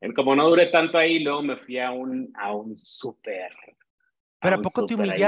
nuevo. 0.00 0.14
Como 0.14 0.34
no 0.34 0.48
duré 0.48 0.66
tanto 0.68 0.96
ahí, 0.96 1.18
luego 1.18 1.42
me 1.42 1.56
fui 1.56 1.78
a 1.78 1.90
un, 1.90 2.32
a 2.34 2.52
un 2.54 2.78
súper. 2.82 3.50
¿Pero 4.40 4.56
a 4.56 4.62
poco 4.62 4.86
te 4.86 4.94
súper 4.94 5.10
ahí. 5.10 5.18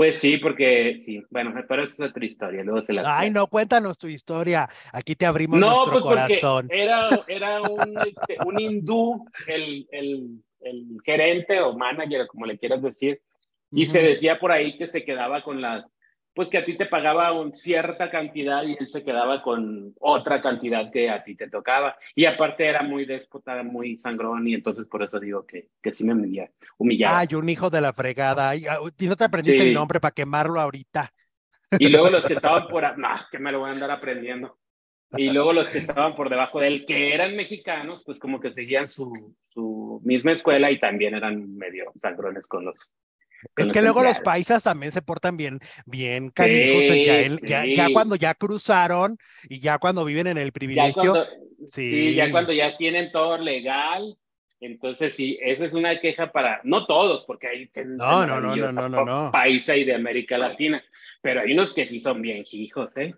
Pues 0.00 0.18
sí, 0.18 0.38
porque 0.38 0.96
sí, 0.98 1.22
bueno, 1.28 1.52
pero 1.68 1.84
eso 1.84 1.92
es 2.02 2.10
otra 2.10 2.24
historia, 2.24 2.64
luego 2.64 2.80
se 2.80 2.94
las 2.94 3.06
Ay, 3.06 3.28
no, 3.28 3.46
cuéntanos 3.48 3.98
tu 3.98 4.06
historia. 4.06 4.66
Aquí 4.94 5.14
te 5.14 5.26
abrimos 5.26 5.60
No, 5.60 5.66
nuestro 5.66 5.92
pues 5.92 6.04
porque 6.04 6.40
corazón. 6.40 6.68
era, 6.70 7.20
era 7.28 7.60
un, 7.60 7.98
este, 7.98 8.38
un 8.42 8.58
hindú, 8.58 9.26
el, 9.46 9.86
el, 9.92 10.42
el 10.62 10.86
gerente 11.04 11.60
o 11.60 11.76
manager, 11.76 12.26
como 12.28 12.46
le 12.46 12.56
quieras 12.58 12.80
decir, 12.80 13.20
y 13.72 13.84
se 13.84 14.00
decía 14.00 14.40
por 14.40 14.52
ahí 14.52 14.78
que 14.78 14.88
se 14.88 15.04
quedaba 15.04 15.42
con 15.42 15.60
las, 15.60 15.84
pues 16.34 16.48
que 16.48 16.58
a 16.58 16.64
ti 16.64 16.76
te 16.76 16.86
pagaba 16.86 17.32
una 17.32 17.52
cierta 17.52 18.08
cantidad 18.08 18.62
y 18.62 18.76
él 18.78 18.88
se 18.88 19.02
quedaba 19.04 19.42
con 19.42 19.94
otra 20.00 20.40
cantidad 20.40 20.90
que 20.90 21.10
a 21.10 21.24
ti 21.24 21.34
te 21.34 21.48
tocaba. 21.48 21.96
Y 22.14 22.24
aparte 22.24 22.66
era 22.66 22.82
muy 22.82 23.04
déspota, 23.04 23.62
muy 23.62 23.96
sangrón, 23.98 24.46
y 24.46 24.54
entonces 24.54 24.86
por 24.86 25.02
eso 25.02 25.18
digo 25.18 25.44
que, 25.46 25.68
que 25.82 25.92
sí 25.92 26.04
me 26.04 26.14
humilla- 26.14 26.50
humillaba. 26.78 27.18
Ay, 27.18 27.28
un 27.34 27.48
hijo 27.48 27.68
de 27.70 27.80
la 27.80 27.92
fregada. 27.92 28.50
Ay, 28.50 28.64
ah, 28.70 28.78
¿Y 28.98 29.06
no 29.06 29.16
te 29.16 29.24
aprendiste 29.24 29.62
Sí. 29.62 29.68
el 29.68 29.74
nombre 29.74 30.00
para 30.00 30.14
quemarlo 30.14 30.60
ahorita? 30.60 31.12
Y 31.78 31.88
luego 31.88 32.10
los 32.10 32.24
que 32.24 32.34
estaban 32.34 32.66
por, 32.68 32.98
no, 32.98 33.08
que 33.30 33.38
me 33.38 33.52
lo 33.52 33.60
voy 33.60 33.70
a 33.70 33.72
andar 33.72 33.90
aprendiendo. 33.90 34.56
Y 35.16 35.30
luego 35.30 35.52
los 35.52 35.68
que 35.68 35.78
estaban 35.78 36.14
por 36.14 36.30
debajo 36.30 36.60
de 36.60 36.68
él, 36.68 36.84
que 36.86 37.12
eran 37.12 37.34
mexicanos, 37.34 38.02
pues 38.06 38.20
como 38.20 38.38
que 38.38 38.52
seguían 38.52 38.88
su, 38.88 39.34
su 39.42 40.00
misma 40.04 40.30
escuela 40.30 40.70
y 40.70 40.78
también 40.78 41.14
eran 41.16 41.56
medio 41.56 41.92
sangrones 41.96 42.46
con 42.46 42.66
los. 42.66 42.76
Es 43.56 43.68
que 43.72 43.82
luego 43.82 44.02
los 44.02 44.20
paisas 44.20 44.62
también 44.62 44.92
se 44.92 45.02
portan 45.02 45.36
bien, 45.36 45.60
bien 45.86 46.30
canijos, 46.30 46.84
ya, 47.74 47.88
cuando 47.92 48.16
ya 48.16 48.34
cruzaron 48.34 49.16
y 49.48 49.60
ya 49.60 49.78
cuando 49.78 50.04
viven 50.04 50.26
en 50.26 50.38
el 50.38 50.48
Ya 50.48 50.52
privilegio, 50.52 51.12
cuando, 51.12 51.24
sí. 51.66 51.90
sí, 51.90 52.14
ya 52.14 52.30
cuando 52.30 52.52
ya 52.52 52.76
tienen 52.76 53.10
todo 53.12 53.38
legal, 53.38 54.16
entonces 54.60 55.14
sí, 55.14 55.38
esa 55.42 55.64
es 55.64 55.72
una 55.72 55.98
queja 56.00 56.32
para, 56.32 56.60
no 56.64 56.86
todos, 56.86 57.24
porque 57.24 57.48
hay 57.48 57.70
No, 57.86 58.26
no, 58.26 58.40
no, 58.40 58.56
no, 58.56 58.72
no, 58.72 58.88
no, 58.88 59.04
no. 59.04 59.30
paisa 59.32 59.76
y 59.76 59.84
de 59.84 59.94
América 59.94 60.36
Latina, 60.36 60.82
pero 61.22 61.40
hay 61.40 61.52
unos 61.52 61.72
que 61.72 61.86
sí 61.86 61.98
son 61.98 62.20
bien 62.20 62.44
hijos, 62.52 62.96
¿eh? 62.96 63.14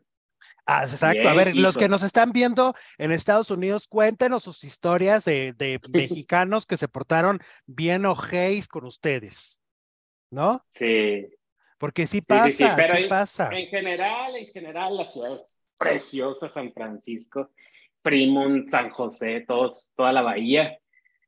Ah, 0.67 0.83
exacto. 0.85 1.29
A 1.29 1.35
ver, 1.35 1.57
los 1.57 1.77
que 1.77 1.89
nos 1.89 2.03
están 2.03 2.33
viendo 2.33 2.75
en 2.99 3.13
Estados 3.13 3.51
Unidos, 3.51 3.89
cuéntenos 3.89 4.45
sus 4.45 4.65
historias 4.65 5.25
de, 5.25 5.53
de 5.53 5.81
mexicanos 5.93 6.67
que 6.67 6.77
se 6.77 6.89
portaron 6.89 7.41
bien 7.67 8.07
ojéis 8.07 8.69
con 8.69 8.85
ustedes, 8.85 9.61
¿no? 10.33 10.65
Sí. 10.71 11.29
Porque 11.79 12.07
sí 12.07 12.21
pasa, 12.23 12.51
sí, 12.51 12.65
sí, 12.65 12.65
pero 12.77 12.95
ahí- 12.95 13.09
pasa. 13.09 13.51
En 13.53 13.69
general, 13.69 14.37
en 14.37 14.47
general, 14.49 14.97
la 14.97 15.07
ciudad 15.07 15.35
es 15.43 15.57
preciosa, 15.79 16.49
San 16.49 16.73
Francisco, 16.73 17.51
Fremont, 18.01 18.69
San 18.69 18.91
José, 18.91 19.45
todos, 19.47 19.89
toda 19.97 20.13
la 20.13 20.23
bahía. 20.23 20.79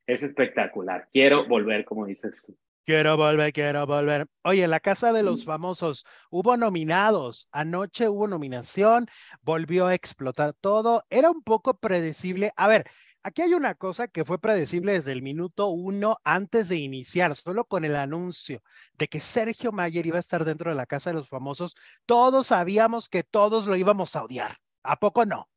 Es 0.07 0.23
espectacular. 0.23 1.07
Quiero 1.11 1.47
volver, 1.47 1.83
como 1.85 2.05
dices 2.05 2.41
tú. 2.45 2.55
Quiero 2.85 3.17
volver, 3.17 3.51
quiero 3.51 3.87
volver. 3.87 4.27
Oye, 4.43 4.63
en 4.63 4.69
la 4.69 4.79
casa 4.79 5.11
de 5.11 5.23
los 5.23 5.43
famosos 5.43 6.05
hubo 6.29 6.55
nominados. 6.55 7.47
Anoche 7.51 8.07
hubo 8.07 8.27
nominación, 8.27 9.07
volvió 9.41 9.87
a 9.87 9.95
explotar 9.95 10.53
todo. 10.53 11.03
Era 11.09 11.31
un 11.31 11.41
poco 11.41 11.79
predecible. 11.79 12.51
A 12.55 12.67
ver, 12.67 12.85
aquí 13.25 13.41
hay 13.41 13.55
una 13.55 13.73
cosa 13.73 14.07
que 14.07 14.23
fue 14.23 14.39
predecible 14.39 14.93
desde 14.93 15.11
el 15.11 15.23
minuto 15.23 15.67
uno 15.69 16.17
antes 16.23 16.69
de 16.69 16.77
iniciar, 16.77 17.35
solo 17.35 17.65
con 17.65 17.83
el 17.83 17.95
anuncio 17.95 18.61
de 18.93 19.07
que 19.07 19.19
Sergio 19.19 19.71
Mayer 19.71 20.05
iba 20.05 20.17
a 20.17 20.19
estar 20.19 20.45
dentro 20.45 20.69
de 20.69 20.77
la 20.77 20.85
casa 20.85 21.09
de 21.09 21.15
los 21.15 21.27
famosos. 21.27 21.75
Todos 22.05 22.47
sabíamos 22.47 23.09
que 23.09 23.23
todos 23.23 23.65
lo 23.65 23.75
íbamos 23.75 24.15
a 24.15 24.23
odiar. 24.23 24.51
¿A 24.83 24.97
poco 24.97 25.25
no? 25.25 25.49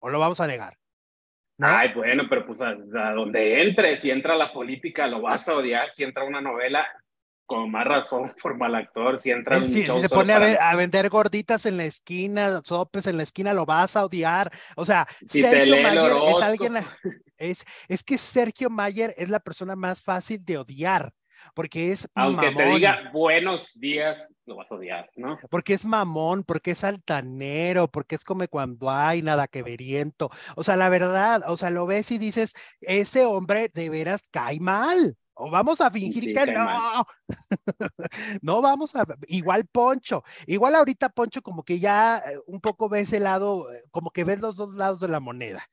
¿O 0.00 0.10
lo 0.10 0.18
vamos 0.18 0.40
a 0.40 0.48
negar? 0.48 0.74
¿No? 1.58 1.68
Ay, 1.68 1.92
bueno, 1.94 2.24
pero 2.28 2.44
pues 2.44 2.60
a, 2.60 2.70
a 2.70 3.12
donde 3.12 3.62
entre, 3.62 3.96
si 3.98 4.10
entra 4.10 4.34
la 4.34 4.52
política 4.52 5.06
lo 5.06 5.22
vas 5.22 5.48
a 5.48 5.54
odiar, 5.54 5.94
si 5.94 6.02
entra 6.02 6.24
una 6.24 6.40
novela, 6.40 6.84
con 7.46 7.70
más 7.70 7.86
razón 7.86 8.32
por 8.42 8.56
mal 8.56 8.74
actor, 8.74 9.20
si 9.20 9.30
entra 9.30 9.58
un 9.58 9.64
Eh, 9.64 9.66
Si, 9.66 9.82
se 9.92 10.08
pone 10.08 10.32
a, 10.32 10.38
para- 10.38 10.46
ve- 10.46 10.58
a 10.58 10.74
vender 10.76 11.08
gorditas 11.10 11.66
en 11.66 11.76
la 11.76 11.84
esquina, 11.84 12.62
sopes 12.64 13.06
en 13.06 13.16
la 13.16 13.22
esquina, 13.22 13.52
lo 13.54 13.66
vas 13.66 13.96
a 13.96 14.04
odiar. 14.04 14.50
O 14.76 14.84
sea, 14.84 15.06
Si 15.26 15.42
te 15.44 15.48
Sergio 15.50 15.76
Mayer 15.76 16.22
es 16.24 16.40
alguien, 16.42 16.74
es, 17.36 17.64
es 17.88 18.02
que 18.04 18.18
Sergio 18.18 18.70
Mayer 18.70 19.14
es 19.18 19.28
la 19.30 19.40
persona 19.40 19.76
más 19.76 20.00
fácil 20.02 20.44
de 20.44 20.58
odiar, 20.58 21.12
porque 21.54 21.92
es 21.92 22.08
Aunque 22.14 22.50
te 22.52 22.62
mamón, 22.62 22.70
diga 22.74 23.10
buenos 23.12 23.72
días, 23.74 24.32
lo 24.46 24.56
vas 24.56 24.70
a 24.70 24.74
odiar, 24.76 25.10
¿no? 25.16 25.38
porque 25.50 25.74
es 25.74 25.84
mamón, 25.84 26.44
porque 26.44 26.70
es 26.72 26.84
altanero, 26.84 27.88
porque 27.90 28.14
es 28.14 28.24
como 28.24 28.46
cuando 28.48 28.90
hay 28.90 29.22
nada 29.22 29.48
que 29.48 29.62
veriento. 29.62 30.30
O 30.56 30.64
sea, 30.64 30.76
la 30.76 30.88
verdad, 30.88 31.42
o 31.48 31.56
sea, 31.56 31.70
lo 31.70 31.86
ves 31.86 32.10
y 32.10 32.18
dices, 32.18 32.54
ese 32.80 33.24
hombre 33.26 33.70
de 33.74 33.90
veras 33.90 34.22
cae 34.30 34.60
mal. 34.60 35.16
O 35.34 35.50
vamos 35.50 35.80
a 35.80 35.90
fingir 35.90 36.24
Sí, 36.24 36.32
que 36.32 36.46
no. 36.52 37.06
No 38.42 38.62
vamos 38.62 38.94
a, 38.94 39.04
igual 39.28 39.66
Poncho, 39.66 40.22
igual 40.46 40.74
ahorita 40.74 41.08
Poncho 41.08 41.42
como 41.42 41.62
que 41.62 41.78
ya 41.78 42.18
eh, 42.18 42.38
un 42.46 42.60
poco 42.60 42.88
ve 42.88 43.00
ese 43.00 43.20
lado, 43.20 43.72
eh, 43.72 43.80
como 43.90 44.10
que 44.10 44.24
ves 44.24 44.40
los 44.40 44.56
dos 44.56 44.74
lados 44.74 45.00
de 45.00 45.08
la 45.08 45.20
moneda, 45.20 45.64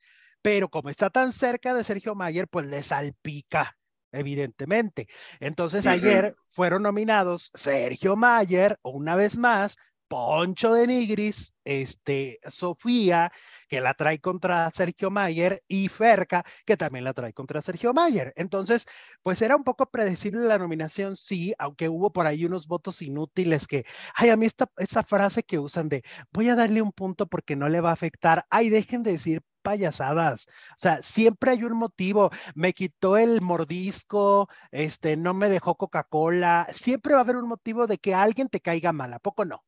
pero 0.42 0.68
como 0.68 0.88
está 0.88 1.10
tan 1.10 1.32
cerca 1.32 1.74
de 1.74 1.84
Sergio 1.84 2.14
Mayer, 2.14 2.48
pues 2.48 2.66
le 2.66 2.82
salpica, 2.82 3.76
evidentemente. 4.12 5.06
Entonces 5.40 5.86
ayer 5.86 6.34
fueron 6.48 6.82
nominados 6.82 7.50
Sergio 7.54 8.16
Mayer, 8.16 8.78
una 8.82 9.14
vez 9.14 9.36
más, 9.36 9.76
Poncho 10.10 10.74
de 10.74 10.86
Nigris, 10.88 11.54
este, 11.64 12.38
Sofía, 12.50 13.30
que 13.68 13.80
la 13.80 13.94
trae 13.94 14.18
contra 14.18 14.68
Sergio 14.74 15.08
Mayer, 15.10 15.62
y 15.68 15.86
Ferca, 15.88 16.44
que 16.66 16.76
también 16.76 17.04
la 17.04 17.12
trae 17.14 17.32
contra 17.32 17.62
Sergio 17.62 17.92
Mayer. 17.94 18.32
Entonces, 18.36 18.86
pues 19.22 19.40
era 19.42 19.54
un 19.56 19.62
poco 19.64 19.86
predecible 19.90 20.40
la 20.40 20.58
nominación, 20.58 21.16
sí, 21.16 21.54
aunque 21.58 21.88
hubo 21.88 22.12
por 22.12 22.26
ahí 22.26 22.44
unos 22.44 22.66
votos 22.66 23.02
inútiles 23.02 23.66
que, 23.68 23.84
ay, 24.16 24.30
a 24.30 24.36
mí 24.36 24.46
esta, 24.46 24.68
esa 24.78 25.02
frase 25.04 25.42
que 25.44 25.58
usan 25.60 25.88
de 25.88 26.02
voy 26.32 26.48
a 26.48 26.56
darle 26.56 26.82
un 26.82 26.92
punto 26.92 27.26
porque 27.28 27.54
no 27.56 27.68
le 27.68 27.80
va 27.80 27.90
a 27.90 27.92
afectar, 27.92 28.44
ay, 28.50 28.68
dejen 28.70 29.02
de 29.04 29.12
decir 29.12 29.42
payasadas, 29.62 30.46
o 30.70 30.74
sea, 30.78 31.02
siempre 31.02 31.50
hay 31.52 31.64
un 31.64 31.76
motivo, 31.76 32.30
me 32.54 32.72
quitó 32.72 33.16
el 33.18 33.42
mordisco, 33.42 34.48
este, 34.70 35.16
no 35.16 35.34
me 35.34 35.48
dejó 35.50 35.76
Coca-Cola, 35.76 36.66
siempre 36.72 37.12
va 37.12 37.20
a 37.20 37.22
haber 37.22 37.36
un 37.36 37.48
motivo 37.48 37.86
de 37.86 37.98
que 37.98 38.14
alguien 38.14 38.48
te 38.48 38.60
caiga 38.60 38.92
mal, 38.92 39.12
¿a 39.12 39.18
poco 39.18 39.44
no? 39.44 39.62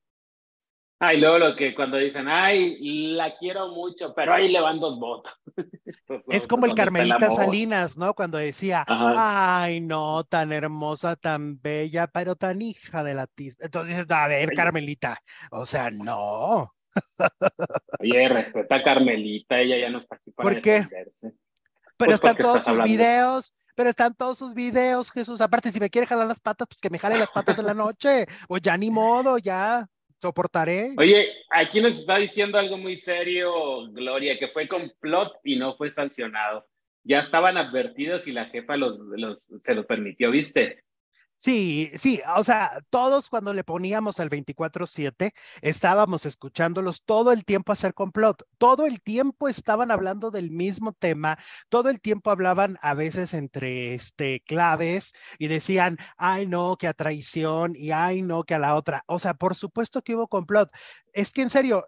Ay, 1.05 1.19
luego 1.19 1.39
lo 1.39 1.57
que 1.57 1.75
cuando 1.75 1.97
dicen, 1.97 2.29
ay, 2.29 2.79
la 3.17 3.37
quiero 3.37 3.69
mucho, 3.71 4.15
pero 4.15 4.35
ahí 4.35 4.49
le 4.49 4.61
van 4.61 4.79
dos 4.79 4.99
votos. 5.01 5.33
Pues, 6.07 6.21
Es 6.29 6.47
como 6.47 6.67
el 6.67 6.71
¿dónde 6.75 6.83
está 6.83 6.93
Carmelita? 6.93 7.31
Salinas, 7.31 7.97
¿no? 7.97 8.13
Cuando 8.15 8.37
decía, 8.39 8.85
Ajá. 8.87 9.63
ay, 9.63 9.81
no, 9.81 10.25
tan 10.25 10.53
hermosa, 10.53 11.17
tan 11.17 11.61
bella, 11.61 12.07
pero 12.07 12.37
tan 12.37 12.61
hija 12.63 13.03
de 13.03 13.15
la 13.15 13.27
tiz. 13.27 13.57
Entonces 13.61 13.97
dices, 13.97 14.11
a 14.11 14.29
ver. 14.29 14.51
Carmelita, 14.55 15.19
o 15.51 15.65
sea, 15.67 15.91
no. 15.91 16.73
Oye, 17.99 18.29
respeta 18.29 18.77
a 18.77 18.83
Carmelita, 18.83 19.59
ella 19.61 19.79
ya 19.79 19.91
no 19.91 19.99
está 19.99 20.17
aquí 20.17 20.31
para 20.33 20.49
¿Por 20.51 20.61
qué? 20.61 20.73
defenderse. 20.83 21.13
Pero 21.23 21.35
Pues 21.97 22.11
están 22.13 22.37
todos 22.37 22.59
sus 22.59 22.69
hablando. 22.69 22.91
videos, 22.91 23.53
pero 23.75 23.91
están 23.91 24.15
todos 24.15 24.39
sus 24.39 24.55
videos, 24.55 25.11
Jesús. 25.11 25.41
Aparte, 25.41 25.71
si 25.73 25.81
me 25.81 25.89
quiere 25.91 26.07
jalar 26.07 26.27
las 26.27 26.41
patas, 26.41 26.69
pues 26.69 26.81
que 26.81 26.91
me 26.91 26.99
jale 26.99 27.19
las 27.19 27.31
patas 27.31 27.59
en 27.59 27.67
la 27.67 27.75
noche. 27.75 28.27
O 28.49 28.59
ya 28.59 28.77
ni 28.77 28.91
modo, 28.91 29.39
ya 29.39 29.89
soportaré. 30.23 30.95
Oye, 30.97 31.33
aquí 31.51 31.81
nos 31.81 31.99
está 31.99 32.17
diciendo 32.17 32.57
algo 32.57 32.79
muy 32.79 32.97
serio, 32.97 33.91
Gloria, 33.91 34.39
que 34.39 34.49
fue 34.49 34.69
complot 34.69 35.33
y 35.43 35.57
no 35.57 35.75
fue 35.75 35.91
sancionado. 35.91 36.65
Ya 37.03 37.19
estaban 37.19 37.57
advertidos 37.57 38.29
y 38.29 38.33
la 38.33 38.47
jefa 38.47 38.77
los, 38.77 38.97
los, 38.99 39.49
se 39.61 39.75
lo 39.75 39.85
permitió, 39.85 40.31
¿viste? 40.31 40.85
Sí, 41.45 41.91
sí, 41.99 42.21
o 42.37 42.45
sea, 42.45 42.71
todos 42.89 43.29
cuando 43.29 43.53
le 43.53 43.65
poníamos 43.65 44.21
al 44.21 44.29
24/7 44.29 45.33
estábamos 45.61 46.25
escuchándolos 46.25 47.03
todo 47.05 47.33
el 47.33 47.45
tiempo 47.45 47.73
hacer 47.73 47.95
complot, 47.95 48.45
todo 48.59 48.87
el 48.87 49.01
tiempo 49.03 49.49
estaban 49.49 49.91
hablando 49.91 50.31
del 50.31 50.53
mismo 50.53 50.93
tema, 50.93 51.37
todo 51.69 51.89
el 51.91 52.01
tiempo 52.01 52.31
hablaban 52.31 52.79
a 52.81 52.95
veces 52.95 53.35
entre 53.35 53.93
este 53.95 54.41
claves 54.47 55.15
y 55.37 55.49
decían, 55.49 55.97
ay 56.17 56.47
no, 56.47 56.77
que 56.77 56.87
a 56.87 56.95
traición 56.95 57.73
y 57.75 57.91
ay 57.91 58.23
no, 58.23 58.45
que 58.45 58.55
a 58.55 58.61
la 58.61 58.77
otra. 58.77 59.03
O 59.09 59.19
sea, 59.19 59.35
por 59.35 59.57
supuesto 59.57 60.01
que 60.03 60.15
hubo 60.15 60.29
complot. 60.29 60.69
Es 61.13 61.33
que 61.33 61.43
en 61.43 61.51
serio, 61.51 61.85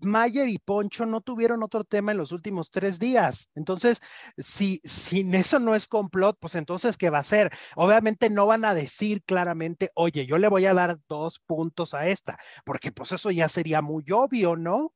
Mayer 0.00 0.48
y 0.48 0.58
Poncho 0.58 1.06
no 1.06 1.20
tuvieron 1.20 1.62
otro 1.62 1.84
tema 1.84 2.12
en 2.12 2.18
los 2.18 2.32
últimos 2.32 2.70
tres 2.70 2.98
días. 2.98 3.50
Entonces, 3.54 4.00
si, 4.36 4.80
si 4.84 5.20
eso 5.34 5.58
no 5.58 5.74
es 5.74 5.88
complot, 5.88 6.36
pues 6.40 6.54
entonces, 6.54 6.96
¿qué 6.96 7.10
va 7.10 7.18
a 7.18 7.24
ser? 7.24 7.50
Obviamente 7.76 8.30
no 8.30 8.46
van 8.46 8.64
a 8.64 8.74
decir 8.74 9.22
claramente, 9.24 9.90
oye, 9.94 10.26
yo 10.26 10.38
le 10.38 10.48
voy 10.48 10.66
a 10.66 10.74
dar 10.74 10.98
dos 11.08 11.40
puntos 11.40 11.94
a 11.94 12.08
esta, 12.08 12.38
porque 12.64 12.92
pues 12.92 13.12
eso 13.12 13.30
ya 13.30 13.48
sería 13.48 13.82
muy 13.82 14.04
obvio, 14.12 14.56
¿no? 14.56 14.92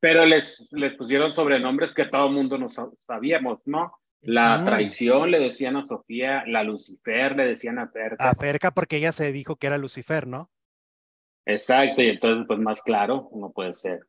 Pero 0.00 0.24
les, 0.24 0.68
les 0.72 0.94
pusieron 0.94 1.32
sobrenombres 1.32 1.92
que 1.92 2.04
todo 2.04 2.26
el 2.28 2.34
mundo 2.34 2.56
no 2.58 2.68
sabíamos, 2.68 3.60
¿no? 3.64 3.92
La 4.22 4.62
traición 4.64 5.30
le 5.30 5.38
decían 5.38 5.76
a 5.76 5.84
Sofía, 5.84 6.44
la 6.46 6.62
Lucifer 6.62 7.34
le 7.36 7.46
decían 7.46 7.78
a 7.78 7.88
Ferca. 7.88 8.28
A 8.28 8.34
Ferca 8.34 8.70
porque 8.70 8.98
ella 8.98 9.12
se 9.12 9.32
dijo 9.32 9.56
que 9.56 9.66
era 9.66 9.78
Lucifer, 9.78 10.26
¿no? 10.26 10.50
Exacto, 11.46 12.02
y 12.02 12.10
entonces 12.10 12.44
pues 12.46 12.60
más 12.60 12.82
claro, 12.82 13.30
no 13.34 13.50
puede 13.50 13.74
ser. 13.74 14.00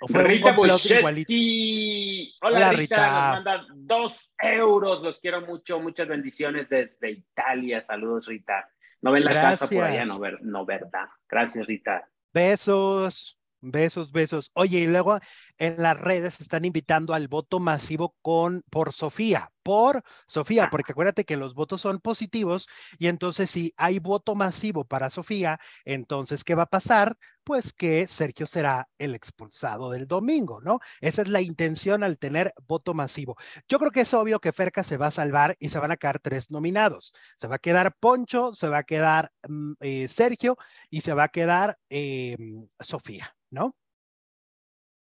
Rita 0.00 0.52
Buschetti. 0.52 2.34
Hola, 2.42 2.72
Rita, 2.72 3.10
nos 3.10 3.44
manda 3.44 3.66
dos 3.74 4.32
euros, 4.38 5.02
los 5.02 5.18
quiero 5.20 5.40
mucho, 5.42 5.80
muchas 5.80 6.08
bendiciones 6.08 6.68
desde 6.68 7.10
Italia, 7.10 7.82
saludos 7.82 8.26
Rita. 8.26 8.70
No 9.00 9.12
ven 9.12 9.24
la 9.24 9.32
casa 9.32 9.68
por 9.68 9.84
allá, 9.84 10.04
no, 10.04 10.18
no 10.42 10.64
verdad. 10.64 11.08
Gracias 11.28 11.66
Rita. 11.66 12.08
Besos. 12.32 13.38
Besos, 13.60 14.12
besos. 14.12 14.52
Oye, 14.54 14.78
y 14.78 14.86
luego 14.86 15.18
en 15.58 15.82
las 15.82 16.00
redes 16.00 16.40
están 16.40 16.64
invitando 16.64 17.12
al 17.12 17.26
voto 17.26 17.58
masivo 17.58 18.14
con 18.22 18.62
por 18.70 18.92
Sofía, 18.92 19.50
por 19.68 20.02
Sofía, 20.26 20.64
ah. 20.64 20.68
porque 20.70 20.92
acuérdate 20.92 21.26
que 21.26 21.36
los 21.36 21.52
votos 21.52 21.82
son 21.82 22.00
positivos 22.00 22.66
y 22.98 23.08
entonces 23.08 23.50
si 23.50 23.74
hay 23.76 23.98
voto 23.98 24.34
masivo 24.34 24.86
para 24.86 25.10
Sofía, 25.10 25.60
entonces 25.84 26.42
¿qué 26.42 26.54
va 26.54 26.62
a 26.62 26.70
pasar? 26.70 27.18
Pues 27.44 27.74
que 27.74 28.06
Sergio 28.06 28.46
será 28.46 28.88
el 28.96 29.14
expulsado 29.14 29.90
del 29.90 30.06
domingo, 30.06 30.62
¿no? 30.62 30.80
Esa 31.02 31.20
es 31.20 31.28
la 31.28 31.42
intención 31.42 32.02
al 32.02 32.16
tener 32.16 32.54
voto 32.66 32.94
masivo. 32.94 33.36
Yo 33.68 33.78
creo 33.78 33.90
que 33.90 34.00
es 34.00 34.14
obvio 34.14 34.40
que 34.40 34.54
Ferca 34.54 34.82
se 34.82 34.96
va 34.96 35.08
a 35.08 35.10
salvar 35.10 35.54
y 35.58 35.68
se 35.68 35.78
van 35.78 35.90
a 35.90 35.98
quedar 35.98 36.18
tres 36.18 36.50
nominados. 36.50 37.12
Se 37.36 37.46
va 37.46 37.56
a 37.56 37.58
quedar 37.58 37.94
Poncho, 38.00 38.54
se 38.54 38.70
va 38.70 38.78
a 38.78 38.84
quedar 38.84 39.30
mm, 39.46 39.72
eh, 39.80 40.08
Sergio 40.08 40.56
y 40.88 41.02
se 41.02 41.12
va 41.12 41.24
a 41.24 41.28
quedar 41.28 41.76
em, 41.90 42.66
Sofía. 42.80 43.36
¿no? 43.50 43.76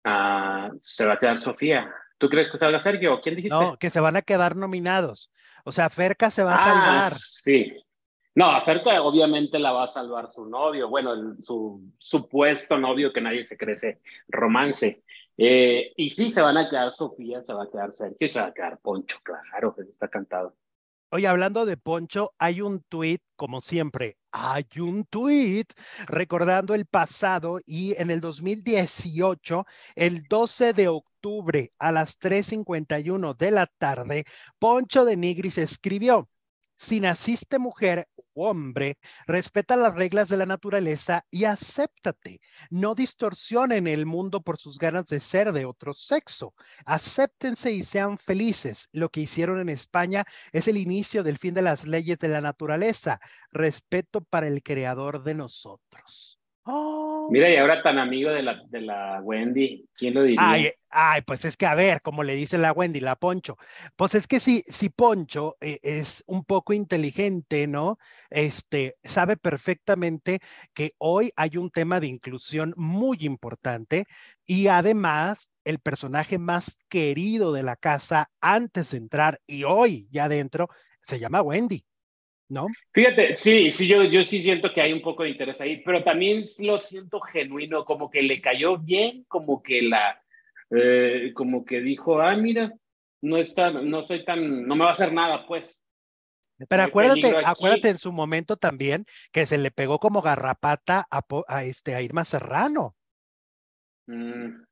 Ah, 0.04 0.70
se 0.80 1.04
va 1.04 1.14
a 1.14 1.18
quedar 1.18 1.40
Sofía. 1.40 1.92
¿Tú 2.24 2.30
crees 2.30 2.50
que 2.50 2.56
salga 2.56 2.80
Sergio? 2.80 3.20
¿Quién 3.20 3.36
dijiste? 3.36 3.54
No, 3.54 3.76
que 3.76 3.90
se 3.90 4.00
van 4.00 4.16
a 4.16 4.22
quedar 4.22 4.56
nominados. 4.56 5.30
O 5.62 5.72
sea, 5.72 5.90
Ferca 5.90 6.30
se 6.30 6.42
va 6.42 6.52
a 6.52 6.54
ah, 6.54 6.58
salvar. 6.58 7.12
Sí. 7.12 7.70
No, 8.34 8.50
a 8.50 8.64
Ferca 8.64 9.02
obviamente 9.02 9.58
la 9.58 9.72
va 9.72 9.84
a 9.84 9.88
salvar 9.88 10.30
su 10.30 10.46
novio, 10.46 10.88
bueno, 10.88 11.36
su 11.42 11.92
supuesto 11.98 12.78
novio 12.78 13.12
que 13.12 13.20
nadie 13.20 13.44
se 13.44 13.58
crece 13.58 14.00
romance. 14.28 15.02
Eh, 15.36 15.92
y 15.98 16.08
sí, 16.08 16.30
se 16.30 16.40
van 16.40 16.56
a 16.56 16.66
quedar 16.66 16.94
Sofía, 16.94 17.42
se 17.42 17.52
va 17.52 17.64
a 17.64 17.70
quedar 17.70 17.92
Sergio 17.92 18.26
y 18.26 18.30
se 18.30 18.40
va 18.40 18.46
a 18.46 18.54
quedar 18.54 18.78
Poncho, 18.78 19.18
claro, 19.22 19.74
que 19.74 19.82
está 19.82 20.08
cantado. 20.08 20.56
Oye, 21.10 21.26
hablando 21.26 21.66
de 21.66 21.76
Poncho, 21.76 22.32
hay 22.38 22.62
un 22.62 22.80
tuit, 22.88 23.20
como 23.36 23.60
siempre, 23.60 24.16
hay 24.32 24.64
un 24.78 25.04
tuit 25.04 25.70
recordando 26.06 26.74
el 26.74 26.86
pasado 26.86 27.58
y 27.66 27.94
en 28.00 28.10
el 28.10 28.20
2018, 28.20 29.66
el 29.94 30.22
12 30.22 30.72
de 30.72 30.88
octubre 30.88 31.13
a 31.78 31.90
las 31.90 32.18
3.51 32.18 33.34
de 33.34 33.50
la 33.50 33.66
tarde, 33.66 34.24
Poncho 34.58 35.06
de 35.06 35.16
Nigris 35.16 35.56
escribió, 35.56 36.28
si 36.76 37.00
naciste 37.00 37.58
mujer 37.58 38.06
u 38.34 38.44
hombre, 38.44 38.98
respeta 39.26 39.76
las 39.76 39.94
reglas 39.94 40.28
de 40.28 40.36
la 40.36 40.44
naturaleza 40.44 41.24
y 41.30 41.44
acéptate. 41.44 42.40
No 42.68 42.94
distorsionen 42.94 43.86
el 43.86 44.04
mundo 44.04 44.42
por 44.42 44.58
sus 44.58 44.76
ganas 44.78 45.06
de 45.06 45.20
ser 45.20 45.52
de 45.52 45.64
otro 45.64 45.94
sexo. 45.94 46.52
Acéptense 46.84 47.72
y 47.72 47.84
sean 47.84 48.18
felices. 48.18 48.88
Lo 48.92 49.08
que 49.08 49.20
hicieron 49.20 49.60
en 49.60 49.70
España 49.70 50.24
es 50.52 50.68
el 50.68 50.76
inicio 50.76 51.22
del 51.22 51.38
fin 51.38 51.54
de 51.54 51.62
las 51.62 51.86
leyes 51.86 52.18
de 52.18 52.28
la 52.28 52.42
naturaleza. 52.42 53.18
Respeto 53.50 54.20
para 54.22 54.48
el 54.48 54.62
creador 54.62 55.22
de 55.22 55.34
nosotros. 55.34 56.38
¡Oh! 56.66 57.28
Mira, 57.30 57.50
y 57.50 57.56
ahora 57.56 57.82
tan 57.82 57.98
amigo 57.98 58.30
de 58.30 58.42
la, 58.42 58.62
de 58.68 58.80
la 58.80 59.20
Wendy, 59.22 59.86
¿quién 59.94 60.14
lo 60.14 60.22
diría? 60.22 60.40
Ay, 60.40 60.70
ay, 60.88 61.20
pues 61.22 61.44
es 61.44 61.56
que 61.56 61.66
a 61.66 61.74
ver, 61.74 62.00
como 62.00 62.22
le 62.22 62.34
dice 62.34 62.56
la 62.56 62.72
Wendy, 62.72 63.00
la 63.00 63.16
Poncho, 63.16 63.56
pues 63.96 64.14
es 64.14 64.26
que 64.26 64.40
si, 64.40 64.62
si 64.66 64.88
Poncho 64.88 65.56
eh, 65.60 65.78
es 65.82 66.24
un 66.26 66.44
poco 66.44 66.72
inteligente, 66.72 67.66
¿no? 67.66 67.98
Este, 68.30 68.96
sabe 69.04 69.36
perfectamente 69.36 70.40
que 70.72 70.92
hoy 70.98 71.30
hay 71.36 71.56
un 71.58 71.70
tema 71.70 72.00
de 72.00 72.06
inclusión 72.06 72.72
muy 72.76 73.18
importante 73.20 74.04
y 74.46 74.68
además 74.68 75.50
el 75.64 75.80
personaje 75.80 76.38
más 76.38 76.78
querido 76.88 77.52
de 77.52 77.62
la 77.62 77.76
casa 77.76 78.30
antes 78.40 78.90
de 78.92 78.98
entrar 78.98 79.40
y 79.46 79.64
hoy 79.64 80.08
ya 80.10 80.28
dentro 80.28 80.68
se 81.02 81.18
llama 81.18 81.42
Wendy. 81.42 81.84
¿No? 82.54 82.68
Fíjate, 82.92 83.36
sí, 83.36 83.70
sí, 83.70 83.86
yo, 83.86 84.04
yo 84.04 84.24
sí 84.24 84.40
siento 84.40 84.72
que 84.72 84.80
hay 84.80 84.92
un 84.92 85.02
poco 85.02 85.24
de 85.24 85.30
interés 85.30 85.60
ahí, 85.60 85.82
pero 85.84 86.02
también 86.02 86.44
lo 86.60 86.80
siento 86.80 87.20
genuino, 87.20 87.84
como 87.84 88.10
que 88.10 88.22
le 88.22 88.40
cayó 88.40 88.78
bien, 88.78 89.24
como 89.28 89.62
que 89.62 89.82
la, 89.82 90.22
eh, 90.70 91.32
como 91.34 91.64
que 91.64 91.80
dijo, 91.80 92.20
ah, 92.20 92.34
mira, 92.36 92.72
no 93.20 93.36
está, 93.36 93.70
no 93.70 94.06
soy 94.06 94.24
tan, 94.24 94.66
no 94.66 94.76
me 94.76 94.84
va 94.84 94.90
a 94.90 94.94
hacer 94.94 95.12
nada, 95.12 95.46
pues. 95.46 95.80
Pero 96.68 96.82
acuérdate, 96.84 97.34
acuérdate 97.44 97.88
en 97.88 97.98
su 97.98 98.12
momento 98.12 98.56
también 98.56 99.04
que 99.32 99.44
se 99.44 99.58
le 99.58 99.70
pegó 99.70 99.98
como 99.98 100.22
garrapata 100.22 101.06
a, 101.10 101.22
a 101.48 101.64
este, 101.64 101.94
a 101.94 102.02
Irma 102.02 102.24
Serrano. 102.24 102.94
Mm. 104.06 104.62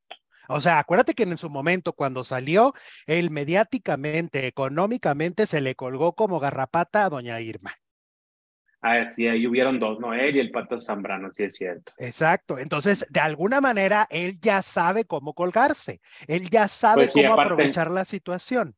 O 0.48 0.60
sea, 0.60 0.78
acuérdate 0.78 1.14
que 1.14 1.22
en 1.24 1.38
su 1.38 1.50
momento, 1.50 1.92
cuando 1.92 2.24
salió, 2.24 2.74
él 3.06 3.30
mediáticamente, 3.30 4.46
económicamente, 4.46 5.46
se 5.46 5.60
le 5.60 5.74
colgó 5.74 6.14
como 6.14 6.40
garrapata 6.40 7.04
a 7.04 7.10
doña 7.10 7.40
Irma. 7.40 7.74
Ah, 8.84 9.08
sí, 9.08 9.28
ahí 9.28 9.46
hubieron 9.46 9.78
dos, 9.78 10.00
¿no? 10.00 10.12
Él 10.12 10.34
y 10.34 10.40
el 10.40 10.50
Pato 10.50 10.80
Zambrano, 10.80 11.30
sí 11.32 11.44
es 11.44 11.54
cierto. 11.54 11.92
Exacto. 11.98 12.58
Entonces, 12.58 13.06
de 13.10 13.20
alguna 13.20 13.60
manera, 13.60 14.08
él 14.10 14.40
ya 14.40 14.60
sabe 14.60 15.04
cómo 15.04 15.34
colgarse. 15.34 16.00
Él 16.26 16.50
ya 16.50 16.66
sabe 16.66 17.04
pues 17.04 17.12
cómo 17.12 17.40
aprovechar 17.40 17.92
la 17.92 18.04
situación. 18.04 18.74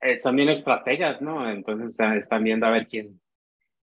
Eh, 0.00 0.18
son 0.18 0.34
bien 0.34 0.48
estrategas, 0.48 1.20
¿no? 1.22 1.48
Entonces 1.48 1.96
están 2.16 2.42
viendo 2.42 2.66
a 2.66 2.70
ver 2.70 2.88
quién, 2.88 3.19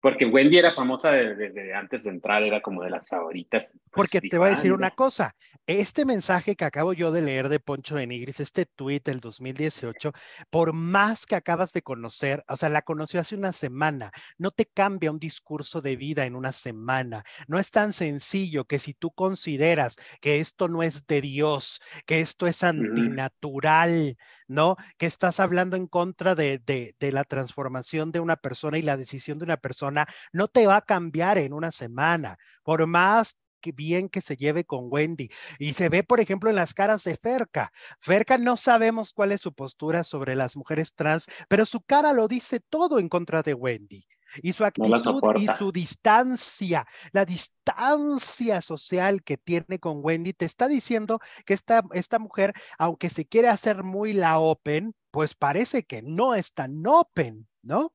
porque 0.06 0.24
Wendy 0.24 0.56
era 0.56 0.70
famosa 0.70 1.10
desde, 1.10 1.74
antes 1.74 2.04
de 2.04 2.10
entrar, 2.10 2.40
era 2.44 2.62
como 2.62 2.80
de 2.80 2.90
las 2.90 3.08
favoritas. 3.08 3.72
Pues, 3.72 4.08
Porque 4.08 4.20
te 4.20 4.38
voy 4.38 4.46
a 4.46 4.50
decir 4.50 4.72
una 4.72 4.92
cosa, 4.92 5.34
este 5.66 6.04
mensaje 6.04 6.54
que 6.54 6.64
acabo 6.64 6.92
yo 6.92 7.10
de 7.10 7.22
leer 7.22 7.48
de 7.48 7.58
Poncho 7.58 7.96
de 7.96 8.06
Nigris, 8.06 8.38
este 8.38 8.66
tweet 8.66 9.00
del 9.04 9.18
2018, 9.18 10.12
por 10.48 10.72
más 10.74 11.26
que 11.26 11.34
acabas 11.34 11.72
de 11.72 11.82
conocer, 11.82 12.44
o 12.46 12.56
sea, 12.56 12.68
la 12.68 12.82
conoció 12.82 13.18
hace 13.18 13.34
una 13.34 13.50
semana, 13.50 14.12
no 14.38 14.52
te 14.52 14.66
cambia 14.66 15.10
un 15.10 15.18
discurso 15.18 15.80
de 15.80 15.96
vida 15.96 16.24
en 16.24 16.36
una 16.36 16.52
semana. 16.52 17.24
No 17.48 17.58
es 17.58 17.72
tan 17.72 17.92
sencillo 17.92 18.64
que 18.64 18.78
si 18.78 18.94
tú 18.94 19.10
consideras 19.10 19.96
que 20.20 20.38
esto 20.38 20.68
no 20.68 20.84
es 20.84 21.08
de 21.08 21.20
Dios, 21.20 21.82
que 22.06 22.20
esto 22.20 22.46
es 22.46 22.62
antinatural, 22.62 24.16
¿no? 24.48 24.76
Que 24.98 25.06
estás 25.06 25.40
hablando 25.40 25.76
en 25.76 25.86
contra 25.86 26.34
de, 26.34 26.58
de, 26.58 27.12
la 27.12 27.24
transformación 27.24 28.12
de 28.12 28.20
una 28.20 28.36
persona 28.36 28.78
y 28.78 28.82
la 28.82 28.96
decisión 28.96 29.38
de 29.38 29.44
una 29.44 29.56
persona, 29.56 29.95
no 30.32 30.48
te 30.48 30.66
va 30.66 30.76
a 30.76 30.82
cambiar 30.82 31.38
en 31.38 31.54
una 31.54 31.70
semana, 31.70 32.36
por 32.62 32.86
más 32.86 33.38
que 33.60 33.72
bien 33.72 34.08
que 34.08 34.20
se 34.20 34.36
lleve 34.36 34.64
con 34.64 34.88
Wendy. 34.90 35.28
Y 35.58 35.72
se 35.72 35.88
ve, 35.88 36.02
por 36.02 36.20
ejemplo, 36.20 36.50
en 36.50 36.56
las 36.56 36.74
caras 36.74 37.04
de 37.04 37.16
Ferca. 37.16 37.72
Ferca 38.00 38.36
no 38.36 38.56
sabemos 38.56 39.12
cuál 39.12 39.32
es 39.32 39.40
su 39.40 39.52
postura 39.52 40.04
sobre 40.04 40.36
las 40.36 40.56
mujeres 40.56 40.94
trans, 40.94 41.26
pero 41.48 41.64
su 41.64 41.80
cara 41.80 42.12
lo 42.12 42.28
dice 42.28 42.60
todo 42.60 42.98
en 42.98 43.08
contra 43.08 43.42
de 43.42 43.54
Wendy 43.54 44.06
y 44.42 44.52
su 44.52 44.64
actitud 44.64 45.22
y 45.36 45.46
su 45.58 45.72
distancia, 45.72 46.86
la 47.12 47.24
distancia 47.24 48.60
social 48.60 49.22
que 49.22 49.36
tiene 49.36 49.78
con 49.78 50.00
Wendy, 50.02 50.32
te 50.32 50.44
está 50.44 50.68
diciendo 50.68 51.20
que 51.44 51.54
esta, 51.54 51.82
esta 51.92 52.18
mujer, 52.18 52.52
aunque 52.78 53.10
se 53.10 53.26
quiere 53.26 53.48
hacer 53.48 53.82
muy 53.82 54.12
la 54.12 54.38
open, 54.38 54.94
pues 55.10 55.34
parece 55.34 55.84
que 55.84 56.02
no 56.02 56.34
es 56.34 56.52
tan 56.52 56.86
open, 56.86 57.48
¿no? 57.62 57.92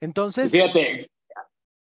Entonces... 0.00 0.50
Fíjate, 0.50 1.10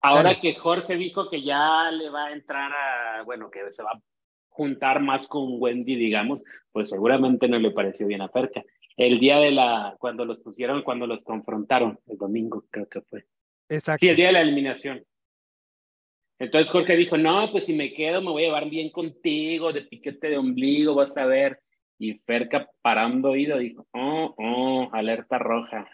ahora 0.00 0.34
que 0.34 0.54
Jorge 0.54 0.96
dijo 0.96 1.28
que 1.28 1.42
ya 1.42 1.90
le 1.90 2.10
va 2.10 2.26
a 2.26 2.32
entrar 2.32 2.72
a, 2.72 3.22
bueno, 3.24 3.50
que 3.50 3.72
se 3.72 3.82
va 3.82 3.90
a 3.90 4.02
juntar 4.48 5.00
más 5.00 5.28
con 5.28 5.60
Wendy, 5.60 5.96
digamos, 5.96 6.40
pues 6.72 6.90
seguramente 6.90 7.48
no 7.48 7.58
le 7.58 7.70
pareció 7.70 8.06
bien 8.06 8.22
a 8.22 8.28
Ferca. 8.28 8.64
El 8.96 9.20
día 9.20 9.38
de 9.38 9.50
la, 9.50 9.94
cuando 9.98 10.24
los 10.24 10.38
pusieron, 10.38 10.82
cuando 10.82 11.06
los 11.06 11.22
confrontaron, 11.22 11.98
el 12.06 12.16
domingo 12.16 12.64
creo 12.70 12.88
que 12.88 13.02
fue. 13.02 13.26
Exacto. 13.68 14.04
Sí, 14.04 14.08
el 14.08 14.16
día 14.16 14.28
de 14.28 14.32
la 14.32 14.40
eliminación. 14.40 15.04
Entonces 16.38 16.70
Jorge 16.70 16.96
dijo, 16.96 17.16
no, 17.16 17.50
pues 17.50 17.66
si 17.66 17.74
me 17.74 17.92
quedo 17.92 18.20
me 18.20 18.30
voy 18.30 18.44
a 18.44 18.46
llevar 18.46 18.68
bien 18.68 18.90
contigo, 18.90 19.72
de 19.72 19.82
piquete 19.82 20.28
de 20.28 20.38
ombligo, 20.38 20.94
vas 20.94 21.16
a 21.16 21.26
ver. 21.26 21.60
Y 21.98 22.14
Ferca 22.18 22.68
parando 22.82 23.30
oído 23.30 23.58
dijo, 23.58 23.86
oh, 23.92 24.34
oh, 24.36 24.90
alerta 24.92 25.38
roja. 25.38 25.88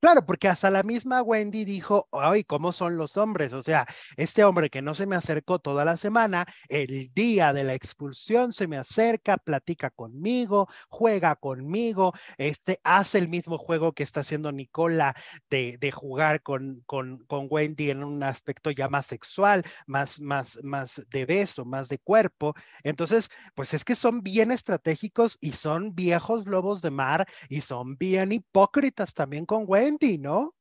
Claro, 0.00 0.24
porque 0.26 0.46
hasta 0.46 0.70
la 0.70 0.82
misma 0.82 1.22
Wendy 1.22 1.64
dijo, 1.64 2.06
ay, 2.12 2.44
¿cómo 2.44 2.70
son 2.72 2.96
los 2.96 3.16
hombres? 3.16 3.52
O 3.54 3.62
sea, 3.62 3.86
este 4.16 4.44
hombre 4.44 4.68
que 4.70 4.82
no 4.82 4.94
se 4.94 5.06
me 5.06 5.16
acercó 5.16 5.58
toda 5.58 5.84
la 5.84 5.96
semana, 5.96 6.46
el 6.68 7.10
día 7.14 7.52
de 7.52 7.64
la 7.64 7.74
expulsión 7.74 8.52
se 8.52 8.68
me 8.68 8.76
acerca, 8.76 9.38
platica 9.38 9.90
conmigo, 9.90 10.68
juega 10.88 11.34
conmigo, 11.34 12.12
este, 12.36 12.78
hace 12.84 13.18
el 13.18 13.28
mismo 13.28 13.58
juego 13.58 13.92
que 13.94 14.02
está 14.02 14.20
haciendo 14.20 14.52
Nicola 14.52 15.14
de, 15.50 15.76
de 15.80 15.90
jugar 15.90 16.42
con, 16.42 16.82
con, 16.86 17.18
con, 17.26 17.46
Wendy 17.50 17.90
en 17.90 18.04
un 18.04 18.22
aspecto 18.22 18.70
ya 18.70 18.88
más 18.88 19.06
sexual, 19.06 19.64
más, 19.86 20.20
más, 20.20 20.60
más 20.62 21.02
de 21.10 21.24
beso, 21.26 21.64
más 21.64 21.88
de 21.88 21.98
cuerpo. 21.98 22.54
Entonces, 22.84 23.30
pues 23.54 23.72
es 23.74 23.84
que 23.84 23.94
son 23.94 24.22
bien 24.22 24.52
estratégicos 24.52 25.38
y 25.40 25.52
son 25.52 25.94
viejos 25.94 26.46
lobos 26.46 26.82
de 26.82 26.90
mar 26.90 27.26
y 27.48 27.62
son 27.62 27.96
bien 27.96 28.32
hipócritas 28.32 29.14
también 29.14 29.46
con 29.46 29.64
Wendy. 29.66 29.85
¿No? 30.18 30.54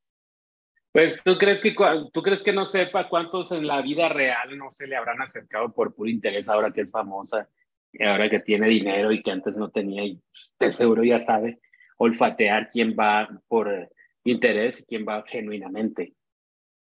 Pues 0.91 1.17
tú 1.23 1.38
crees 1.38 1.59
que 1.59 1.76
tú 2.13 2.21
crees 2.21 2.41
que 2.41 2.53
no 2.53 2.65
sepa 2.65 3.09
cuántos 3.09 3.51
en 3.51 3.67
la 3.67 3.82
vida 3.82 4.07
real 4.07 4.57
no 4.57 4.71
se 4.71 4.88
le 4.88 4.95
habrán 4.95 5.21
acercado 5.21 5.73
por 5.73 5.93
puro 5.93 6.09
interés 6.09 6.47
ahora 6.47 6.71
que 6.71 6.82
es 6.82 6.91
famosa, 6.91 7.49
y 7.91 8.03
ahora 8.03 8.30
que 8.30 8.39
tiene 8.39 8.67
dinero 8.67 9.11
y 9.11 9.21
que 9.21 9.32
antes 9.32 9.57
no 9.57 9.69
tenía 9.69 10.03
y 10.03 10.21
de 10.59 10.71
seguro 10.71 11.03
ya 11.03 11.19
sabe 11.19 11.59
olfatear 11.97 12.69
quién 12.69 12.95
va 12.97 13.28
por 13.47 13.89
interés 14.23 14.82
y 14.82 14.86
quién 14.86 15.05
va 15.07 15.23
genuinamente. 15.28 16.13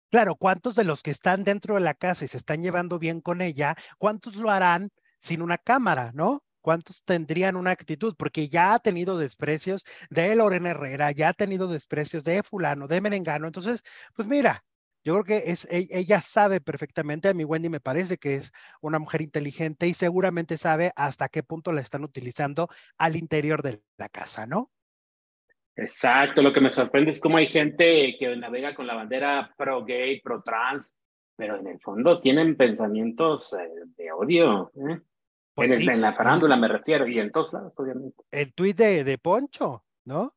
Claro, 0.09 0.35
¿cuántos 0.35 0.75
de 0.75 0.83
los 0.83 1.01
que 1.01 1.11
están 1.11 1.43
dentro 1.43 1.75
de 1.75 1.81
la 1.81 1.93
casa 1.95 2.25
y 2.25 2.27
se 2.27 2.37
están 2.37 2.61
llevando 2.61 2.99
bien 2.99 3.19
con 3.19 3.41
ella, 3.41 3.75
cuántos 3.97 4.35
lo 4.35 4.49
harán 4.49 4.89
sin 5.17 5.41
una 5.41 5.57
cámara, 5.57 6.11
¿no? 6.13 6.43
¿Cuántos 6.63 7.03
tendrían 7.03 7.57
una 7.57 7.71
actitud? 7.71 8.15
Porque 8.17 8.47
ya 8.47 8.73
ha 8.73 8.79
tenido 8.79 9.17
desprecios 9.17 9.83
de 10.09 10.33
Lorena 10.33 10.69
Herrera, 10.69 11.11
ya 11.11 11.27
ha 11.29 11.33
tenido 11.33 11.67
desprecios 11.67 12.23
de 12.23 12.41
fulano, 12.41 12.87
de 12.87 13.01
Merengano. 13.01 13.47
Entonces, 13.47 13.83
pues 14.15 14.29
mira, 14.29 14.63
yo 15.03 15.13
creo 15.15 15.25
que 15.25 15.51
es, 15.51 15.65
e, 15.69 15.89
ella 15.91 16.21
sabe 16.21 16.61
perfectamente, 16.61 17.27
a 17.27 17.33
mi 17.33 17.43
Wendy 17.43 17.67
me 17.67 17.81
parece 17.81 18.17
que 18.17 18.35
es 18.35 18.53
una 18.79 18.97
mujer 18.97 19.21
inteligente 19.21 19.87
y 19.87 19.93
seguramente 19.93 20.57
sabe 20.57 20.93
hasta 20.95 21.27
qué 21.27 21.43
punto 21.43 21.73
la 21.73 21.81
están 21.81 22.05
utilizando 22.05 22.69
al 22.97 23.17
interior 23.17 23.61
de 23.61 23.81
la 23.97 24.07
casa, 24.07 24.47
¿no? 24.47 24.71
Exacto, 25.75 26.41
lo 26.41 26.53
que 26.53 26.61
me 26.61 26.69
sorprende 26.69 27.11
es 27.11 27.19
cómo 27.19 27.37
hay 27.37 27.47
gente 27.47 28.15
que 28.17 28.37
navega 28.37 28.73
con 28.73 28.87
la 28.87 28.95
bandera 28.95 29.53
pro 29.57 29.83
gay, 29.83 30.21
pro 30.21 30.41
trans, 30.41 30.95
pero 31.35 31.57
en 31.57 31.67
el 31.67 31.81
fondo 31.81 32.21
tienen 32.21 32.55
pensamientos 32.55 33.51
eh, 33.51 33.67
de 33.97 34.11
odio. 34.13 34.71
¿eh? 34.75 35.01
Pues 35.55 35.79
en, 35.87 36.01
la 36.01 36.13
farándula 36.13 36.55
me 36.55 36.67
refiero, 36.67 37.07
y 37.07 37.19
en 37.19 37.31
todos 37.31 37.53
lados, 37.53 37.73
obviamente. 37.77 38.23
El 38.31 38.53
tuit 38.53 38.75
de, 38.75 39.03
de 39.03 39.17
Poncho, 39.19 39.83
¿no? 40.05 40.33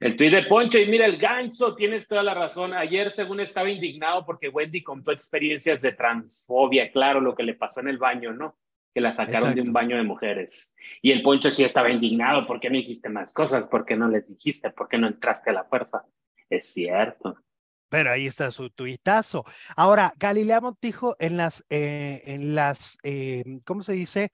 El 0.00 0.16
tuit 0.16 0.30
de 0.30 0.42
Poncho, 0.44 0.78
y 0.78 0.86
mira, 0.86 1.06
el 1.06 1.16
ganso, 1.16 1.74
tienes 1.74 2.06
toda 2.06 2.22
la 2.22 2.34
razón. 2.34 2.72
Ayer, 2.72 3.10
según 3.10 3.40
estaba 3.40 3.70
indignado 3.70 4.24
porque 4.24 4.48
Wendy 4.48 4.82
contó 4.82 5.12
experiencias 5.12 5.80
de 5.80 5.92
transfobia, 5.92 6.92
claro, 6.92 7.20
lo 7.20 7.34
que 7.34 7.42
le 7.42 7.54
pasó 7.54 7.80
en 7.80 7.88
el 7.88 7.98
baño, 7.98 8.32
¿no? 8.32 8.56
Que 8.94 9.00
la 9.00 9.14
sacaron 9.14 9.54
de 9.54 9.62
un 9.62 9.72
baño 9.72 9.96
de 9.96 10.04
mujeres. 10.04 10.74
Y 11.02 11.10
el 11.10 11.22
Poncho 11.22 11.50
sí 11.50 11.64
estaba 11.64 11.90
indignado, 11.90 12.46
¿por 12.46 12.60
qué 12.60 12.70
no 12.70 12.76
hiciste 12.76 13.08
más 13.08 13.32
cosas? 13.32 13.66
¿Por 13.66 13.84
qué 13.84 13.96
no 13.96 14.08
les 14.08 14.28
dijiste? 14.28 14.70
¿Por 14.70 14.88
qué 14.88 14.98
no 14.98 15.08
entraste 15.08 15.50
a 15.50 15.54
la 15.54 15.64
fuerza? 15.64 16.04
Es 16.48 16.72
cierto. 16.72 17.36
Pero 17.88 18.10
ahí 18.10 18.26
está 18.26 18.50
su 18.50 18.70
tuitazo. 18.70 19.44
Ahora, 19.76 20.12
Galilea 20.18 20.60
Montijo 20.60 21.16
en 21.18 21.36
las, 21.36 21.64
eh, 21.70 22.22
en 22.26 22.54
las, 22.54 22.98
eh, 23.02 23.44
¿cómo 23.66 23.82
se 23.82 23.92
dice? 23.92 24.30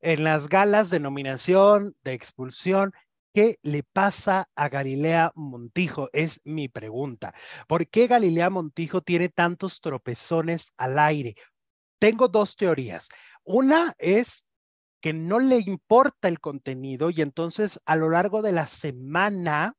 En 0.00 0.24
las 0.24 0.48
galas 0.48 0.90
de 0.90 1.00
nominación, 1.00 1.96
de 2.04 2.12
expulsión, 2.12 2.92
¿qué 3.34 3.56
le 3.62 3.82
pasa 3.82 4.48
a 4.54 4.68
Galilea 4.68 5.32
Montijo? 5.34 6.10
Es 6.12 6.40
mi 6.44 6.68
pregunta. 6.68 7.34
¿Por 7.66 7.88
qué 7.88 8.06
Galilea 8.06 8.50
Montijo 8.50 9.00
tiene 9.02 9.28
tantos 9.30 9.80
tropezones 9.80 10.72
al 10.76 10.98
aire? 10.98 11.34
Tengo 11.98 12.28
dos 12.28 12.56
teorías. 12.56 13.08
Una 13.44 13.94
es 13.98 14.44
que 15.00 15.12
no 15.12 15.38
le 15.40 15.58
importa 15.58 16.28
el 16.28 16.40
contenido 16.40 17.10
y 17.10 17.20
entonces 17.22 17.80
a 17.86 17.96
lo 17.96 18.10
largo 18.10 18.42
de 18.42 18.52
la 18.52 18.66
semana 18.66 19.74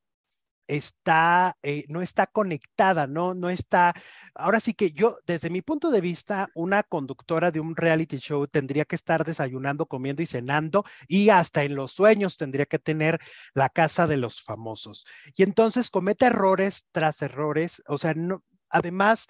está, 0.68 1.58
eh, 1.64 1.86
no 1.90 2.02
está 2.02 2.28
conectada, 2.28 3.08
¿no? 3.08 3.34
No 3.34 3.50
está, 3.50 3.94
ahora 4.34 4.60
sí 4.60 4.74
que 4.74 4.92
yo, 4.92 5.18
desde 5.26 5.50
mi 5.50 5.62
punto 5.62 5.92
de 5.92 6.02
vista, 6.02 6.50
una 6.56 6.84
conductora 6.84 7.52
de 7.52 7.60
un 7.60 7.76
reality 7.76 8.18
show 8.18 8.48
tendría 8.48 8.86
que 8.86 8.96
estar 8.96 9.26
desayunando, 9.26 9.86
comiendo 9.88 10.22
y 10.22 10.26
cenando 10.26 10.84
y 11.08 11.30
hasta 11.30 11.64
en 11.64 11.76
los 11.76 11.92
sueños 11.92 12.38
tendría 12.38 12.66
que 12.66 12.80
tener 12.80 13.20
la 13.54 13.70
casa 13.70 14.08
de 14.08 14.18
los 14.18 14.42
famosos. 14.42 15.06
Y 15.36 15.44
entonces 15.44 15.90
comete 15.90 16.26
errores 16.28 16.88
tras 16.92 17.22
errores, 17.22 17.82
o 17.88 17.98
sea, 17.98 18.14
no, 18.16 18.44
además... 18.70 19.28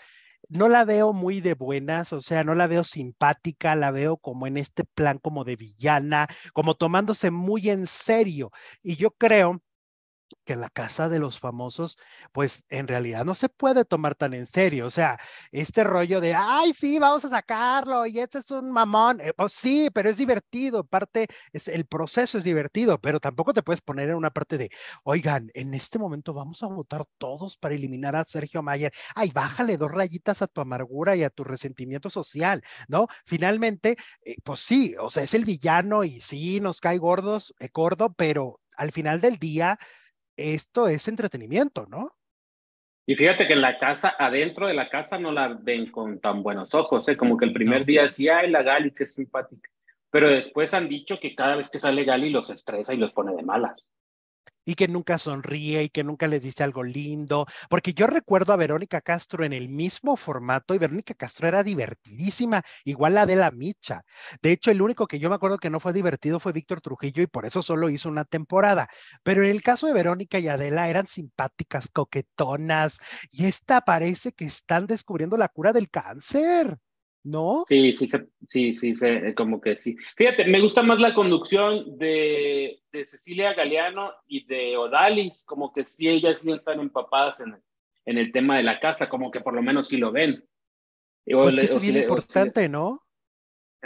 No 0.47 0.69
la 0.69 0.86
veo 0.86 1.11
muy 1.11 1.41
de 1.41 1.55
buenas, 1.55 2.13
o 2.13 2.21
sea, 2.21 2.43
no 2.43 2.53
la 2.53 2.67
veo 2.67 2.83
simpática, 2.83 3.75
la 3.75 3.89
veo 3.89 4.17
como 4.17 4.45
en 4.45 4.57
este 4.57 4.83
plan 4.83 5.17
como 5.17 5.43
de 5.43 5.55
villana, 5.55 6.27
como 6.53 6.75
tomándose 6.75 7.31
muy 7.31 7.71
en 7.71 7.88
serio. 7.88 8.51
Y 8.83 8.95
yo 8.95 9.09
creo 9.09 9.63
que 10.45 10.55
la 10.55 10.69
casa 10.69 11.09
de 11.09 11.19
los 11.19 11.39
famosos, 11.39 11.97
pues 12.32 12.65
en 12.69 12.88
realidad 12.88 13.26
no 13.26 13.36
se 13.36 13.49
puede 13.49 13.86
tomar 13.86 14.15
tan 14.15 14.34
en 14.34 14.45
serio. 14.45 14.86
O 14.88 14.89
sea, 14.89 15.19
este 15.51 15.84
rollo 15.84 16.21
de, 16.21 16.34
ay, 16.36 16.73
sí, 16.73 16.99
vamos 16.99 17.26
a 17.26 17.30
sacarlo 17.30 18.05
y 18.05 18.19
este 18.19 18.39
es 18.39 18.51
un 18.51 18.71
mamón. 18.71 19.19
Eh, 19.21 19.34
pues 19.36 19.53
sí, 19.53 19.89
pero 19.93 20.09
es 20.09 20.17
divertido. 20.17 20.84
Parte, 20.84 21.28
es, 21.51 21.67
el 21.67 21.86
proceso 21.86 22.38
es 22.38 22.43
divertido, 22.43 22.99
pero 22.99 23.19
tampoco 23.19 23.53
te 23.53 23.63
puedes 23.63 23.82
poner 23.82 24.09
en 24.09 24.15
una 24.15 24.32
parte 24.32 24.57
de, 24.57 24.69
oigan, 25.03 25.49
en 25.53 25.73
este 25.73 25.99
momento 25.99 26.34
vamos 26.34 26.63
a 26.63 26.67
votar 26.67 27.05
todos 27.17 27.57
para 27.57 27.76
eliminar 27.76 28.15
a 28.15 28.23
Sergio 28.23 28.61
Mayer. 28.63 28.91
Ay, 29.15 29.32
bájale 29.34 29.78
dos 29.78 29.91
rayitas 29.91 30.41
a 30.41 30.47
tu 30.47 30.61
amargura 30.61 31.15
y 31.15 31.23
a 31.23 31.30
tu 31.30 31.43
resentimiento 31.43 32.09
social, 32.09 32.61
¿no? 32.88 33.07
Finalmente, 33.26 33.95
eh, 34.23 34.36
pues 34.43 34.59
sí, 34.59 34.95
o 34.99 35.09
sea, 35.09 35.23
es 35.23 35.34
el 35.34 35.45
villano 35.45 36.03
y 36.03 36.21
sí, 36.21 36.59
nos 36.59 36.80
cae 36.82 36.97
gordos, 36.97 37.53
eh, 37.59 37.69
gordo, 37.73 38.13
pero 38.13 38.61
al 38.78 38.91
final 38.91 39.21
del 39.21 39.38
día 39.38 39.80
esto 40.38 40.88
es 40.88 41.07
entretenimiento, 41.07 41.86
¿no? 41.88 42.15
Y 43.07 43.15
fíjate 43.15 43.45
que 43.45 43.53
en 43.53 43.61
la 43.61 43.77
casa, 43.77 44.15
adentro 44.17 44.67
de 44.67 44.73
la 44.73 44.89
casa, 44.89 45.19
no 45.19 45.31
la 45.31 45.49
ven 45.49 45.91
con 45.91 46.19
tan 46.19 46.41
buenos 46.41 46.73
ojos, 46.73 47.07
¿eh? 47.07 47.15
Como 47.15 47.38
que 47.38 47.45
el 47.45 47.53
primer 47.53 47.86
día 47.86 48.03
decía, 48.03 48.39
ay, 48.39 48.49
la 48.49 48.63
Gali, 48.63 48.91
qué 48.91 49.05
simpática. 49.05 49.69
Pero 50.09 50.29
después 50.29 50.73
han 50.73 50.89
dicho 50.89 51.19
que 51.19 51.36
cada 51.36 51.55
vez 51.55 51.69
que 51.69 51.79
sale 51.79 52.03
Gali 52.03 52.29
los 52.29 52.49
estresa 52.49 52.93
y 52.93 52.97
los 52.97 53.11
pone 53.11 53.36
de 53.36 53.43
malas 53.43 53.86
y 54.65 54.75
que 54.75 54.87
nunca 54.87 55.17
sonríe 55.17 55.83
y 55.83 55.89
que 55.89 56.03
nunca 56.03 56.27
les 56.27 56.43
dice 56.43 56.63
algo 56.63 56.83
lindo, 56.83 57.45
porque 57.69 57.93
yo 57.93 58.07
recuerdo 58.07 58.51
a 58.53 58.57
Verónica 58.57 59.01
Castro 59.01 59.45
en 59.45 59.53
el 59.53 59.69
mismo 59.69 60.15
formato 60.17 60.73
y 60.73 60.79
Verónica 60.79 61.13
Castro 61.13 61.47
era 61.47 61.63
divertidísima, 61.63 62.63
igual 62.83 63.13
la 63.13 63.25
de 63.25 63.35
la 63.35 63.51
Micha. 63.51 64.03
De 64.41 64.51
hecho, 64.51 64.71
el 64.71 64.81
único 64.81 65.07
que 65.07 65.19
yo 65.19 65.29
me 65.29 65.35
acuerdo 65.35 65.57
que 65.59 65.69
no 65.69 65.79
fue 65.79 65.93
divertido 65.93 66.39
fue 66.39 66.51
Víctor 66.51 66.81
Trujillo 66.81 67.21
y 67.21 67.27
por 67.27 67.45
eso 67.45 67.61
solo 67.61 67.89
hizo 67.89 68.09
una 68.09 68.25
temporada. 68.25 68.87
Pero 69.23 69.43
en 69.43 69.51
el 69.51 69.61
caso 69.61 69.87
de 69.87 69.93
Verónica 69.93 70.39
y 70.39 70.47
Adela 70.47 70.89
eran 70.89 71.07
simpáticas, 71.07 71.89
coquetonas 71.89 72.99
y 73.31 73.45
esta 73.45 73.81
parece 73.81 74.31
que 74.31 74.45
están 74.45 74.87
descubriendo 74.87 75.37
la 75.37 75.49
cura 75.49 75.73
del 75.73 75.89
cáncer. 75.89 76.77
¿No? 77.26 77.65
Sí, 77.67 77.91
sí, 77.91 78.07
sí, 78.47 78.73
sí, 78.73 78.93
como 79.36 79.59
que 79.59 79.76
sí. 79.76 79.97
Fíjate, 80.15 80.45
me 80.45 80.61
gusta 80.61 80.84
más 80.84 80.99
la 80.99 81.13
conducción 81.13 81.97
de, 81.97 82.80
de, 82.91 83.07
Cecilia 83.07 83.53
Galeano 83.53 84.13
y 84.28 84.45
de 84.45 84.78
Odalis, 84.78 85.43
como 85.43 85.73
que 85.73 85.84
sí, 85.84 86.07
ellas 86.07 86.39
sí 86.39 86.51
están 86.51 86.80
empapadas 86.80 87.39
en, 87.39 87.57
en 88.05 88.17
el 88.19 88.32
tema 88.32 88.57
de 88.57 88.63
la 88.63 88.80
casa, 88.80 89.09
como 89.09 89.32
que 89.32 89.41
por 89.41 89.55
lo 89.55 89.63
menos 89.63 89.88
sí 89.88 89.97
lo 89.97 90.11
ven. 90.11 90.47
Pues 91.26 91.55
que 91.55 91.65
es 91.65 91.82
bien 91.82 92.03
importante, 92.03 92.69
¿no? 92.69 93.01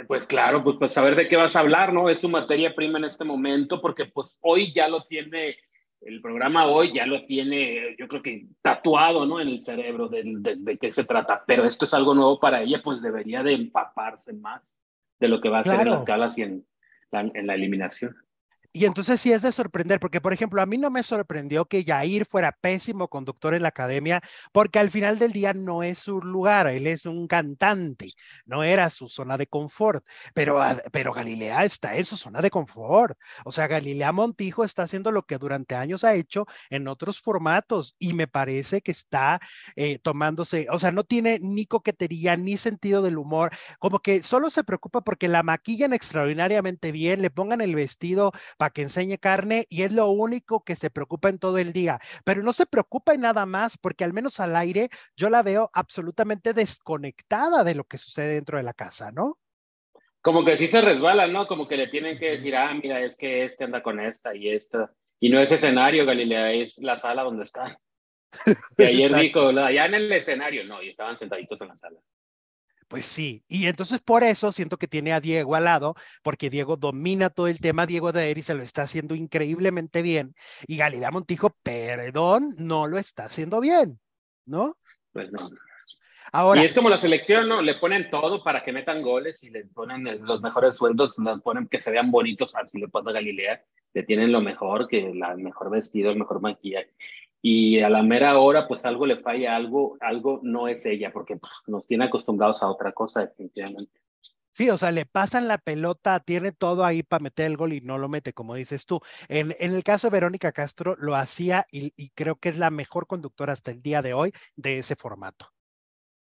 Pues 0.06 0.26
claro, 0.26 0.62
pues, 0.62 0.76
pues 0.78 0.92
saber 0.92 1.16
de 1.16 1.26
qué 1.26 1.36
vas 1.36 1.56
a 1.56 1.60
hablar, 1.60 1.94
¿no? 1.94 2.10
Es 2.10 2.20
su 2.20 2.28
materia 2.28 2.74
prima 2.74 2.98
en 2.98 3.06
este 3.06 3.24
momento, 3.24 3.80
porque 3.80 4.04
pues 4.04 4.38
hoy 4.42 4.72
ya 4.74 4.86
lo 4.88 5.04
tiene 5.04 5.56
el 6.00 6.20
programa 6.20 6.66
hoy 6.66 6.92
ya 6.94 7.06
lo 7.06 7.24
tiene, 7.26 7.96
yo 7.98 8.08
creo 8.08 8.22
que 8.22 8.46
tatuado, 8.62 9.26
¿no? 9.26 9.40
En 9.40 9.48
el 9.48 9.62
cerebro 9.62 10.08
de, 10.08 10.22
de, 10.24 10.78
qué 10.78 10.90
se 10.90 11.04
trata, 11.04 11.44
pero 11.46 11.64
esto 11.64 11.84
es 11.84 11.94
algo 11.94 12.14
nuevo 12.14 12.40
para 12.40 12.62
ella, 12.62 12.80
pues 12.82 13.02
debería 13.02 13.42
de 13.42 13.54
empaparse 13.54 14.32
más 14.32 14.78
de 15.18 15.28
lo 15.28 15.40
que 15.40 15.50
va 15.50 15.58
a 15.58 15.60
hacer 15.60 15.80
en 15.80 15.90
las 15.90 16.04
galas 16.04 16.38
y 16.38 16.42
en 16.42 16.64
en 17.12 17.46
la 17.46 17.54
eliminación. 17.54 18.16
Y 18.72 18.84
entonces 18.84 19.20
sí 19.20 19.32
es 19.32 19.42
de 19.42 19.50
sorprender, 19.50 19.98
porque 19.98 20.20
por 20.20 20.32
ejemplo, 20.32 20.62
a 20.62 20.66
mí 20.66 20.78
no 20.78 20.90
me 20.90 21.02
sorprendió 21.02 21.64
que 21.66 21.82
Jair 21.84 22.24
fuera 22.24 22.52
pésimo 22.52 23.08
conductor 23.08 23.52
en 23.54 23.62
la 23.62 23.68
academia, 23.70 24.20
porque 24.52 24.78
al 24.78 24.90
final 24.92 25.18
del 25.18 25.32
día 25.32 25.52
no 25.54 25.82
es 25.82 25.98
su 25.98 26.20
lugar, 26.20 26.68
él 26.68 26.86
es 26.86 27.04
un 27.04 27.26
cantante, 27.26 28.12
no 28.44 28.62
era 28.62 28.88
su 28.90 29.08
zona 29.08 29.36
de 29.36 29.48
confort, 29.48 30.04
pero, 30.34 30.60
pero 30.92 31.12
Galilea 31.12 31.64
está 31.64 31.96
en 31.96 32.04
su 32.04 32.16
zona 32.16 32.40
de 32.40 32.50
confort. 32.50 33.18
O 33.44 33.50
sea, 33.50 33.66
Galilea 33.66 34.12
Montijo 34.12 34.62
está 34.62 34.84
haciendo 34.84 35.10
lo 35.10 35.26
que 35.26 35.38
durante 35.38 35.74
años 35.74 36.04
ha 36.04 36.14
hecho 36.14 36.46
en 36.70 36.86
otros 36.86 37.18
formatos 37.20 37.96
y 37.98 38.12
me 38.12 38.28
parece 38.28 38.82
que 38.82 38.92
está 38.92 39.40
eh, 39.74 39.98
tomándose, 39.98 40.68
o 40.70 40.78
sea, 40.78 40.92
no 40.92 41.02
tiene 41.02 41.40
ni 41.42 41.66
coquetería 41.66 42.36
ni 42.36 42.56
sentido 42.56 43.02
del 43.02 43.18
humor, 43.18 43.50
como 43.80 43.98
que 43.98 44.22
solo 44.22 44.48
se 44.48 44.62
preocupa 44.62 45.00
porque 45.00 45.26
la 45.26 45.42
maquillan 45.42 45.92
extraordinariamente 45.92 46.92
bien, 46.92 47.20
le 47.20 47.30
pongan 47.30 47.60
el 47.60 47.74
vestido 47.74 48.32
para 48.60 48.74
que 48.74 48.82
enseñe 48.82 49.16
carne 49.16 49.64
y 49.70 49.84
es 49.84 49.92
lo 49.94 50.10
único 50.10 50.62
que 50.62 50.76
se 50.76 50.90
preocupa 50.90 51.30
en 51.30 51.38
todo 51.38 51.56
el 51.56 51.72
día. 51.72 51.98
Pero 52.26 52.42
no 52.42 52.52
se 52.52 52.66
preocupa 52.66 53.14
en 53.14 53.22
nada 53.22 53.46
más 53.46 53.78
porque 53.78 54.04
al 54.04 54.12
menos 54.12 54.38
al 54.38 54.54
aire 54.54 54.90
yo 55.16 55.30
la 55.30 55.42
veo 55.42 55.70
absolutamente 55.72 56.52
desconectada 56.52 57.64
de 57.64 57.74
lo 57.74 57.84
que 57.84 57.96
sucede 57.96 58.34
dentro 58.34 58.58
de 58.58 58.64
la 58.64 58.74
casa, 58.74 59.12
¿no? 59.12 59.38
Como 60.20 60.44
que 60.44 60.58
sí 60.58 60.68
se 60.68 60.82
resbala, 60.82 61.26
¿no? 61.26 61.46
Como 61.46 61.66
que 61.66 61.78
le 61.78 61.86
tienen 61.86 62.18
que 62.18 62.32
decir, 62.32 62.54
ah, 62.54 62.74
mira, 62.74 63.00
es 63.00 63.16
que 63.16 63.46
este 63.46 63.64
anda 63.64 63.82
con 63.82 63.98
esta 63.98 64.36
y 64.36 64.50
esta. 64.50 64.92
Y 65.18 65.30
no 65.30 65.40
es 65.40 65.50
escenario, 65.50 66.04
Galilea, 66.04 66.52
es 66.52 66.76
la 66.80 66.98
sala 66.98 67.22
donde 67.22 67.44
está. 67.44 67.80
Y 68.76 68.82
ayer 68.82 69.14
dijo, 69.14 69.48
allá 69.48 69.86
en 69.86 69.94
el 69.94 70.12
escenario, 70.12 70.64
no, 70.64 70.82
y 70.82 70.90
estaban 70.90 71.16
sentaditos 71.16 71.58
en 71.62 71.68
la 71.68 71.78
sala. 71.78 71.98
Pues 72.90 73.06
sí, 73.06 73.44
y 73.46 73.66
entonces 73.66 74.00
por 74.00 74.24
eso 74.24 74.50
siento 74.50 74.76
que 74.76 74.88
tiene 74.88 75.12
a 75.12 75.20
Diego 75.20 75.54
al 75.54 75.62
lado, 75.62 75.94
porque 76.24 76.50
Diego 76.50 76.76
domina 76.76 77.30
todo 77.30 77.46
el 77.46 77.60
tema, 77.60 77.86
Diego 77.86 78.10
de 78.10 78.34
y 78.36 78.42
se 78.42 78.52
lo 78.52 78.64
está 78.64 78.82
haciendo 78.82 79.14
increíblemente 79.14 80.02
bien, 80.02 80.34
y 80.66 80.76
Galilea 80.76 81.12
Montijo, 81.12 81.56
perdón, 81.62 82.52
no 82.58 82.88
lo 82.88 82.98
está 82.98 83.26
haciendo 83.26 83.60
bien, 83.60 84.00
¿no? 84.44 84.76
Pues 85.12 85.30
no. 85.30 85.50
Ahora, 86.32 86.62
y 86.62 86.64
es 86.64 86.74
como 86.74 86.90
la 86.90 86.98
selección, 86.98 87.48
¿no? 87.48 87.62
Le 87.62 87.76
ponen 87.76 88.10
todo 88.10 88.42
para 88.42 88.64
que 88.64 88.72
metan 88.72 89.02
goles 89.02 89.44
y 89.44 89.50
le 89.50 89.66
ponen 89.66 90.26
los 90.26 90.40
mejores 90.40 90.76
sueldos, 90.76 91.16
los 91.16 91.40
ponen 91.42 91.68
que 91.68 91.78
se 91.78 91.92
vean 91.92 92.10
bonitos, 92.10 92.56
así 92.56 92.80
le 92.80 92.88
pasa 92.88 93.10
a 93.10 93.12
Galilea, 93.12 93.64
le 93.94 94.02
tienen 94.02 94.32
lo 94.32 94.40
mejor, 94.40 94.88
que 94.88 95.14
la 95.14 95.36
mejor 95.36 95.70
vestido, 95.70 96.10
el 96.10 96.18
mejor 96.18 96.40
maquillaje 96.40 96.90
y 97.42 97.80
a 97.80 97.88
la 97.88 98.02
mera 98.02 98.38
hora 98.38 98.68
pues 98.68 98.84
algo 98.84 99.06
le 99.06 99.18
falla, 99.18 99.56
algo, 99.56 99.96
algo 100.00 100.40
no 100.42 100.68
es 100.68 100.84
ella, 100.86 101.12
porque 101.12 101.36
pues, 101.36 101.52
nos 101.66 101.86
tiene 101.86 102.04
acostumbrados 102.04 102.62
a 102.62 102.68
otra 102.68 102.92
cosa 102.92 103.20
definitivamente. 103.20 104.00
Sí, 104.52 104.68
o 104.68 104.76
sea, 104.76 104.90
le 104.90 105.06
pasan 105.06 105.46
la 105.46 105.58
pelota, 105.58 106.18
tiene 106.20 106.50
todo 106.50 106.84
ahí 106.84 107.02
para 107.02 107.22
meter 107.22 107.46
el 107.46 107.56
gol 107.56 107.72
y 107.72 107.80
no 107.80 107.98
lo 107.98 108.08
mete, 108.08 108.32
como 108.32 108.56
dices 108.56 108.84
tú. 108.84 109.00
En, 109.28 109.54
en 109.60 109.74
el 109.74 109.84
caso 109.84 110.08
de 110.08 110.12
Verónica 110.12 110.52
Castro, 110.52 110.96
lo 110.98 111.14
hacía 111.14 111.66
y, 111.70 111.92
y, 111.96 112.10
creo 112.10 112.36
que 112.36 112.48
es 112.48 112.58
la 112.58 112.70
mejor 112.70 113.06
conductora 113.06 113.52
hasta 113.52 113.70
el 113.70 113.80
día 113.80 114.02
de 114.02 114.12
hoy 114.12 114.32
de 114.56 114.78
ese 114.78 114.96
formato, 114.96 115.52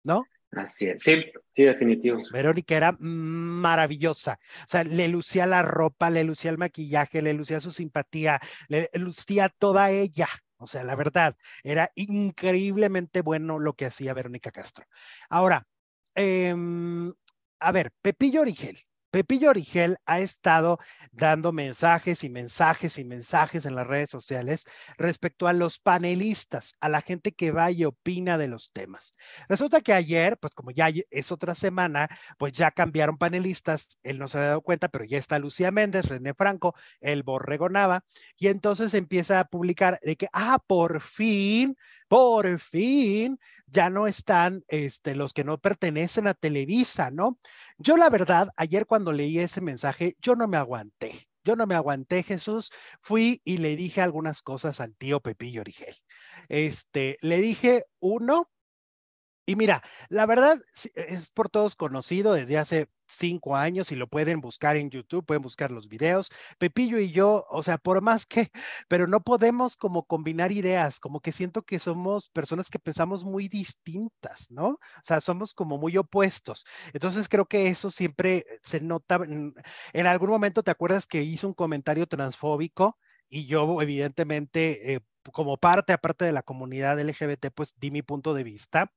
¿no? 0.04 0.24
Así 0.50 0.86
es, 0.86 1.02
sí, 1.02 1.24
sí, 1.50 1.64
definitivo. 1.64 2.18
Verónica 2.32 2.76
era 2.76 2.96
maravillosa, 2.98 4.38
o 4.64 4.68
sea, 4.68 4.82
le 4.82 5.06
lucía 5.08 5.46
la 5.46 5.62
ropa, 5.62 6.08
le 6.08 6.24
lucía 6.24 6.50
el 6.50 6.58
maquillaje, 6.58 7.20
le 7.20 7.34
lucía 7.34 7.60
su 7.60 7.70
simpatía, 7.70 8.40
le 8.68 8.88
lucía 8.94 9.50
toda 9.50 9.90
ella, 9.90 10.26
o 10.58 10.66
sea, 10.66 10.84
la 10.84 10.94
verdad, 10.96 11.36
era 11.62 11.90
increíblemente 11.96 13.22
bueno 13.22 13.58
lo 13.58 13.74
que 13.74 13.86
hacía 13.86 14.14
Verónica 14.14 14.50
Castro. 14.50 14.86
Ahora, 15.30 15.66
em, 16.14 17.12
a 17.60 17.72
ver, 17.72 17.92
Pepillo 18.02 18.42
Origel. 18.42 18.78
Pepillo 19.10 19.48
Origel 19.50 19.96
ha 20.04 20.20
estado 20.20 20.78
dando 21.12 21.50
mensajes 21.52 22.24
y 22.24 22.28
mensajes 22.30 22.98
y 22.98 23.04
mensajes 23.04 23.64
en 23.64 23.74
las 23.74 23.86
redes 23.86 24.10
sociales 24.10 24.66
respecto 24.98 25.48
a 25.48 25.54
los 25.54 25.78
panelistas, 25.78 26.74
a 26.80 26.90
la 26.90 27.00
gente 27.00 27.32
que 27.32 27.50
va 27.50 27.70
y 27.70 27.84
opina 27.84 28.36
de 28.36 28.48
los 28.48 28.70
temas. 28.72 29.14
Resulta 29.48 29.80
que 29.80 29.94
ayer, 29.94 30.36
pues 30.38 30.52
como 30.54 30.70
ya 30.72 30.90
es 31.10 31.32
otra 31.32 31.54
semana, 31.54 32.08
pues 32.36 32.52
ya 32.52 32.70
cambiaron 32.70 33.16
panelistas, 33.16 33.98
él 34.02 34.18
no 34.18 34.28
se 34.28 34.38
había 34.38 34.48
dado 34.48 34.62
cuenta, 34.62 34.88
pero 34.88 35.04
ya 35.04 35.18
está 35.18 35.38
Lucía 35.38 35.70
Méndez, 35.70 36.06
René 36.06 36.34
Franco, 36.34 36.74
el 37.00 37.22
Borrego 37.22 37.70
Nava, 37.70 38.04
y 38.36 38.48
entonces 38.48 38.92
empieza 38.92 39.40
a 39.40 39.44
publicar 39.46 39.98
de 40.02 40.16
que, 40.16 40.28
ah, 40.32 40.58
por 40.66 41.00
fin 41.00 41.76
por 42.08 42.58
fin 42.58 43.38
ya 43.66 43.90
no 43.90 44.06
están 44.06 44.64
este, 44.68 45.14
los 45.14 45.32
que 45.32 45.44
no 45.44 45.58
pertenecen 45.58 46.26
a 46.26 46.34
Televisa, 46.34 47.10
¿no? 47.10 47.38
Yo 47.78 47.96
la 47.96 48.10
verdad, 48.10 48.48
ayer 48.56 48.86
cuando 48.86 49.12
leí 49.12 49.38
ese 49.38 49.60
mensaje, 49.60 50.16
yo 50.20 50.34
no 50.34 50.48
me 50.48 50.56
aguanté. 50.56 51.28
Yo 51.44 51.56
no 51.56 51.66
me 51.66 51.74
aguanté, 51.74 52.22
Jesús. 52.22 52.70
Fui 53.00 53.40
y 53.44 53.58
le 53.58 53.76
dije 53.76 54.02
algunas 54.02 54.42
cosas 54.42 54.80
al 54.80 54.94
tío 54.96 55.20
Pepillo 55.20 55.62
Origel. 55.62 55.94
Este, 56.48 57.16
le 57.22 57.40
dije, 57.40 57.84
uno, 58.00 58.50
y 59.46 59.56
mira, 59.56 59.82
la 60.10 60.26
verdad 60.26 60.60
es 60.94 61.30
por 61.30 61.48
todos 61.48 61.74
conocido 61.74 62.34
desde 62.34 62.58
hace 62.58 62.88
cinco 63.08 63.56
años 63.56 63.92
y 63.92 63.96
lo 63.96 64.06
pueden 64.06 64.40
buscar 64.40 64.76
en 64.76 64.90
YouTube, 64.90 65.24
pueden 65.26 65.42
buscar 65.42 65.70
los 65.70 65.88
videos. 65.88 66.28
Pepillo 66.58 66.98
y 66.98 67.10
yo, 67.10 67.46
o 67.50 67.62
sea, 67.62 67.78
por 67.78 68.02
más 68.02 68.26
que, 68.26 68.50
pero 68.88 69.06
no 69.06 69.20
podemos 69.20 69.76
como 69.76 70.04
combinar 70.06 70.52
ideas, 70.52 71.00
como 71.00 71.20
que 71.20 71.32
siento 71.32 71.62
que 71.62 71.78
somos 71.78 72.30
personas 72.30 72.70
que 72.70 72.78
pensamos 72.78 73.24
muy 73.24 73.48
distintas, 73.48 74.50
¿no? 74.50 74.68
O 74.68 74.78
sea, 75.02 75.20
somos 75.20 75.54
como 75.54 75.78
muy 75.78 75.96
opuestos. 75.96 76.64
Entonces 76.92 77.28
creo 77.28 77.46
que 77.46 77.68
eso 77.68 77.90
siempre 77.90 78.44
se 78.62 78.80
nota. 78.80 79.20
En, 79.92 80.06
algún 80.06 80.30
momento 80.30 80.62
te 80.62 80.70
acuerdas 80.70 81.06
que 81.06 81.22
hizo 81.22 81.46
un 81.48 81.54
comentario 81.54 82.06
transfóbico 82.06 82.98
y 83.28 83.46
yo 83.46 83.80
evidentemente... 83.82 84.94
Eh, 84.94 85.00
como 85.32 85.58
parte, 85.58 85.92
aparte 85.92 86.24
de 86.24 86.32
la 86.32 86.42
comunidad 86.42 86.98
LGBT, 86.98 87.50
pues 87.54 87.74
di 87.78 87.90
mi 87.90 88.00
punto 88.00 88.32
de 88.32 88.44
vista. 88.44 88.92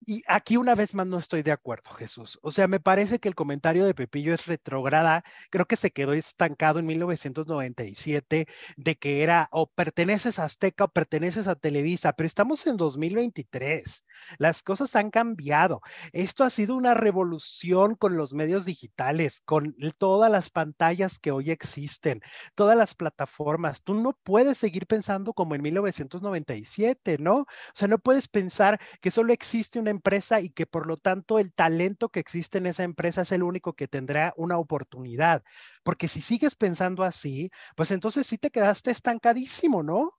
Y 0.00 0.22
aquí 0.28 0.56
una 0.56 0.74
vez 0.74 0.94
más 0.94 1.06
no 1.06 1.18
estoy 1.18 1.42
de 1.42 1.50
acuerdo, 1.50 1.90
Jesús. 1.90 2.38
O 2.42 2.50
sea, 2.50 2.68
me 2.68 2.78
parece 2.80 3.18
que 3.18 3.28
el 3.28 3.34
comentario 3.34 3.84
de 3.84 3.94
Pepillo 3.94 4.32
es 4.32 4.46
retrograda. 4.46 5.24
Creo 5.50 5.66
que 5.66 5.76
se 5.76 5.90
quedó 5.90 6.12
estancado 6.12 6.78
en 6.78 6.86
1997 6.86 8.46
de 8.76 8.96
que 8.96 9.22
era 9.22 9.48
o 9.50 9.66
perteneces 9.66 10.38
a 10.38 10.44
Azteca 10.44 10.84
o 10.84 10.88
perteneces 10.88 11.48
a 11.48 11.56
Televisa, 11.56 12.12
pero 12.12 12.26
estamos 12.26 12.66
en 12.66 12.76
2023. 12.76 14.04
Las 14.38 14.62
cosas 14.62 14.94
han 14.94 15.10
cambiado. 15.10 15.80
Esto 16.12 16.44
ha 16.44 16.50
sido 16.50 16.76
una 16.76 16.94
revolución 16.94 17.96
con 17.96 18.16
los 18.16 18.32
medios 18.34 18.64
digitales, 18.64 19.42
con 19.44 19.74
todas 19.98 20.30
las 20.30 20.48
pantallas 20.48 21.18
que 21.18 21.32
hoy 21.32 21.50
existen, 21.50 22.20
todas 22.54 22.76
las 22.76 22.94
plataformas. 22.94 23.82
Tú 23.82 23.94
no 23.94 24.16
puedes 24.22 24.58
seguir 24.58 24.86
pensando 24.86 25.32
como 25.34 25.54
en 25.54 25.62
1997, 25.62 27.18
¿no? 27.18 27.38
O 27.40 27.46
sea, 27.74 27.88
no 27.88 27.98
puedes 27.98 28.28
pensar 28.28 28.80
que 29.00 29.10
solo 29.10 29.32
existe 29.32 29.78
una 29.78 29.87
empresa 29.90 30.40
y 30.40 30.50
que 30.50 30.66
por 30.66 30.86
lo 30.86 30.96
tanto 30.96 31.38
el 31.38 31.52
talento 31.52 32.08
que 32.08 32.20
existe 32.20 32.58
en 32.58 32.66
esa 32.66 32.84
empresa 32.84 33.22
es 33.22 33.32
el 33.32 33.42
único 33.42 33.72
que 33.72 33.88
tendrá 33.88 34.34
una 34.36 34.58
oportunidad. 34.58 35.42
Porque 35.82 36.08
si 36.08 36.20
sigues 36.20 36.54
pensando 36.54 37.02
así, 37.02 37.50
pues 37.76 37.90
entonces 37.90 38.26
sí 38.26 38.38
te 38.38 38.50
quedaste 38.50 38.90
estancadísimo, 38.90 39.82
¿no? 39.82 40.12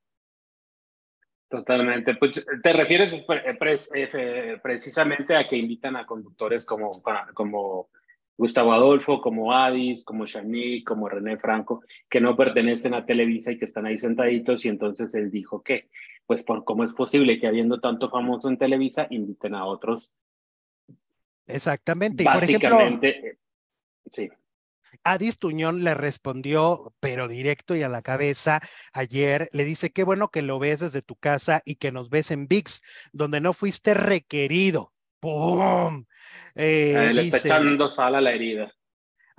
Totalmente. 1.49 2.15
Pues 2.15 2.45
te 2.61 2.73
refieres 2.73 3.25
eh, 3.95 4.59
precisamente 4.61 5.35
a 5.35 5.47
que 5.47 5.57
invitan 5.57 5.95
a 5.95 6.05
conductores 6.05 6.63
como, 6.63 7.01
como 7.33 7.89
Gustavo 8.37 8.71
Adolfo, 8.71 9.19
como 9.19 9.51
Adis, 9.51 10.05
como 10.05 10.25
Shani, 10.25 10.83
como 10.83 11.09
René 11.09 11.37
Franco, 11.37 11.83
que 12.07 12.21
no 12.21 12.37
pertenecen 12.37 12.93
a 12.93 13.05
Televisa 13.05 13.51
y 13.51 13.57
que 13.57 13.65
están 13.65 13.85
ahí 13.85 13.97
sentaditos 13.97 14.63
y 14.63 14.69
entonces 14.69 15.13
él 15.15 15.31
dijo 15.31 15.63
que 15.63 15.89
pues 16.29 16.43
por 16.43 16.63
cómo 16.63 16.83
es 16.83 16.93
posible 16.93 17.39
que 17.39 17.47
habiendo 17.47 17.79
tanto 17.79 18.11
famoso 18.11 18.49
en 18.49 18.59
Televisa, 18.59 19.07
inviten 19.09 19.55
a 19.55 19.65
otros. 19.65 20.11
Exactamente. 21.47 22.21
Y 22.21 22.25
por 22.27 22.43
ejemplo, 22.43 22.79
eh, 23.01 23.39
sí. 24.11 24.29
Adis 25.03 25.39
Tuñón 25.39 25.83
le 25.83 25.95
respondió, 25.95 26.93
pero 26.99 27.27
directo 27.27 27.75
y 27.75 27.81
a 27.81 27.89
la 27.89 28.03
cabeza, 28.03 28.61
ayer, 28.93 29.49
le 29.53 29.65
dice, 29.65 29.89
qué 29.89 30.03
bueno 30.03 30.29
que 30.29 30.43
lo 30.43 30.59
ves 30.59 30.81
desde 30.81 31.01
tu 31.01 31.15
casa 31.15 31.63
y 31.65 31.77
que 31.77 31.91
nos 31.91 32.11
ves 32.11 32.29
en 32.29 32.47
VIX, 32.47 32.79
donde 33.11 33.41
no 33.41 33.53
fuiste 33.53 33.95
requerido. 33.95 34.93
¡Pum! 35.19 36.05
Eh, 36.53 37.09
le 37.11 37.21
está 37.23 37.39
echando 37.39 37.89
sal 37.89 38.13
a 38.13 38.21
la 38.21 38.33
herida. 38.33 38.71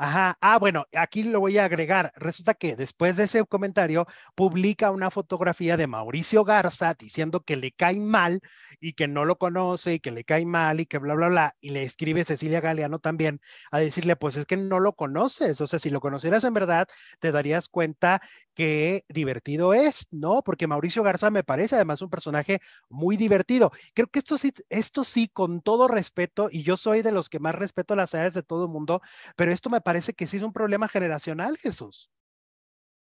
Ajá. 0.03 0.39
Ah, 0.41 0.59
bueno, 0.59 0.87
aquí 0.97 1.25
lo 1.25 1.41
voy 1.41 1.59
a 1.59 1.67
agregar. 1.67 2.11
Resulta 2.17 2.55
que 2.55 2.75
después 2.75 3.19
de 3.19 3.25
ese 3.25 3.45
comentario 3.45 4.07
publica 4.35 4.91
una 4.93 5.11
fotografía 5.11 5.77
de 5.77 5.87
Mauricio 5.87 6.43
Garza 6.43 6.95
diciendo 6.99 7.41
que 7.45 7.57
le 7.57 7.73
cae 7.73 8.01
mal 8.01 8.41
y 8.81 8.95
que 8.95 9.09
no 9.09 9.27
lo 9.27 9.37
conoce 9.37 9.93
y 9.95 10.01
que 10.01 10.11
le 10.11 10.25
cae 10.25 10.47
mal 10.47 10.81
y 10.81 10.87
que 10.87 10.97
bla, 10.97 11.13
bla, 11.15 11.29
bla. 11.29 11.57
Y 11.61 11.69
le 11.71 11.83
escribe 11.83 12.25
Cecilia 12.25 12.63
Galeano 12.63 12.99
también 12.99 13.43
a 13.71 13.79
decirle, 13.79 14.17
pues 14.17 14.39
es 14.39 14.47
que 14.47 14.57
no 14.57 14.81
lo 14.81 14.95
conoces. 14.95 15.61
O 15.61 15.67
sea, 15.67 15.79
si 15.79 15.91
lo 15.91 16.01
conocieras 16.01 16.45
en 16.45 16.55
verdad, 16.55 16.89
te 17.19 17.31
darías 17.31 17.69
cuenta 17.69 18.23
qué 18.55 19.05
divertido 19.09 19.75
es, 19.75 20.09
¿no? 20.13 20.43
Porque 20.43 20.67
Mauricio 20.67 21.03
Garza 21.03 21.29
me 21.31 21.45
parece 21.45 21.75
además 21.77 22.01
un 22.03 22.09
personaje 22.11 22.61
muy 22.89 23.17
divertido. 23.19 23.71
Creo 23.95 24.07
que 24.09 24.19
esto 24.19 24.39
sí, 24.39 24.51
esto 24.71 25.05
sí, 25.05 25.29
con 25.29 25.61
todo 25.61 25.89
respeto, 25.89 26.49
y 26.51 26.63
yo 26.63 26.77
soy 26.79 27.03
de 27.03 27.13
los 27.13 27.29
que 27.29 27.39
más 27.39 27.55
respeto 27.55 27.95
las 27.95 28.13
edades 28.15 28.35
de 28.35 28.43
todo 28.43 28.65
el 28.65 28.71
mundo, 28.73 29.01
pero 29.37 29.53
esto 29.53 29.71
me 29.71 29.81
parece 29.81 29.90
que 30.17 30.27
sí 30.27 30.37
es 30.37 30.43
un 30.43 30.53
problema 30.53 30.89
generacional, 30.89 31.57
Jesús. 31.57 32.11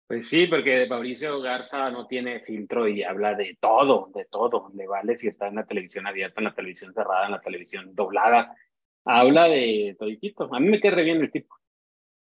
Pues 0.06 0.28
sí, 0.28 0.48
porque 0.48 0.86
Mauricio 0.88 1.40
Garza 1.40 1.88
no 1.90 2.08
tiene 2.08 2.40
filtro 2.40 2.88
y 2.88 3.04
habla 3.04 3.34
de 3.34 3.56
todo, 3.60 4.10
de 4.12 4.24
todo. 4.24 4.68
Le 4.74 4.88
vale 4.88 5.16
si 5.16 5.28
está 5.28 5.46
en 5.46 5.54
la 5.54 5.66
televisión 5.66 6.06
abierta, 6.06 6.40
en 6.40 6.46
la 6.46 6.54
televisión 6.54 6.92
cerrada, 6.92 7.26
en 7.26 7.32
la 7.32 7.40
televisión 7.40 7.94
doblada. 7.94 8.56
Habla 9.04 9.44
de 9.48 9.94
toditito. 9.96 10.52
A 10.52 10.58
mí 10.58 10.68
me 10.68 10.80
queda 10.80 10.96
re 10.96 11.04
bien 11.04 11.20
el 11.20 11.30
tipo. 11.30 11.59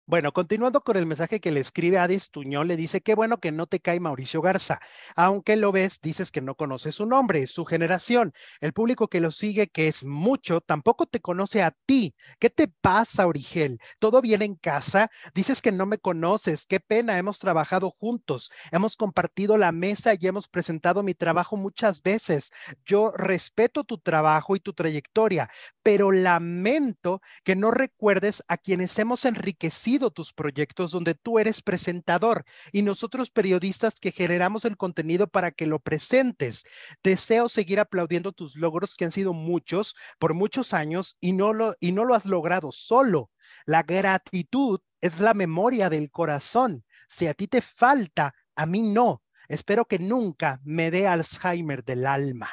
Bueno, 0.06 0.34
continuando 0.34 0.82
con 0.82 0.98
el 0.98 1.06
mensaje 1.06 1.40
que 1.40 1.52
le 1.52 1.62
escribe 1.62 1.98
Adis 1.98 2.30
Tuñón, 2.30 2.68
le 2.68 2.76
dice, 2.76 3.00
qué 3.00 3.16
bueno 3.16 3.40
que 3.40 3.54
no 3.54 3.68
te 3.68 3.80
cae 3.80 4.02
Mauricio 4.02 4.42
Garza. 4.42 4.82
Aunque 5.16 5.56
lo 5.56 5.72
ves, 5.72 6.02
dices 6.02 6.30
que 6.30 6.42
no 6.42 6.56
conoces 6.56 6.96
su 6.96 7.06
nombre, 7.06 7.48
su 7.48 7.64
generación. 7.64 8.34
El 8.60 8.74
público 8.74 9.08
que 9.08 9.22
lo 9.22 9.32
sigue, 9.32 9.70
que 9.70 9.88
es 9.88 10.04
mucho, 10.04 10.60
tampoco 10.60 11.06
te 11.06 11.22
conoce 11.22 11.64
a 11.64 11.72
ti. 11.86 12.16
¿Qué 12.38 12.50
te 12.50 12.68
pasa, 12.68 13.26
Origel? 13.28 13.80
¿Todo 13.98 14.22
bien 14.22 14.42
en 14.42 14.56
casa? 14.56 15.10
Dices 15.34 15.62
que 15.62 15.72
no 15.72 15.86
me 15.86 15.98
conoces. 15.98 16.66
Qué 16.66 16.82
pena, 16.82 17.18
hemos 17.18 17.40
trabajado 17.40 17.90
juntos. 17.90 18.52
Hemos 18.72 18.98
compartido 18.98 19.58
la 19.58 19.72
mesa 19.72 20.16
y 20.20 20.28
hemos 20.28 20.50
presentado 20.50 21.02
mi 21.02 21.14
trabajo 21.14 21.56
muchas 21.56 22.04
veces. 22.04 22.52
Yo 22.86 23.14
respeto 23.16 23.86
tu 23.86 23.98
trabajo 24.00 24.58
y 24.58 24.60
tu 24.60 24.74
trayectoria, 24.74 25.50
pero 25.82 26.12
lamento 26.12 27.22
que 27.46 27.56
no 27.56 27.72
recuerdes 27.72 28.44
a 28.50 28.58
quienes 28.58 29.00
hemos 29.00 29.24
enriquecido 29.24 29.94
tus 30.12 30.34
proyectos 30.34 30.92
donde 30.92 31.16
tú 31.16 31.40
eres 31.40 31.62
presentador 31.62 32.46
y 32.72 32.82
nosotros 32.82 33.30
periodistas 33.30 33.96
que 33.96 34.12
generamos 34.12 34.66
el 34.66 34.78
contenido 34.78 35.28
para 35.28 35.52
que 35.52 35.66
lo 35.66 35.80
presentes. 35.80 36.66
Deseo 37.04 37.50
seguir 37.50 37.80
aplaudiendo 37.80 38.32
tus 38.32 38.56
logros 38.56 38.96
que 38.96 39.06
han 39.06 39.12
sido 39.12 39.34
muchos 39.34 39.96
por 40.20 40.34
muchos 40.34 40.74
años 40.74 41.18
y 41.20 41.34
no 41.34 41.54
lo, 41.54 41.74
y 41.80 41.92
no 41.92 42.06
lo 42.06 42.16
has 42.16 42.26
logrado 42.26 42.72
solo. 42.72 43.32
La 43.66 43.84
gratitud 43.84 44.80
es 45.02 45.20
la 45.20 45.34
memoria 45.34 45.90
del 45.90 46.12
corazón. 46.12 46.84
Si 47.08 47.28
a 47.28 47.34
ti 47.34 47.48
te 47.48 47.62
falta, 47.62 48.34
a 48.56 48.66
mí 48.66 48.82
no. 48.82 49.22
Espero 49.48 49.86
que 49.86 50.00
nunca 50.00 50.62
me 50.64 50.92
dé 50.92 51.08
Alzheimer 51.08 51.84
del 51.84 52.06
alma. 52.06 52.50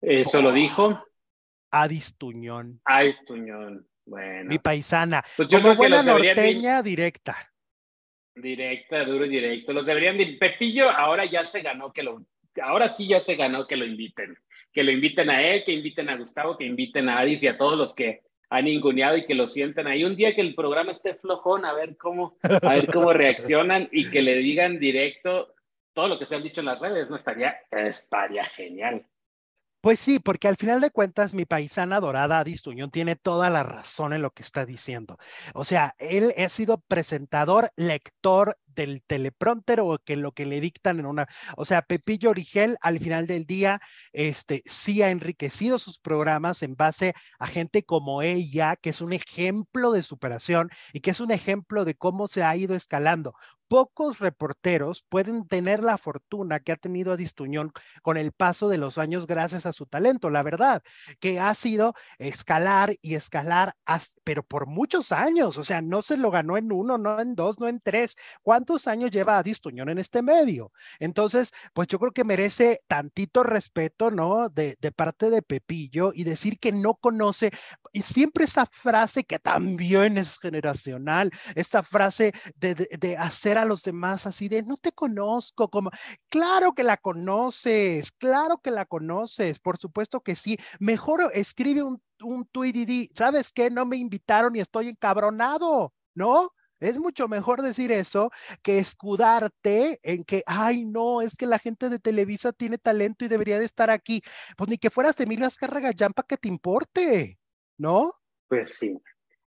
Eso 0.00 0.40
lo 0.40 0.52
dijo. 0.52 1.04
Adis 2.84 3.24
Tuñón. 3.24 3.88
Bueno. 4.04 4.50
Mi 4.50 4.58
paisana. 4.58 5.22
Pues 5.36 5.48
yo 5.48 5.60
Como 5.60 5.74
buena 5.74 6.02
norteña, 6.02 6.82
directa. 6.82 7.36
Directa, 8.34 9.04
duro 9.04 9.26
y 9.26 9.28
directo. 9.28 9.72
Los 9.72 9.86
deberían 9.86 10.18
de... 10.18 10.38
Pepillo 10.38 10.90
ahora 10.90 11.24
ya 11.24 11.44
se 11.46 11.60
ganó 11.60 11.92
que 11.92 12.02
lo... 12.02 12.24
Ahora 12.62 12.88
sí 12.88 13.06
ya 13.06 13.20
se 13.20 13.36
ganó 13.36 13.66
que 13.66 13.76
lo 13.76 13.84
inviten. 13.84 14.36
Que 14.72 14.82
lo 14.82 14.90
inviten 14.90 15.30
a 15.30 15.42
él, 15.42 15.64
que 15.64 15.72
inviten 15.72 16.08
a 16.08 16.16
Gustavo, 16.16 16.56
que 16.56 16.64
inviten 16.64 17.08
a 17.08 17.18
Adis 17.18 17.42
y 17.42 17.48
a 17.48 17.56
todos 17.56 17.78
los 17.78 17.94
que 17.94 18.22
han 18.50 18.68
inguneado 18.68 19.16
y 19.16 19.24
que 19.24 19.34
lo 19.34 19.48
sienten 19.48 19.86
ahí. 19.86 20.04
Un 20.04 20.16
día 20.16 20.34
que 20.34 20.42
el 20.42 20.54
programa 20.54 20.92
esté 20.92 21.14
flojón, 21.14 21.64
a 21.64 21.72
ver 21.72 21.96
cómo, 21.96 22.36
a 22.42 22.74
ver 22.74 22.86
cómo 22.92 23.12
reaccionan 23.12 23.88
y 23.92 24.10
que 24.10 24.20
le 24.20 24.36
digan 24.36 24.78
directo 24.78 25.54
todo 25.94 26.08
lo 26.08 26.18
que 26.18 26.26
se 26.26 26.36
han 26.36 26.42
dicho 26.42 26.60
en 26.60 26.66
las 26.66 26.78
redes, 26.78 27.08
¿no? 27.08 27.16
Estaría, 27.16 27.56
estaría 27.70 28.44
genial. 28.44 29.06
Pues 29.82 29.98
sí, 29.98 30.20
porque 30.20 30.46
al 30.46 30.56
final 30.56 30.80
de 30.80 30.92
cuentas 30.92 31.34
mi 31.34 31.44
paisana 31.44 31.98
dorada 31.98 32.38
Adis 32.38 32.62
Tuñón 32.62 32.92
tiene 32.92 33.16
toda 33.16 33.50
la 33.50 33.64
razón 33.64 34.12
en 34.12 34.22
lo 34.22 34.30
que 34.30 34.42
está 34.42 34.64
diciendo. 34.64 35.18
O 35.54 35.64
sea, 35.64 35.96
él 35.98 36.32
ha 36.38 36.48
sido 36.48 36.78
presentador, 36.82 37.68
lector 37.74 38.56
del 38.74 39.02
teleprompter 39.02 39.80
o 39.80 39.98
que 40.04 40.16
lo 40.16 40.32
que 40.32 40.46
le 40.46 40.60
dictan 40.60 41.00
en 41.00 41.06
una, 41.06 41.26
o 41.56 41.64
sea, 41.64 41.82
Pepillo 41.82 42.30
Origel 42.30 42.76
al 42.80 42.98
final 42.98 43.26
del 43.26 43.46
día, 43.46 43.80
este, 44.12 44.62
sí 44.66 45.02
ha 45.02 45.10
enriquecido 45.10 45.78
sus 45.78 45.98
programas 45.98 46.62
en 46.62 46.74
base 46.76 47.14
a 47.38 47.46
gente 47.46 47.84
como 47.84 48.22
ella, 48.22 48.76
que 48.76 48.90
es 48.90 49.00
un 49.00 49.12
ejemplo 49.12 49.92
de 49.92 50.02
superación 50.02 50.70
y 50.92 51.00
que 51.00 51.10
es 51.10 51.20
un 51.20 51.30
ejemplo 51.30 51.84
de 51.84 51.94
cómo 51.94 52.28
se 52.28 52.42
ha 52.42 52.56
ido 52.56 52.74
escalando 52.74 53.34
pocos 53.72 54.18
reporteros 54.18 55.02
pueden 55.08 55.46
tener 55.46 55.82
la 55.82 55.96
fortuna 55.96 56.60
que 56.60 56.72
ha 56.72 56.76
tenido 56.76 57.16
Distuñón 57.16 57.72
con 58.02 58.18
el 58.18 58.32
paso 58.32 58.68
de 58.68 58.76
los 58.76 58.98
años 58.98 59.26
gracias 59.26 59.64
a 59.64 59.72
su 59.72 59.86
talento, 59.86 60.28
la 60.28 60.42
verdad, 60.42 60.82
que 61.20 61.40
ha 61.40 61.54
sido 61.54 61.94
escalar 62.18 62.94
y 63.00 63.14
escalar, 63.14 63.74
pero 64.24 64.42
por 64.42 64.66
muchos 64.66 65.10
años, 65.10 65.56
o 65.56 65.64
sea, 65.64 65.80
no 65.80 66.02
se 66.02 66.18
lo 66.18 66.30
ganó 66.30 66.58
en 66.58 66.70
uno, 66.70 66.98
no 66.98 67.18
en 67.18 67.34
dos, 67.34 67.60
no 67.60 67.66
en 67.66 67.80
tres. 67.80 68.16
¿Cuántos 68.62 68.86
años 68.86 69.10
lleva 69.10 69.42
Distuñón 69.42 69.88
en 69.88 69.98
este 69.98 70.22
medio? 70.22 70.70
Entonces, 71.00 71.50
pues 71.72 71.88
yo 71.88 71.98
creo 71.98 72.12
que 72.12 72.22
merece 72.22 72.80
tantito 72.86 73.42
respeto, 73.42 74.12
¿no? 74.12 74.48
De, 74.50 74.76
parte 74.94 75.30
de 75.30 75.42
Pepillo 75.42 76.12
y 76.14 76.22
decir 76.22 76.60
que 76.60 76.70
no 76.70 76.94
conoce, 76.94 77.50
y 77.92 78.02
siempre 78.02 78.44
esa 78.44 78.64
frase 78.66 79.24
que 79.24 79.40
también 79.40 80.16
es 80.16 80.38
generacional, 80.38 81.32
esta 81.56 81.82
frase 81.82 82.32
de, 82.54 82.76
de, 82.76 82.88
de 83.00 83.16
hacer 83.16 83.58
a 83.58 83.64
los 83.64 83.82
demás 83.82 84.28
así 84.28 84.48
de, 84.48 84.62
no 84.62 84.76
te 84.76 84.92
conozco, 84.92 85.68
como, 85.68 85.90
claro 86.28 86.72
que 86.72 86.84
la 86.84 86.98
conoces, 86.98 88.12
claro 88.12 88.58
que 88.62 88.70
la 88.70 88.84
conoces, 88.84 89.58
por 89.58 89.76
supuesto 89.76 90.20
que 90.20 90.36
sí. 90.36 90.56
Mejor 90.78 91.32
escribe 91.34 91.82
un, 91.82 92.00
un 92.20 92.44
tweet 92.46 92.74
y 92.76 92.84
di, 92.84 93.08
¿sabes 93.16 93.52
qué? 93.52 93.70
No 93.70 93.86
me 93.86 93.96
invitaron 93.96 94.54
y 94.54 94.60
estoy 94.60 94.86
encabronado, 94.86 95.92
¿no? 96.14 96.52
Es 96.82 96.98
mucho 96.98 97.28
mejor 97.28 97.62
decir 97.62 97.92
eso 97.92 98.30
que 98.62 98.78
escudarte 98.78 99.98
en 100.02 100.24
que, 100.24 100.42
ay, 100.46 100.84
no, 100.84 101.22
es 101.22 101.34
que 101.34 101.46
la 101.46 101.58
gente 101.58 101.88
de 101.88 101.98
Televisa 101.98 102.52
tiene 102.52 102.78
talento 102.78 103.24
y 103.24 103.28
debería 103.28 103.58
de 103.58 103.64
estar 103.64 103.90
aquí. 103.90 104.22
Pues 104.56 104.68
ni 104.68 104.78
que 104.78 104.90
fueras 104.90 105.16
de 105.16 105.24
Emilio 105.24 105.46
Azcárraga 105.46 105.92
para 106.14 106.26
que 106.26 106.36
te 106.36 106.48
importe, 106.48 107.38
¿no? 107.78 108.12
Pues 108.48 108.76
sí. 108.76 108.98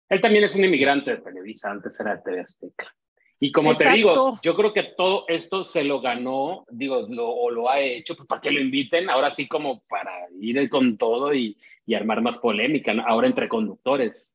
Él 0.09 0.21
también 0.21 0.43
es 0.43 0.55
un 0.55 0.63
inmigrante 0.63 1.11
de 1.11 1.21
Televisa, 1.21 1.71
antes 1.71 1.99
era 1.99 2.15
de 2.15 2.21
TV 2.21 2.39
Azteca. 2.41 2.95
Y 3.39 3.51
como 3.51 3.75
te 3.75 3.89
digo, 3.91 4.39
yo 4.41 4.55
creo 4.55 4.71
que 4.71 4.83
todo 4.95 5.25
esto 5.27 5.63
se 5.63 5.83
lo 5.83 5.99
ganó, 5.99 6.65
digo, 6.69 7.05
lo, 7.09 7.29
o 7.29 7.51
lo 7.51 7.69
ha 7.69 7.79
hecho 7.79 8.15
pues, 8.15 8.27
para 8.27 8.41
que 8.41 8.51
lo 8.51 8.61
inviten, 8.61 9.09
ahora 9.09 9.33
sí 9.33 9.47
como 9.47 9.81
para 9.89 10.11
ir 10.39 10.69
con 10.69 10.97
todo 10.97 11.33
y, 11.33 11.57
y 11.85 11.95
armar 11.95 12.21
más 12.21 12.37
polémica, 12.37 12.93
ahora 13.05 13.27
entre 13.27 13.49
conductores. 13.49 14.34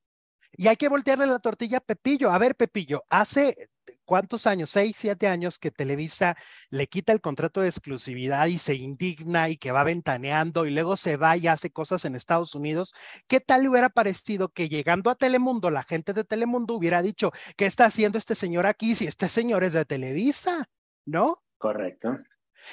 Y 0.52 0.68
hay 0.68 0.76
que 0.76 0.88
voltearle 0.88 1.26
la 1.26 1.38
tortilla 1.38 1.78
a 1.78 1.80
Pepillo. 1.80 2.30
A 2.30 2.38
ver, 2.38 2.56
Pepillo, 2.56 3.02
hace 3.08 3.70
cuántos 4.04 4.46
años, 4.46 4.70
seis, 4.70 4.96
siete 4.96 5.28
años 5.28 5.58
que 5.58 5.70
Televisa 5.70 6.36
le 6.70 6.86
quita 6.86 7.12
el 7.12 7.20
contrato 7.20 7.60
de 7.60 7.68
exclusividad 7.68 8.46
y 8.46 8.58
se 8.58 8.74
indigna 8.74 9.48
y 9.48 9.56
que 9.56 9.72
va 9.72 9.84
ventaneando 9.84 10.66
y 10.66 10.70
luego 10.70 10.96
se 10.96 11.16
va 11.16 11.36
y 11.36 11.46
hace 11.46 11.70
cosas 11.70 12.04
en 12.04 12.14
Estados 12.14 12.54
Unidos. 12.54 12.94
¿Qué 13.26 13.40
tal 13.40 13.62
le 13.62 13.68
hubiera 13.68 13.88
parecido 13.88 14.48
que 14.48 14.68
llegando 14.68 15.10
a 15.10 15.14
Telemundo, 15.14 15.70
la 15.70 15.84
gente 15.84 16.12
de 16.12 16.24
Telemundo 16.24 16.74
hubiera 16.74 17.02
dicho, 17.02 17.32
¿qué 17.56 17.66
está 17.66 17.86
haciendo 17.86 18.18
este 18.18 18.34
señor 18.34 18.66
aquí 18.66 18.94
si 18.94 19.06
este 19.06 19.28
señor 19.28 19.64
es 19.64 19.72
de 19.72 19.84
Televisa? 19.84 20.68
¿No? 21.06 21.42
Correcto. 21.58 22.18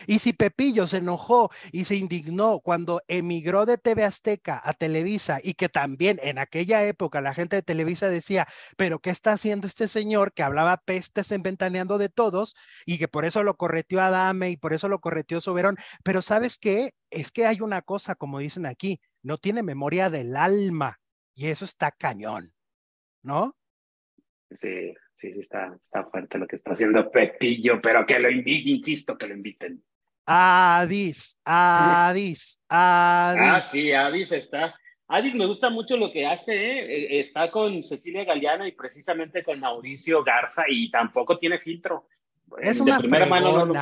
Y 0.06 0.20
si 0.20 0.34
Pepillo 0.34 0.88
se 0.88 0.98
enojó 0.98 1.50
y 1.72 1.86
se 1.86 1.96
indignó 1.96 2.60
cuando 2.60 3.02
emigró 3.08 3.66
de 3.66 3.78
TV 3.78 4.04
Azteca 4.04 4.62
a 4.64 4.74
Televisa 4.74 5.40
y 5.44 5.54
que 5.54 5.70
también 5.70 6.20
en 6.24 6.38
aquella 6.38 6.84
época 6.86 7.22
la 7.22 7.34
gente 7.34 7.56
de 7.56 7.62
Televisa 7.62 8.10
decía, 8.10 8.48
pero 8.76 9.00
¿qué 9.00 9.10
está 9.10 9.34
haciendo 9.34 9.68
este 9.68 9.88
señor 9.88 10.34
que 10.34 10.44
hablaba 10.44 10.78
pestes 10.78 11.32
en 11.32 11.44
ventaneando 11.44 11.98
de 11.98 12.10
todos 12.10 12.56
y 12.86 12.98
que 12.98 13.08
por 13.08 13.26
eso 13.26 13.44
lo 13.44 13.58
correteó 13.58 14.02
Adame 14.02 14.50
y 14.52 14.58
por 14.58 14.74
eso 14.74 14.88
lo 14.88 15.00
correteó 15.00 15.42
Soberón? 15.42 15.78
Pero 16.04 16.22
¿sabes 16.22 16.58
qué? 16.58 16.92
Es 17.10 17.32
que 17.32 17.46
hay 17.46 17.62
una 17.62 17.82
cosa, 17.82 18.16
como 18.16 18.40
dicen 18.40 18.66
aquí, 18.66 19.00
no 19.24 19.38
tiene 19.38 19.64
memoria 19.64 20.10
del 20.10 20.36
alma 20.36 21.00
y 21.36 21.48
eso 21.48 21.66
está 21.66 21.92
cañón, 21.92 22.54
¿no? 23.22 23.56
Sí, 24.52 24.94
sí, 25.18 25.34
sí, 25.34 25.42
está, 25.42 25.76
está 25.82 26.06
fuerte 26.06 26.38
lo 26.38 26.48
que 26.48 26.56
está 26.56 26.72
haciendo 26.72 27.10
Pepillo, 27.12 27.82
pero 27.82 28.06
que 28.06 28.20
lo 28.20 28.30
inviten, 28.30 28.76
insisto, 28.76 29.18
que 29.18 29.28
lo 29.28 29.34
inviten. 29.34 29.84
Adis, 30.26 31.40
Adis, 31.46 32.60
Adis. 32.68 33.42
Ah, 33.50 33.62
sí, 33.62 33.92
Adis 33.92 34.32
está. 34.32 34.76
Adis 35.08 35.36
me 35.36 35.46
gusta 35.46 35.70
mucho 35.70 35.96
lo 35.96 36.12
que 36.12 36.26
hace, 36.26 36.54
¿eh? 36.54 37.16
E, 37.16 37.20
está 37.20 37.50
con 37.50 37.82
Cecilia 37.84 38.26
Galeano 38.26 38.68
y 38.68 38.74
precisamente 38.74 39.44
con 39.44 39.60
Mauricio 39.60 40.24
Garza 40.24 40.64
y 40.68 40.92
tampoco 40.92 41.38
tiene 41.40 41.60
filtro. 41.60 42.08
Es 42.60 42.82
una 42.82 42.96
de 42.96 43.02
primera 43.02 43.26
mano 43.26 43.66
no, 43.66 43.74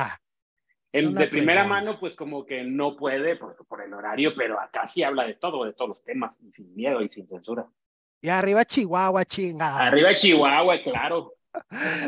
en, 0.92 1.14
de 1.14 1.26
primera 1.26 1.64
mano, 1.64 1.98
pues 1.98 2.14
como 2.14 2.46
que 2.46 2.62
no 2.62 2.96
puede 2.96 3.36
por, 3.36 3.56
por 3.66 3.82
el 3.82 3.92
horario, 3.92 4.32
pero 4.36 4.60
acá 4.60 4.86
sí 4.86 5.02
habla 5.02 5.26
de 5.26 5.34
todo, 5.34 5.64
de 5.64 5.72
todos 5.72 5.88
los 5.88 6.04
temas, 6.04 6.38
sin 6.50 6.74
miedo 6.74 7.02
y 7.02 7.08
sin 7.08 7.28
censura. 7.28 7.66
Y 8.26 8.28
arriba 8.28 8.64
Chihuahua, 8.64 9.24
chinga. 9.24 9.86
Arriba 9.86 10.12
Chihuahua, 10.12 10.82
claro. 10.82 11.34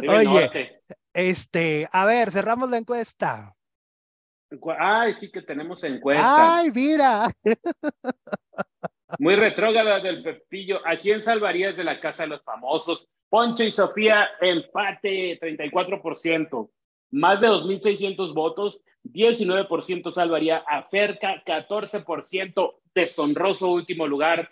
Oye, 0.08 0.80
este, 1.12 1.88
a 1.92 2.04
ver, 2.06 2.32
cerramos 2.32 2.68
la 2.68 2.78
encuesta. 2.78 3.54
Ay, 4.80 5.14
sí 5.16 5.30
que 5.30 5.42
tenemos 5.42 5.84
encuesta. 5.84 6.56
Ay, 6.58 6.72
mira. 6.74 7.30
Muy 9.20 9.36
retrógrada 9.36 10.00
del 10.00 10.24
Pepillo. 10.24 10.80
¿A 10.84 10.96
quién 10.96 11.22
salvarías 11.22 11.76
de 11.76 11.84
la 11.84 12.00
casa 12.00 12.24
de 12.24 12.30
los 12.30 12.42
famosos? 12.42 13.08
Poncho 13.28 13.62
y 13.62 13.70
Sofía, 13.70 14.28
empate, 14.40 15.38
34%. 15.38 16.68
Más 17.12 17.40
de 17.40 17.46
2.600 17.46 18.34
votos, 18.34 18.80
19% 19.04 20.10
salvaría 20.10 20.64
a 20.66 20.82
Ferca, 20.82 21.44
14%, 21.46 22.74
deshonroso 22.92 23.70
último 23.70 24.08
lugar, 24.08 24.50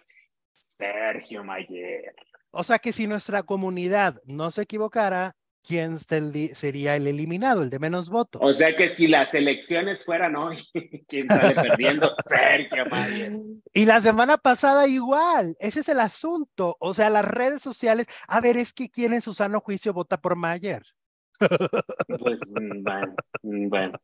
Sergio 0.56 1.44
Mayer. 1.44 2.14
O 2.50 2.64
sea 2.64 2.78
que 2.78 2.92
si 2.92 3.06
nuestra 3.06 3.42
comunidad 3.42 4.16
no 4.24 4.50
se 4.50 4.62
equivocara, 4.62 5.36
quién 5.66 5.98
sería 5.98 6.96
el 6.96 7.06
eliminado, 7.06 7.62
el 7.62 7.70
de 7.70 7.78
menos 7.78 8.08
votos. 8.08 8.40
O 8.44 8.52
sea 8.52 8.74
que 8.76 8.92
si 8.92 9.08
las 9.08 9.34
elecciones 9.34 10.04
fueran 10.04 10.36
hoy, 10.36 10.56
¿quién 11.08 11.28
sale 11.28 11.54
perdiendo? 11.54 12.14
Sergio 12.24 12.84
Mayer. 12.90 13.32
Y 13.72 13.84
la 13.84 14.00
semana 14.00 14.38
pasada 14.38 14.86
igual, 14.86 15.56
ese 15.58 15.80
es 15.80 15.88
el 15.88 16.00
asunto. 16.00 16.76
O 16.78 16.94
sea, 16.94 17.10
las 17.10 17.24
redes 17.24 17.62
sociales, 17.62 18.06
a 18.28 18.40
ver, 18.40 18.56
es 18.56 18.72
que 18.72 18.88
quién 18.88 19.12
en 19.12 19.22
su 19.22 19.34
sano 19.34 19.60
juicio 19.60 19.92
vota 19.92 20.20
por 20.20 20.36
Mayer. 20.36 20.82
Pues 21.38 22.40
mm, 22.52 22.82
bueno, 22.82 23.14
mm, 23.42 23.68
bueno. 23.68 24.00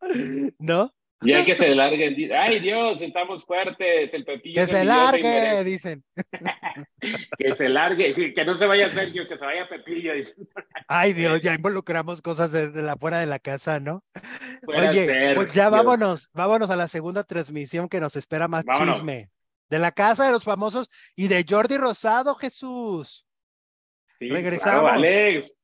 ¿No? 0.58 0.94
Ya 1.22 1.44
que 1.44 1.54
se 1.54 1.68
larguen, 1.74 2.16
ay 2.32 2.60
Dios, 2.60 3.02
estamos 3.02 3.44
fuertes, 3.44 4.14
el 4.14 4.24
Pepillo. 4.24 4.62
Que 4.62 4.66
se 4.66 4.84
largue, 4.84 5.64
dicen. 5.64 6.02
que 7.38 7.54
se 7.54 7.68
largue, 7.68 8.32
que 8.32 8.44
no 8.44 8.56
se 8.56 8.66
vaya 8.66 8.88
Sergio, 8.88 9.28
que 9.28 9.36
se 9.36 9.44
vaya 9.44 9.68
Pepillo. 9.68 10.12
Ay 10.88 11.12
Dios, 11.12 11.40
ya 11.42 11.54
involucramos 11.54 12.22
cosas 12.22 12.52
de, 12.52 12.70
la 12.82 12.96
fuera 12.96 13.18
de 13.18 13.26
la 13.26 13.38
casa, 13.38 13.80
¿no? 13.80 14.02
Oye, 14.66 15.34
pues 15.34 15.54
ya 15.54 15.68
vámonos, 15.68 16.30
vámonos 16.32 16.70
a 16.70 16.76
la 16.76 16.88
segunda 16.88 17.22
transmisión 17.22 17.88
que 17.88 18.00
nos 18.00 18.16
espera 18.16 18.48
más 18.48 18.64
chisme. 18.64 19.28
De 19.68 19.78
la 19.78 19.92
casa 19.92 20.26
de 20.26 20.32
los 20.32 20.42
famosos 20.42 20.88
y 21.14 21.28
de 21.28 21.44
Jordi 21.48 21.76
Rosado, 21.76 22.34
Jesús. 22.34 23.26
Regresamos. 24.18 24.90
Alex, 24.90 25.54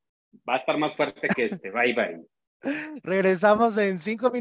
va 0.47 0.55
a 0.55 0.57
estar 0.57 0.77
más 0.77 0.95
fuerte 0.95 1.27
que 1.27 1.45
este. 1.45 1.71
Bye 1.71 1.93
bye. 1.93 2.27
Regresamos 3.03 3.77
en 3.77 3.99
cinco 3.99 4.31
minutos. 4.31 4.35